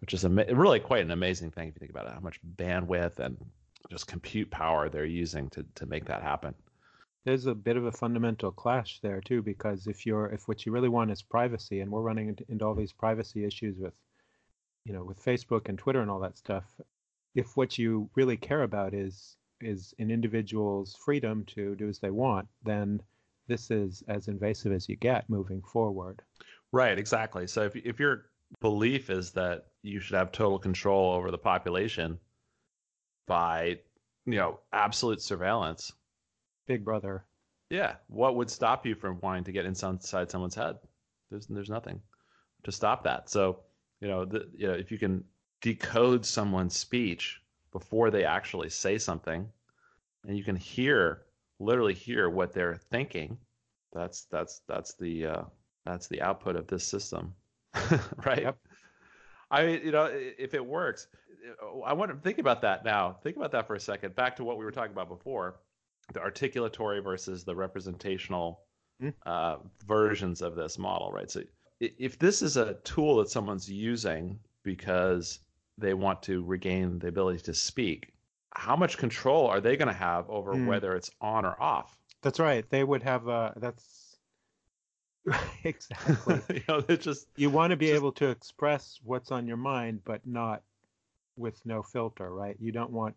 which 0.00 0.14
is 0.14 0.24
ama- 0.24 0.46
really 0.52 0.80
quite 0.80 1.04
an 1.04 1.10
amazing 1.10 1.50
thing 1.50 1.68
if 1.68 1.74
you 1.74 1.78
think 1.78 1.90
about 1.90 2.06
it. 2.06 2.12
How 2.12 2.20
much 2.20 2.40
bandwidth 2.56 3.18
and 3.18 3.36
just 3.90 4.06
compute 4.06 4.50
power 4.50 4.88
they're 4.88 5.04
using 5.04 5.48
to 5.50 5.64
to 5.74 5.86
make 5.86 6.04
that 6.06 6.22
happen. 6.22 6.54
There's 7.24 7.46
a 7.46 7.54
bit 7.54 7.76
of 7.76 7.84
a 7.84 7.92
fundamental 7.92 8.50
clash 8.50 9.00
there 9.00 9.20
too, 9.20 9.42
because 9.42 9.86
if 9.86 10.06
you're 10.06 10.26
if 10.26 10.48
what 10.48 10.64
you 10.64 10.72
really 10.72 10.88
want 10.88 11.10
is 11.10 11.22
privacy, 11.22 11.80
and 11.80 11.90
we're 11.90 12.00
running 12.00 12.28
into, 12.28 12.44
into 12.48 12.64
all 12.64 12.74
these 12.74 12.92
privacy 12.92 13.44
issues 13.44 13.78
with, 13.78 13.94
you 14.84 14.92
know, 14.94 15.04
with 15.04 15.22
Facebook 15.22 15.68
and 15.68 15.78
Twitter 15.78 16.00
and 16.00 16.10
all 16.10 16.20
that 16.20 16.38
stuff, 16.38 16.64
if 17.34 17.56
what 17.56 17.78
you 17.78 18.10
really 18.14 18.36
care 18.36 18.62
about 18.62 18.94
is 18.94 19.36
is 19.60 19.92
an 19.98 20.10
individual's 20.10 20.96
freedom 21.04 21.44
to 21.46 21.74
do 21.74 21.88
as 21.88 21.98
they 21.98 22.10
want, 22.10 22.46
then 22.62 23.00
this 23.48 23.70
is 23.70 24.04
as 24.06 24.28
invasive 24.28 24.72
as 24.72 24.88
you 24.88 24.96
get 24.96 25.28
moving 25.28 25.62
forward. 25.62 26.22
Right, 26.72 26.98
exactly. 26.98 27.46
So 27.46 27.62
if 27.62 27.76
if 27.76 27.98
your 27.98 28.26
belief 28.60 29.10
is 29.10 29.32
that 29.32 29.66
you 29.82 30.00
should 30.00 30.16
have 30.16 30.32
total 30.32 30.58
control 30.58 31.12
over 31.12 31.30
the 31.30 31.38
population 31.38 32.18
by, 33.26 33.78
you 34.26 34.36
know, 34.36 34.60
absolute 34.72 35.20
surveillance, 35.20 35.92
Big 36.68 36.84
Brother. 36.84 37.24
Yeah. 37.70 37.94
What 38.08 38.36
would 38.36 38.50
stop 38.50 38.86
you 38.86 38.94
from 38.94 39.18
wanting 39.20 39.44
to 39.44 39.52
get 39.52 39.64
inside 39.64 40.30
someone's 40.30 40.54
head? 40.54 40.76
There's 41.30 41.46
there's 41.46 41.70
nothing 41.70 42.00
to 42.64 42.72
stop 42.72 43.04
that. 43.04 43.28
So, 43.28 43.60
you 44.00 44.08
know, 44.08 44.24
the, 44.24 44.48
you 44.54 44.68
know, 44.68 44.74
if 44.74 44.90
you 44.90 44.98
can 44.98 45.24
decode 45.60 46.24
someone's 46.24 46.76
speech 46.76 47.40
before 47.72 48.10
they 48.10 48.24
actually 48.24 48.70
say 48.70 48.98
something, 48.98 49.48
and 50.26 50.36
you 50.36 50.44
can 50.44 50.56
hear, 50.56 51.22
literally 51.58 51.94
hear 51.94 52.30
what 52.30 52.52
they're 52.52 52.76
thinking, 52.90 53.36
that's 53.92 54.24
that's 54.30 54.62
that's 54.68 54.94
the 54.94 55.26
uh, 55.26 55.42
that's 55.84 56.08
the 56.08 56.20
output 56.22 56.56
of 56.56 56.66
this 56.66 56.84
system, 56.84 57.34
right? 58.24 58.42
Yep. 58.42 58.58
I 59.50 59.64
mean, 59.64 59.80
you 59.82 59.92
know, 59.92 60.10
if 60.12 60.52
it 60.52 60.64
works, 60.64 61.06
I 61.86 61.94
want 61.94 62.10
to 62.10 62.18
think 62.18 62.38
about 62.38 62.60
that 62.62 62.84
now. 62.84 63.16
Think 63.22 63.36
about 63.36 63.52
that 63.52 63.66
for 63.66 63.74
a 63.74 63.80
second. 63.80 64.14
Back 64.14 64.36
to 64.36 64.44
what 64.44 64.58
we 64.58 64.64
were 64.64 64.70
talking 64.70 64.92
about 64.92 65.08
before 65.08 65.60
the 66.12 66.20
articulatory 66.20 67.02
versus 67.02 67.44
the 67.44 67.54
representational 67.54 68.60
Hmm. 69.00 69.10
uh, 69.26 69.58
versions 69.86 70.42
of 70.42 70.56
this 70.56 70.76
model, 70.76 71.12
right? 71.12 71.30
So 71.30 71.42
if 71.78 72.18
this 72.18 72.42
is 72.42 72.56
a 72.56 72.74
tool 72.82 73.16
that 73.18 73.30
someone's 73.30 73.70
using 73.70 74.40
because 74.64 75.38
they 75.78 75.94
want 75.94 76.22
to 76.24 76.42
regain 76.44 76.98
the 76.98 77.08
ability 77.08 77.40
to 77.42 77.54
speak, 77.54 78.12
how 78.54 78.76
much 78.76 78.98
control 78.98 79.46
are 79.46 79.60
they 79.60 79.76
going 79.76 79.88
to 79.88 79.94
have 79.94 80.28
over 80.28 80.52
Hmm. 80.54 80.66
whether 80.66 80.94
it's 80.96 81.10
on 81.20 81.44
or 81.44 81.60
off? 81.60 81.96
That's 82.22 82.40
right. 82.40 82.68
They 82.68 82.82
would 82.84 83.02
have 83.04 83.28
uh 83.28 83.52
that's 83.56 84.16
exactly. 85.64 86.40
you 86.56 86.62
know, 86.68 86.80
just 86.96 87.28
you 87.36 87.50
want 87.50 87.70
to 87.70 87.76
be 87.76 87.86
Just- 87.86 87.96
able 87.96 88.12
to 88.12 88.28
express 88.30 88.98
what's 89.04 89.30
on 89.30 89.46
your 89.46 89.56
mind 89.56 90.00
but 90.04 90.26
not 90.26 90.62
with 91.36 91.64
no 91.64 91.82
filter 91.82 92.32
right 92.34 92.56
you 92.58 92.72
don't 92.72 92.90
want 92.90 93.14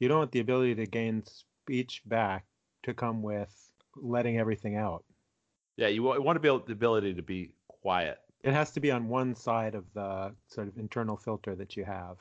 you 0.00 0.08
don't 0.08 0.18
want 0.18 0.32
the 0.32 0.40
ability 0.40 0.74
to 0.74 0.86
gain 0.86 1.22
speech 1.24 2.02
back 2.04 2.44
to 2.82 2.92
come 2.92 3.22
with 3.22 3.70
letting 3.96 4.38
everything 4.38 4.76
out 4.76 5.04
yeah, 5.76 5.88
you 5.88 6.02
want 6.04 6.36
to 6.36 6.40
be 6.40 6.46
able 6.46 6.60
the 6.60 6.72
ability 6.72 7.14
to 7.14 7.22
be 7.22 7.50
quiet 7.68 8.18
It 8.44 8.52
has 8.52 8.70
to 8.72 8.80
be 8.80 8.92
on 8.92 9.08
one 9.08 9.34
side 9.34 9.74
of 9.74 9.92
the 9.92 10.36
sort 10.46 10.68
of 10.68 10.78
internal 10.78 11.16
filter 11.16 11.56
that 11.56 11.76
you 11.76 11.84
have. 11.84 12.18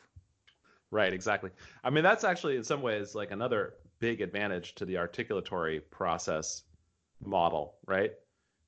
Right, 0.91 1.13
exactly. 1.13 1.51
I 1.83 1.89
mean, 1.89 2.03
that's 2.03 2.23
actually 2.23 2.55
in 2.55 2.63
some 2.63 2.81
ways 2.81 3.15
like 3.15 3.31
another 3.31 3.75
big 3.99 4.21
advantage 4.21 4.75
to 4.75 4.85
the 4.85 4.95
articulatory 4.95 5.81
process 5.89 6.63
model, 7.23 7.75
right? 7.87 8.11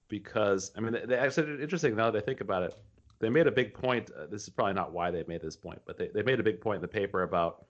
Because 0.09 0.71
I 0.75 0.81
mean, 0.81 0.97
they 1.07 1.17
actually 1.17 1.61
interesting 1.61 1.95
now 1.95 2.11
that 2.11 2.23
I 2.23 2.25
think 2.25 2.41
about 2.41 2.63
it. 2.63 2.75
They 3.19 3.29
made 3.29 3.47
a 3.47 3.51
big 3.51 3.73
point. 3.73 4.11
Uh, 4.11 4.25
this 4.27 4.43
is 4.43 4.49
probably 4.49 4.73
not 4.73 4.91
why 4.91 5.11
they 5.11 5.23
made 5.27 5.41
this 5.41 5.55
point, 5.55 5.81
but 5.85 5.97
they, 5.97 6.09
they 6.09 6.23
made 6.23 6.39
a 6.39 6.43
big 6.43 6.61
point 6.61 6.77
in 6.77 6.81
the 6.81 6.87
paper 6.87 7.23
about 7.23 7.65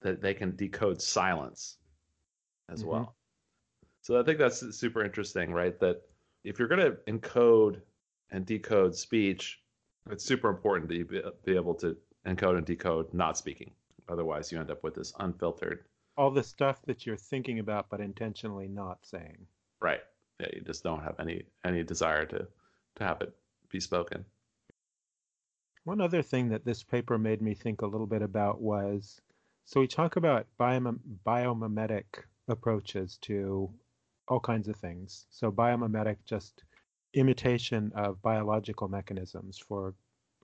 that 0.00 0.20
they 0.20 0.34
can 0.34 0.56
decode 0.56 1.00
silence 1.00 1.78
as 2.68 2.82
Mhm. 2.82 2.88
well. 2.88 3.16
So 4.02 4.20
I 4.20 4.24
think 4.24 4.38
that's 4.38 4.60
super 4.76 5.04
interesting, 5.04 5.52
right? 5.52 5.78
That 5.80 6.02
if 6.44 6.58
you're 6.58 6.68
going 6.68 6.80
to 6.80 6.98
encode 7.06 7.82
and 8.32 8.44
decode 8.46 8.96
speech, 8.96 9.60
it's 10.10 10.24
super 10.24 10.48
important 10.48 10.88
that 10.88 10.96
you 10.96 11.04
be, 11.04 11.22
be 11.44 11.54
able 11.54 11.74
to 11.76 11.96
encode 12.26 12.56
and 12.56 12.66
decode 12.66 13.12
not 13.14 13.38
speaking. 13.38 13.70
Otherwise, 14.08 14.50
you 14.50 14.58
end 14.58 14.70
up 14.70 14.82
with 14.82 14.94
this 14.94 15.12
unfiltered. 15.20 15.84
All 16.16 16.30
the 16.30 16.42
stuff 16.42 16.82
that 16.86 17.06
you're 17.06 17.16
thinking 17.16 17.60
about 17.60 17.88
but 17.88 18.00
intentionally 18.00 18.68
not 18.68 18.98
saying. 19.02 19.46
Right. 19.80 20.00
Yeah, 20.40 20.48
you 20.54 20.62
just 20.62 20.82
don't 20.82 21.02
have 21.02 21.20
any 21.20 21.44
any 21.64 21.84
desire 21.84 22.26
to 22.26 22.46
to 22.96 23.04
have 23.04 23.20
it 23.20 23.32
be 23.70 23.80
spoken. 23.80 24.24
One 25.84 26.00
other 26.00 26.22
thing 26.22 26.48
that 26.48 26.64
this 26.64 26.82
paper 26.82 27.18
made 27.18 27.42
me 27.42 27.54
think 27.54 27.82
a 27.82 27.86
little 27.86 28.06
bit 28.06 28.22
about 28.22 28.60
was 28.60 29.20
so 29.64 29.80
we 29.80 29.86
talk 29.86 30.16
about 30.16 30.46
biom- 30.58 31.00
biomimetic 31.24 32.04
approaches 32.48 33.18
to 33.22 33.70
all 34.28 34.40
kinds 34.40 34.68
of 34.68 34.76
things. 34.76 35.26
So 35.30 35.50
biomimetic 35.50 36.16
just 36.24 36.64
imitation 37.14 37.92
of 37.94 38.20
biological 38.22 38.88
mechanisms 38.88 39.58
for 39.58 39.94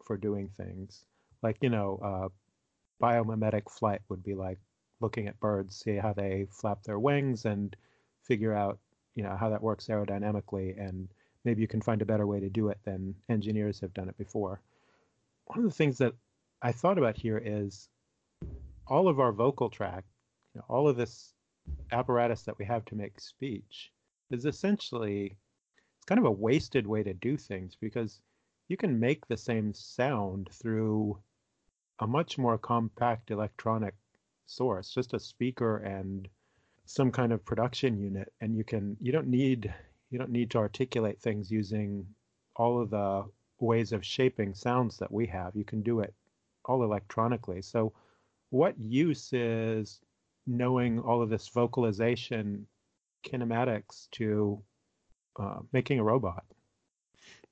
for 0.04 0.16
doing 0.16 0.48
things. 0.56 1.04
Like, 1.42 1.58
you 1.60 1.70
know, 1.70 2.00
uh, 2.02 2.28
biomimetic 3.04 3.70
flight 3.70 4.00
would 4.08 4.22
be 4.22 4.34
like 4.34 4.58
looking 5.00 5.28
at 5.28 5.38
birds, 5.40 5.76
see 5.76 5.96
how 5.96 6.12
they 6.12 6.46
flap 6.50 6.82
their 6.82 6.98
wings 6.98 7.44
and 7.44 7.76
figure 8.22 8.54
out, 8.54 8.78
you 9.14 9.22
know, 9.22 9.36
how 9.36 9.48
that 9.50 9.62
works 9.62 9.86
aerodynamically 9.86 10.78
and 10.78 11.08
maybe 11.44 11.62
you 11.62 11.68
can 11.68 11.80
find 11.80 12.02
a 12.02 12.06
better 12.06 12.26
way 12.26 12.40
to 12.40 12.48
do 12.48 12.68
it 12.68 12.78
than 12.84 13.14
engineers 13.28 13.80
have 13.80 13.94
done 13.94 14.08
it 14.08 14.18
before 14.18 14.60
one 15.48 15.60
of 15.60 15.64
the 15.64 15.70
things 15.70 15.98
that 15.98 16.14
I 16.62 16.72
thought 16.72 16.98
about 16.98 17.16
here 17.16 17.40
is 17.44 17.88
all 18.86 19.08
of 19.08 19.18
our 19.18 19.32
vocal 19.32 19.70
tract, 19.70 20.06
you 20.54 20.60
know, 20.60 20.64
all 20.68 20.88
of 20.88 20.96
this 20.96 21.32
apparatus 21.92 22.42
that 22.42 22.58
we 22.58 22.64
have 22.64 22.84
to 22.86 22.94
make 22.94 23.20
speech 23.20 23.90
is 24.30 24.44
essentially 24.44 25.36
kind 26.09 26.18
of 26.18 26.24
a 26.24 26.30
wasted 26.30 26.86
way 26.86 27.02
to 27.02 27.12
do 27.12 27.36
things 27.36 27.76
because 27.78 28.20
you 28.68 28.78
can 28.78 28.98
make 28.98 29.26
the 29.26 29.36
same 29.36 29.74
sound 29.74 30.48
through 30.50 31.18
a 31.98 32.06
much 32.06 32.38
more 32.38 32.56
compact 32.56 33.30
electronic 33.30 33.94
source, 34.46 34.88
just 34.94 35.12
a 35.12 35.20
speaker 35.20 35.76
and 35.76 36.26
some 36.86 37.12
kind 37.12 37.30
of 37.30 37.44
production 37.44 37.98
unit 37.98 38.32
and 38.40 38.56
you 38.56 38.64
can 38.64 38.96
you 39.02 39.12
don't 39.12 39.26
need 39.26 39.74
you 40.11 40.18
don't 40.18 40.30
need 40.30 40.50
to 40.50 40.56
articulate 40.56 41.20
things 41.20 41.50
using 41.50 42.06
all 42.56 42.80
of 42.80 42.88
the 42.88 43.24
ways 43.61 43.92
of 43.92 44.02
shaping 44.02 44.54
sounds 44.54 44.96
that 44.96 45.12
we 45.12 45.26
have. 45.26 45.54
You 45.54 45.64
can 45.64 45.82
do 45.82 46.00
it 46.00 46.14
all 46.64 46.82
electronically. 46.82 47.61
So, 47.61 47.92
what 48.48 48.78
use 48.78 49.30
is 49.34 50.00
knowing 50.46 51.00
all 51.00 51.20
of 51.20 51.28
this 51.28 51.48
vocalization 51.48 52.66
kinematics 53.26 54.09
to 54.12 54.62
uh, 55.39 55.61
making 55.72 55.99
a 55.99 56.05
robot? 56.05 56.45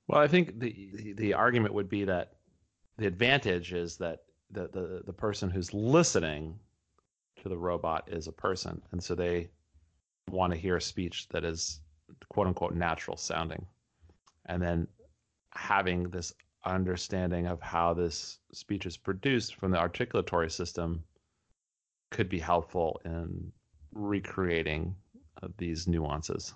Well, 0.07 0.21
I 0.21 0.27
think 0.27 0.59
the, 0.59 0.89
the 0.93 1.13
the 1.13 1.33
argument 1.33 1.73
would 1.73 1.89
be 1.89 2.05
that 2.05 2.33
the 2.97 3.07
advantage 3.07 3.73
is 3.73 3.97
that 3.97 4.23
the, 4.51 4.67
the 4.67 5.01
the 5.05 5.13
person 5.13 5.49
who's 5.49 5.73
listening 5.73 6.59
to 7.41 7.49
the 7.49 7.57
robot 7.57 8.07
is 8.11 8.27
a 8.27 8.31
person, 8.31 8.81
and 8.91 9.03
so 9.03 9.15
they 9.15 9.49
want 10.29 10.53
to 10.53 10.59
hear 10.59 10.77
a 10.77 10.81
speech 10.81 11.27
that 11.29 11.43
is 11.43 11.81
quote 12.29 12.47
unquote 12.47 12.73
natural 12.73 13.17
sounding, 13.17 13.65
and 14.45 14.61
then 14.61 14.87
having 15.51 16.09
this 16.09 16.33
understanding 16.65 17.47
of 17.47 17.61
how 17.61 17.93
this 17.93 18.39
speech 18.51 18.85
is 18.85 18.97
produced 18.97 19.55
from 19.55 19.71
the 19.71 19.77
articulatory 19.77 20.51
system 20.51 21.03
could 22.11 22.29
be 22.29 22.39
helpful 22.39 23.01
in 23.05 23.51
recreating 23.93 24.95
uh, 25.41 25.47
these 25.57 25.87
nuances. 25.87 26.53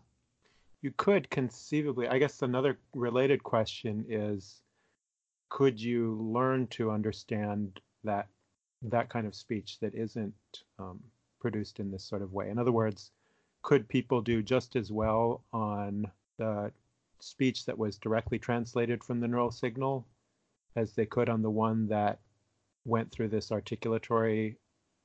You 0.82 0.92
could 0.98 1.30
conceivably, 1.30 2.08
I 2.08 2.18
guess 2.18 2.42
another 2.42 2.80
related 2.94 3.44
question 3.44 4.06
is 4.10 4.62
could 5.50 5.80
you 5.80 6.16
learn 6.22 6.68
to 6.68 6.92
understand 6.92 7.80
that 8.04 8.28
that 8.84 9.10
kind 9.10 9.28
of 9.28 9.36
speech 9.36 9.80
that 9.82 9.94
isn't 9.94 10.34
um, 10.80 11.00
produced 11.40 11.80
in 11.80 11.92
this 11.92 12.04
sort 12.04 12.22
of 12.22 12.34
way? 12.34 12.50
In 12.50 12.58
other 12.58 12.72
words, 12.72 13.12
could 13.62 13.88
people 13.88 14.22
do 14.22 14.42
just 14.42 14.76
as 14.76 14.92
well 14.92 15.44
on 15.54 16.06
the 16.38 16.72
speech 17.20 17.66
that 17.66 17.78
was 17.78 17.98
directly 17.98 18.40
translated 18.40 19.04
from 19.04 19.20
the 19.20 19.28
neural 19.28 19.52
signal 19.52 20.08
as 20.76 20.94
they 20.94 21.06
could 21.06 21.30
on 21.30 21.42
the 21.42 21.50
one 21.50 21.88
that 21.88 22.20
went 22.86 23.12
through 23.12 23.28
this 23.28 23.50
articulatory 23.50 24.56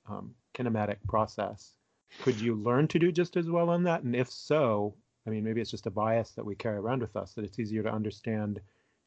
um, 0.08 0.34
kinematic 0.54 0.96
process. 1.08 1.72
Could 2.22 2.40
you 2.40 2.54
learn 2.54 2.88
to 2.88 2.98
do 2.98 3.12
just 3.12 3.36
as 3.36 3.50
well 3.50 3.68
on 3.68 3.82
that? 3.84 4.02
And 4.02 4.14
if 4.14 4.30
so, 4.30 4.94
I 5.26 5.30
mean, 5.30 5.44
maybe 5.44 5.60
it's 5.60 5.70
just 5.70 5.86
a 5.86 5.90
bias 5.90 6.30
that 6.32 6.44
we 6.44 6.54
carry 6.54 6.76
around 6.76 7.00
with 7.00 7.16
us 7.16 7.32
that 7.32 7.44
it's 7.44 7.58
easier 7.58 7.82
to 7.82 7.92
understand 7.92 8.60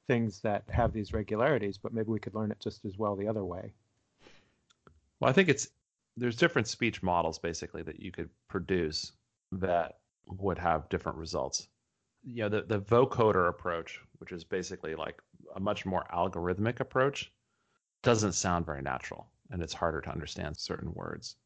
things 0.08 0.42
that 0.42 0.64
have 0.70 0.92
these 0.92 1.14
regularities, 1.14 1.78
but 1.78 1.94
maybe 1.94 2.10
we 2.10 2.20
could 2.20 2.36
learn 2.36 2.52
it 2.52 2.60
just 2.60 2.86
as 2.86 2.98
well 2.98 3.16
the 3.16 3.28
other 3.28 3.46
way. 3.46 3.74
Well, 5.20 5.30
I 5.30 5.34
think 5.34 5.50
it's 5.50 5.70
there's 6.18 6.36
different 6.36 6.68
speech 6.68 7.02
models 7.02 7.40
basically 7.40 7.84
that 7.84 8.00
you 8.00 8.12
could 8.12 8.30
produce 8.48 9.14
that 9.52 10.00
would 10.28 10.58
have 10.58 10.90
different 10.90 11.18
results 11.18 11.68
you 12.24 12.44
know 12.44 12.50
the 12.50 12.62
the 12.64 12.80
vocoder 12.80 13.50
approach, 13.50 14.02
which 14.18 14.32
is 14.32 14.44
basically 14.44 14.96
like 14.96 15.22
a 15.56 15.60
much 15.60 15.86
more 15.86 16.06
algorithmic 16.14 16.80
approach, 16.80 17.32
doesn't 18.04 18.34
sound 18.34 18.66
very 18.66 18.82
natural, 18.82 19.28
and 19.52 19.62
it's 19.62 19.74
harder 19.74 20.02
to 20.02 20.12
understand 20.12 20.58
certain 20.58 20.94
words. 20.94 21.38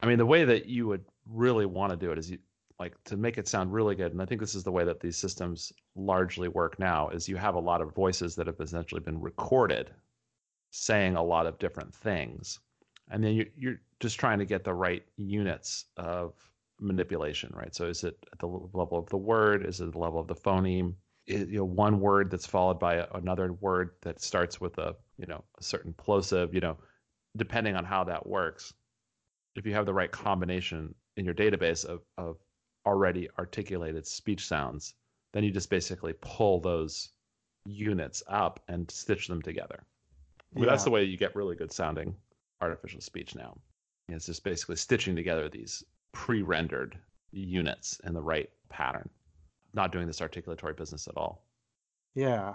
I 0.00 0.06
mean, 0.06 0.18
the 0.18 0.26
way 0.26 0.44
that 0.44 0.66
you 0.66 0.86
would 0.86 1.04
really 1.26 1.66
want 1.66 1.90
to 1.90 1.96
do 1.96 2.12
it 2.12 2.18
is 2.18 2.30
you 2.30 2.38
like 2.78 2.94
to 3.04 3.16
make 3.16 3.38
it 3.38 3.48
sound 3.48 3.72
really 3.72 3.94
good, 3.94 4.12
and 4.12 4.20
I 4.20 4.26
think 4.26 4.40
this 4.40 4.54
is 4.54 4.64
the 4.64 4.72
way 4.72 4.84
that 4.84 5.00
these 5.00 5.16
systems 5.16 5.72
largely 5.94 6.48
work 6.48 6.78
now. 6.78 7.08
Is 7.08 7.28
you 7.28 7.36
have 7.36 7.54
a 7.54 7.60
lot 7.60 7.80
of 7.80 7.94
voices 7.94 8.34
that 8.36 8.46
have 8.46 8.60
essentially 8.60 9.00
been 9.00 9.20
recorded, 9.20 9.90
saying 10.70 11.16
a 11.16 11.22
lot 11.22 11.46
of 11.46 11.58
different 11.58 11.94
things, 11.94 12.60
and 13.10 13.24
then 13.24 13.34
you, 13.34 13.46
you're 13.56 13.80
just 14.00 14.18
trying 14.18 14.38
to 14.38 14.44
get 14.44 14.64
the 14.64 14.74
right 14.74 15.02
units 15.16 15.86
of 15.96 16.34
manipulation, 16.80 17.50
right? 17.54 17.74
So 17.74 17.86
is 17.86 18.04
it 18.04 18.16
at 18.32 18.38
the 18.38 18.46
level 18.46 18.98
of 18.98 19.08
the 19.08 19.16
word? 19.16 19.64
Is 19.64 19.80
it 19.80 19.92
the 19.92 19.98
level 19.98 20.20
of 20.20 20.26
the 20.26 20.34
phoneme? 20.34 20.94
Is, 21.26 21.48
you 21.48 21.58
know, 21.58 21.64
one 21.64 21.98
word 21.98 22.30
that's 22.30 22.46
followed 22.46 22.78
by 22.78 23.06
another 23.14 23.52
word 23.54 23.90
that 24.02 24.20
starts 24.20 24.60
with 24.60 24.78
a 24.78 24.94
you 25.18 25.26
know 25.26 25.42
a 25.58 25.62
certain 25.62 25.92
plosive. 25.94 26.54
You 26.54 26.60
know, 26.60 26.76
depending 27.36 27.74
on 27.74 27.84
how 27.84 28.04
that 28.04 28.26
works, 28.26 28.74
if 29.56 29.66
you 29.66 29.72
have 29.72 29.86
the 29.86 29.94
right 29.94 30.10
combination 30.10 30.94
in 31.16 31.24
your 31.24 31.34
database 31.34 31.84
of 31.84 32.02
of 32.18 32.36
already 32.86 33.28
articulated 33.38 34.06
speech 34.06 34.46
sounds, 34.46 34.94
then 35.32 35.44
you 35.44 35.50
just 35.50 35.70
basically 35.70 36.14
pull 36.20 36.60
those 36.60 37.10
units 37.66 38.22
up 38.28 38.60
and 38.68 38.90
stitch 38.90 39.28
them 39.28 39.42
together. 39.42 39.84
I 40.54 40.60
mean, 40.60 40.68
That's 40.68 40.84
the 40.84 40.90
way 40.90 41.04
you 41.04 41.16
get 41.16 41.34
really 41.34 41.56
good 41.56 41.72
sounding 41.72 42.14
artificial 42.60 43.00
speech 43.00 43.34
now. 43.34 43.56
It's 44.08 44.26
just 44.26 44.44
basically 44.44 44.76
stitching 44.76 45.16
together 45.16 45.48
these 45.48 45.82
pre-rendered 46.12 46.96
units 47.32 48.00
in 48.04 48.14
the 48.14 48.22
right 48.22 48.48
pattern. 48.68 49.08
Not 49.74 49.92
doing 49.92 50.06
this 50.06 50.20
articulatory 50.20 50.76
business 50.76 51.08
at 51.08 51.16
all. 51.16 51.44
Yeah. 52.14 52.54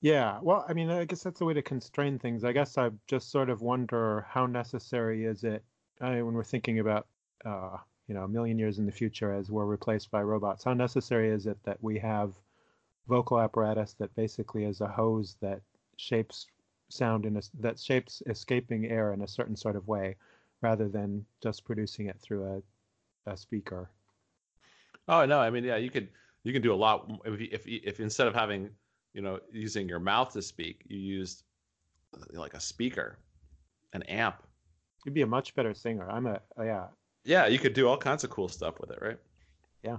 Yeah. 0.00 0.40
Well, 0.42 0.64
I 0.66 0.72
mean, 0.72 0.90
I 0.90 1.04
guess 1.04 1.22
that's 1.22 1.38
the 1.38 1.44
way 1.44 1.54
to 1.54 1.62
constrain 1.62 2.18
things. 2.18 2.42
I 2.42 2.52
guess 2.52 2.78
I 2.78 2.90
just 3.06 3.30
sort 3.30 3.50
of 3.50 3.60
wonder 3.60 4.26
how 4.28 4.46
necessary 4.46 5.26
is 5.26 5.44
it 5.44 5.62
I 6.00 6.14
mean, 6.14 6.26
when 6.26 6.34
we're 6.34 6.44
thinking 6.44 6.78
about, 6.78 7.06
uh, 7.44 7.76
you 8.10 8.16
know, 8.16 8.24
a 8.24 8.28
million 8.28 8.58
years 8.58 8.80
in 8.80 8.86
the 8.86 8.92
future 8.92 9.32
as 9.32 9.52
we're 9.52 9.64
replaced 9.64 10.10
by 10.10 10.20
robots. 10.20 10.64
How 10.64 10.74
necessary 10.74 11.30
is 11.30 11.46
it 11.46 11.56
that 11.62 11.80
we 11.80 11.96
have 12.00 12.34
vocal 13.06 13.38
apparatus 13.38 13.94
that 14.00 14.12
basically 14.16 14.64
is 14.64 14.80
a 14.80 14.88
hose 14.88 15.36
that 15.40 15.60
shapes 15.96 16.48
sound 16.88 17.24
in 17.24 17.36
a 17.36 17.42
that 17.60 17.78
shapes 17.78 18.20
escaping 18.26 18.86
air 18.86 19.12
in 19.12 19.22
a 19.22 19.28
certain 19.28 19.54
sort 19.54 19.76
of 19.76 19.86
way, 19.86 20.16
rather 20.60 20.88
than 20.88 21.24
just 21.40 21.64
producing 21.64 22.06
it 22.06 22.18
through 22.20 22.62
a, 23.26 23.30
a 23.30 23.36
speaker? 23.36 23.88
Oh 25.06 25.24
no, 25.24 25.38
I 25.38 25.50
mean, 25.50 25.62
yeah, 25.62 25.76
you 25.76 25.88
could 25.88 26.08
you 26.42 26.52
can 26.52 26.62
do 26.62 26.74
a 26.74 26.74
lot 26.74 27.08
if 27.24 27.40
if 27.40 27.62
if 27.68 28.00
instead 28.00 28.26
of 28.26 28.34
having 28.34 28.70
you 29.14 29.22
know 29.22 29.38
using 29.52 29.88
your 29.88 30.00
mouth 30.00 30.32
to 30.32 30.42
speak, 30.42 30.82
you 30.88 30.98
used 30.98 31.44
like 32.32 32.54
a 32.54 32.60
speaker, 32.60 33.20
an 33.92 34.02
amp. 34.02 34.42
You'd 35.06 35.14
be 35.14 35.22
a 35.22 35.28
much 35.28 35.54
better 35.54 35.74
singer. 35.74 36.10
I'm 36.10 36.26
a 36.26 36.40
yeah. 36.58 36.86
Yeah, 37.24 37.46
you 37.46 37.58
could 37.58 37.74
do 37.74 37.86
all 37.88 37.96
kinds 37.98 38.24
of 38.24 38.30
cool 38.30 38.48
stuff 38.48 38.80
with 38.80 38.90
it, 38.90 38.98
right? 39.02 39.18
Yeah. 39.82 39.98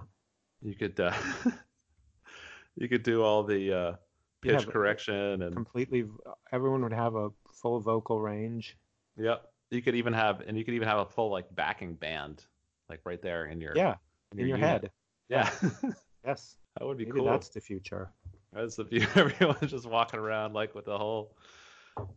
You 0.61 0.76
could 0.76 0.99
uh, 0.99 1.13
you 2.76 2.88
could 2.88 3.03
do 3.03 3.24
all 3.24 3.43
the 3.43 3.74
uh, 3.74 3.95
pitch 4.41 4.67
correction 4.67 5.41
and 5.43 5.53
completely. 5.53 6.05
Everyone 6.51 6.82
would 6.84 6.93
have 6.93 7.15
a 7.15 7.30
full 7.53 7.80
vocal 7.80 8.19
range. 8.22 8.78
yep. 9.17 9.47
You 9.69 9.82
could 9.82 9.95
even 9.95 10.11
have 10.13 10.41
and 10.41 10.57
you 10.57 10.65
could 10.65 10.74
even 10.74 10.88
have 10.88 10.99
a 10.99 11.05
full 11.05 11.32
like 11.32 11.53
backing 11.55 11.95
band, 11.95 12.43
like 12.89 12.99
right 13.05 13.22
there 13.22 13.45
in 13.45 13.61
your 13.61 13.76
Yeah, 13.76 13.95
in 14.34 14.39
your 14.39 14.57
unit. 14.57 14.59
head. 14.84 14.91
Yeah, 15.30 15.49
Yes, 16.26 16.57
that 16.78 16.86
would 16.86 16.97
be 16.97 17.05
maybe 17.05 17.19
cool. 17.19 17.26
that's 17.26 17.47
the 17.49 17.61
future. 17.61 18.11
That's 18.51 18.76
the 18.76 18.84
view. 18.84 19.07
Everyone's 19.15 19.72
just 19.72 19.86
walking 19.86 20.19
around 20.19 20.53
like 20.53 20.76
with 20.76 20.88
a 20.89 20.97
whole, 20.97 21.38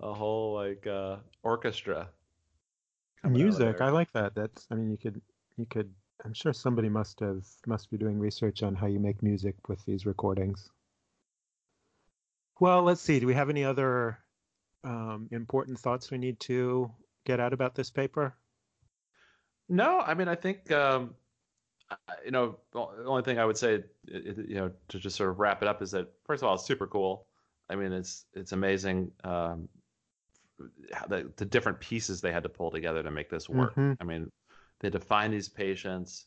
a 0.01 0.13
whole 0.13 0.55
like 0.55 0.85
uh, 0.87 1.17
orchestra. 1.45 2.09
Coming 3.25 3.43
out 3.43 3.49
of 3.49 3.59
Music. 3.59 3.81
I 3.81 3.91
like 3.91 4.13
that. 4.13 4.35
That's. 4.35 4.67
I 4.71 4.75
mean, 4.77 4.91
you 4.91 4.97
could. 4.97 5.21
You 5.57 5.67
could. 5.67 5.91
I'm 6.25 6.33
sure 6.33 6.53
somebody 6.53 6.89
must 6.89 7.21
have 7.21 7.45
must 7.67 7.91
be 7.91 7.97
doing 7.99 8.19
research 8.19 8.63
on 8.63 8.75
how 8.75 8.87
you 8.87 8.99
make 9.01 9.23
music 9.23 9.57
with 9.69 9.85
these 9.85 10.07
recordings. 10.07 10.71
Well, 12.61 12.83
let's 12.83 13.01
see. 13.01 13.19
Do 13.21 13.27
we 13.27 13.35
have 13.35 13.51
any 13.51 13.65
other 13.65 14.19
um, 14.85 15.29
important 15.33 15.79
thoughts 15.79 16.11
we 16.11 16.19
need 16.19 16.39
to 16.41 16.91
get 17.25 17.41
out 17.41 17.53
about 17.53 17.75
this 17.75 17.91
paper? 17.91 18.35
No, 19.69 20.01
I 20.01 20.15
mean 20.15 20.29
I 20.29 20.35
think 20.35 20.71
um, 20.71 21.15
you 22.25 22.31
know 22.31 22.59
the 22.73 22.81
only 23.07 23.23
thing 23.23 23.39
I 23.39 23.45
would 23.45 23.57
say, 23.57 23.75
it- 23.75 23.87
it- 24.07 24.49
you 24.49 24.55
know, 24.57 24.71
to 24.89 24.99
just 24.99 25.17
sort 25.17 25.31
of 25.31 25.39
wrap 25.41 25.63
it 25.63 25.69
up 25.69 25.83
is 25.83 25.91
that 25.93 26.09
first 26.25 26.43
of 26.43 26.49
all, 26.49 26.55
it's 26.55 26.65
super 26.65 26.87
cool. 26.87 27.27
I 27.71 27.75
mean, 27.75 27.93
it's 27.93 28.27
it's 28.35 28.53
amazing 28.53 29.11
um, 29.25 29.69
how 29.73 29.84
the 31.09 31.33
the 31.37 31.45
different 31.45 31.81
pieces 31.81 32.21
they 32.21 32.33
had 32.33 32.43
to 32.43 32.49
pull 32.49 32.71
together 32.71 33.03
to 33.03 33.11
make 33.11 33.31
this 33.31 33.49
work. 33.49 33.75
Mhm. 33.75 33.97
I 34.01 34.05
mean, 34.05 34.31
they 34.81 34.87
had 34.87 34.93
to 34.95 35.01
find 35.01 35.33
these 35.33 35.49
patients 35.49 36.27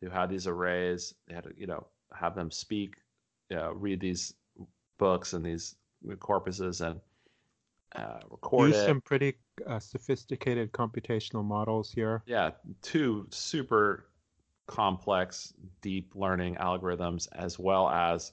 who 0.00 0.08
had 0.10 0.30
these 0.30 0.46
arrays. 0.46 1.14
They 1.26 1.34
had 1.34 1.44
to 1.44 1.52
you 1.56 1.66
know 1.66 1.86
have 2.14 2.34
them 2.34 2.50
speak, 2.50 2.96
you 3.50 3.56
know, 3.56 3.72
read 3.72 4.00
these 4.00 4.34
books 4.98 5.32
and 5.32 5.44
these 5.44 5.76
corpuses 6.18 6.80
and 6.86 7.00
uh, 7.96 8.20
record 8.30 8.68
Use 8.68 8.76
it. 8.76 8.86
some 8.86 9.00
pretty 9.00 9.34
uh, 9.66 9.78
sophisticated 9.80 10.72
computational 10.72 11.44
models 11.44 11.90
here. 11.92 12.22
yeah, 12.26 12.50
two 12.82 13.26
super 13.30 14.06
complex 14.66 15.54
deep 15.80 16.12
learning 16.14 16.54
algorithms 16.56 17.26
as 17.32 17.58
well 17.58 17.88
as 17.88 18.32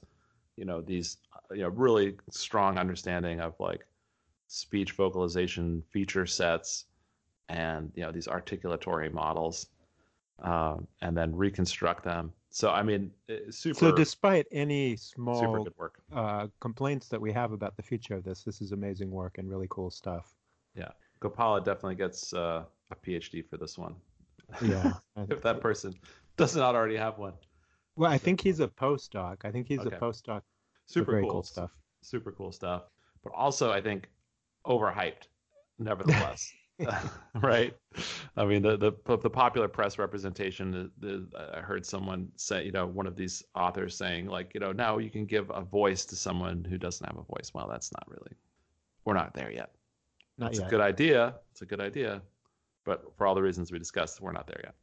you 0.56 0.66
know 0.66 0.82
these 0.82 1.16
you 1.50 1.62
know 1.62 1.68
really 1.70 2.14
strong 2.30 2.76
understanding 2.78 3.40
of 3.40 3.54
like 3.58 3.86
speech 4.48 4.92
vocalization 4.92 5.82
feature 5.90 6.26
sets 6.26 6.86
and 7.48 7.90
you 7.94 8.02
know 8.02 8.12
these 8.12 8.26
articulatory 8.28 9.12
models 9.12 9.68
um, 10.42 10.86
and 11.02 11.16
then 11.16 11.34
reconstruct 11.34 12.04
them 12.04 12.32
so 12.50 12.70
i 12.70 12.82
mean 12.82 13.10
eh, 13.28 13.38
super 13.50 13.78
So, 13.80 13.92
despite 13.92 14.46
any 14.52 14.96
super 14.96 15.06
small 15.14 15.64
good 15.64 15.72
work 15.76 16.00
uh, 16.14 16.46
complaints 16.60 17.08
that 17.08 17.20
we 17.20 17.32
have 17.32 17.52
about 17.52 17.76
the 17.76 17.82
future 17.82 18.14
of 18.14 18.24
this, 18.24 18.42
this 18.44 18.60
is 18.60 18.72
amazing 18.72 19.10
work 19.10 19.38
and 19.38 19.48
really 19.50 19.66
cool 19.70 19.90
stuff. 19.90 20.34
yeah 20.74 20.90
gopala 21.20 21.64
definitely 21.64 21.94
gets 21.96 22.32
uh, 22.34 22.64
a 22.90 22.96
phd 22.96 23.48
for 23.48 23.56
this 23.56 23.78
one 23.78 23.94
Yeah. 24.60 24.94
if 25.28 25.42
that 25.42 25.60
person 25.60 25.94
does 26.36 26.54
not 26.56 26.74
already 26.74 26.96
have 26.96 27.18
one 27.18 27.32
Well, 27.96 28.10
I 28.10 28.18
think 28.18 28.40
he's 28.42 28.60
a 28.60 28.68
postdoc. 28.68 29.36
I 29.44 29.50
think 29.50 29.66
he's 29.68 29.80
Okay. 29.80 29.96
a 29.96 29.98
postdoc. 29.98 30.42
super 30.86 31.20
cool. 31.20 31.30
cool 31.30 31.42
stuff. 31.42 31.70
super 32.02 32.30
cool 32.32 32.52
stuff 32.52 32.82
but 33.24 33.32
also 33.34 33.72
i 33.72 33.80
think 33.80 34.08
overhyped 34.66 35.28
nevertheless. 35.78 36.52
Right? 37.34 37.74
I 38.36 38.44
mean 38.44 38.60
the, 38.60 38.76
the 38.76 39.16
the 39.16 39.30
popular 39.30 39.66
press 39.66 39.98
representation 39.98 40.70
the, 40.70 40.90
the, 40.98 41.54
i 41.56 41.60
heard 41.60 41.86
someone 41.86 42.28
say 42.36 42.66
you 42.66 42.72
know 42.72 42.86
one 42.86 43.06
of 43.06 43.16
these 43.16 43.42
authors 43.54 43.96
saying 43.96 44.26
like 44.26 44.52
you 44.52 44.60
know 44.60 44.72
now 44.72 44.98
you 44.98 45.08
can 45.08 45.24
give 45.24 45.50
a 45.50 45.62
voice 45.62 46.04
to 46.04 46.16
someone 46.16 46.64
who 46.64 46.76
doesn't 46.76 47.06
have 47.06 47.16
a 47.16 47.22
voice. 47.22 47.50
Well 47.54 47.66
that's 47.70 47.90
not 47.92 48.04
really 48.08 48.36
we're 49.06 49.14
not 49.14 49.32
there 49.32 49.50
yet. 49.50 49.70
Not 50.36 50.50
it's 50.50 50.58
yet. 50.58 50.68
a 50.68 50.70
good 50.70 50.82
idea. 50.82 51.36
It's 51.52 51.62
a 51.62 51.66
good 51.66 51.80
idea. 51.80 52.20
But 52.84 53.04
for 53.16 53.26
all 53.26 53.34
the 53.34 53.42
reasons 53.42 53.72
we 53.72 53.78
discussed 53.78 54.20
we're 54.20 54.32
not 54.32 54.46
there 54.46 54.60
yet 54.62 54.74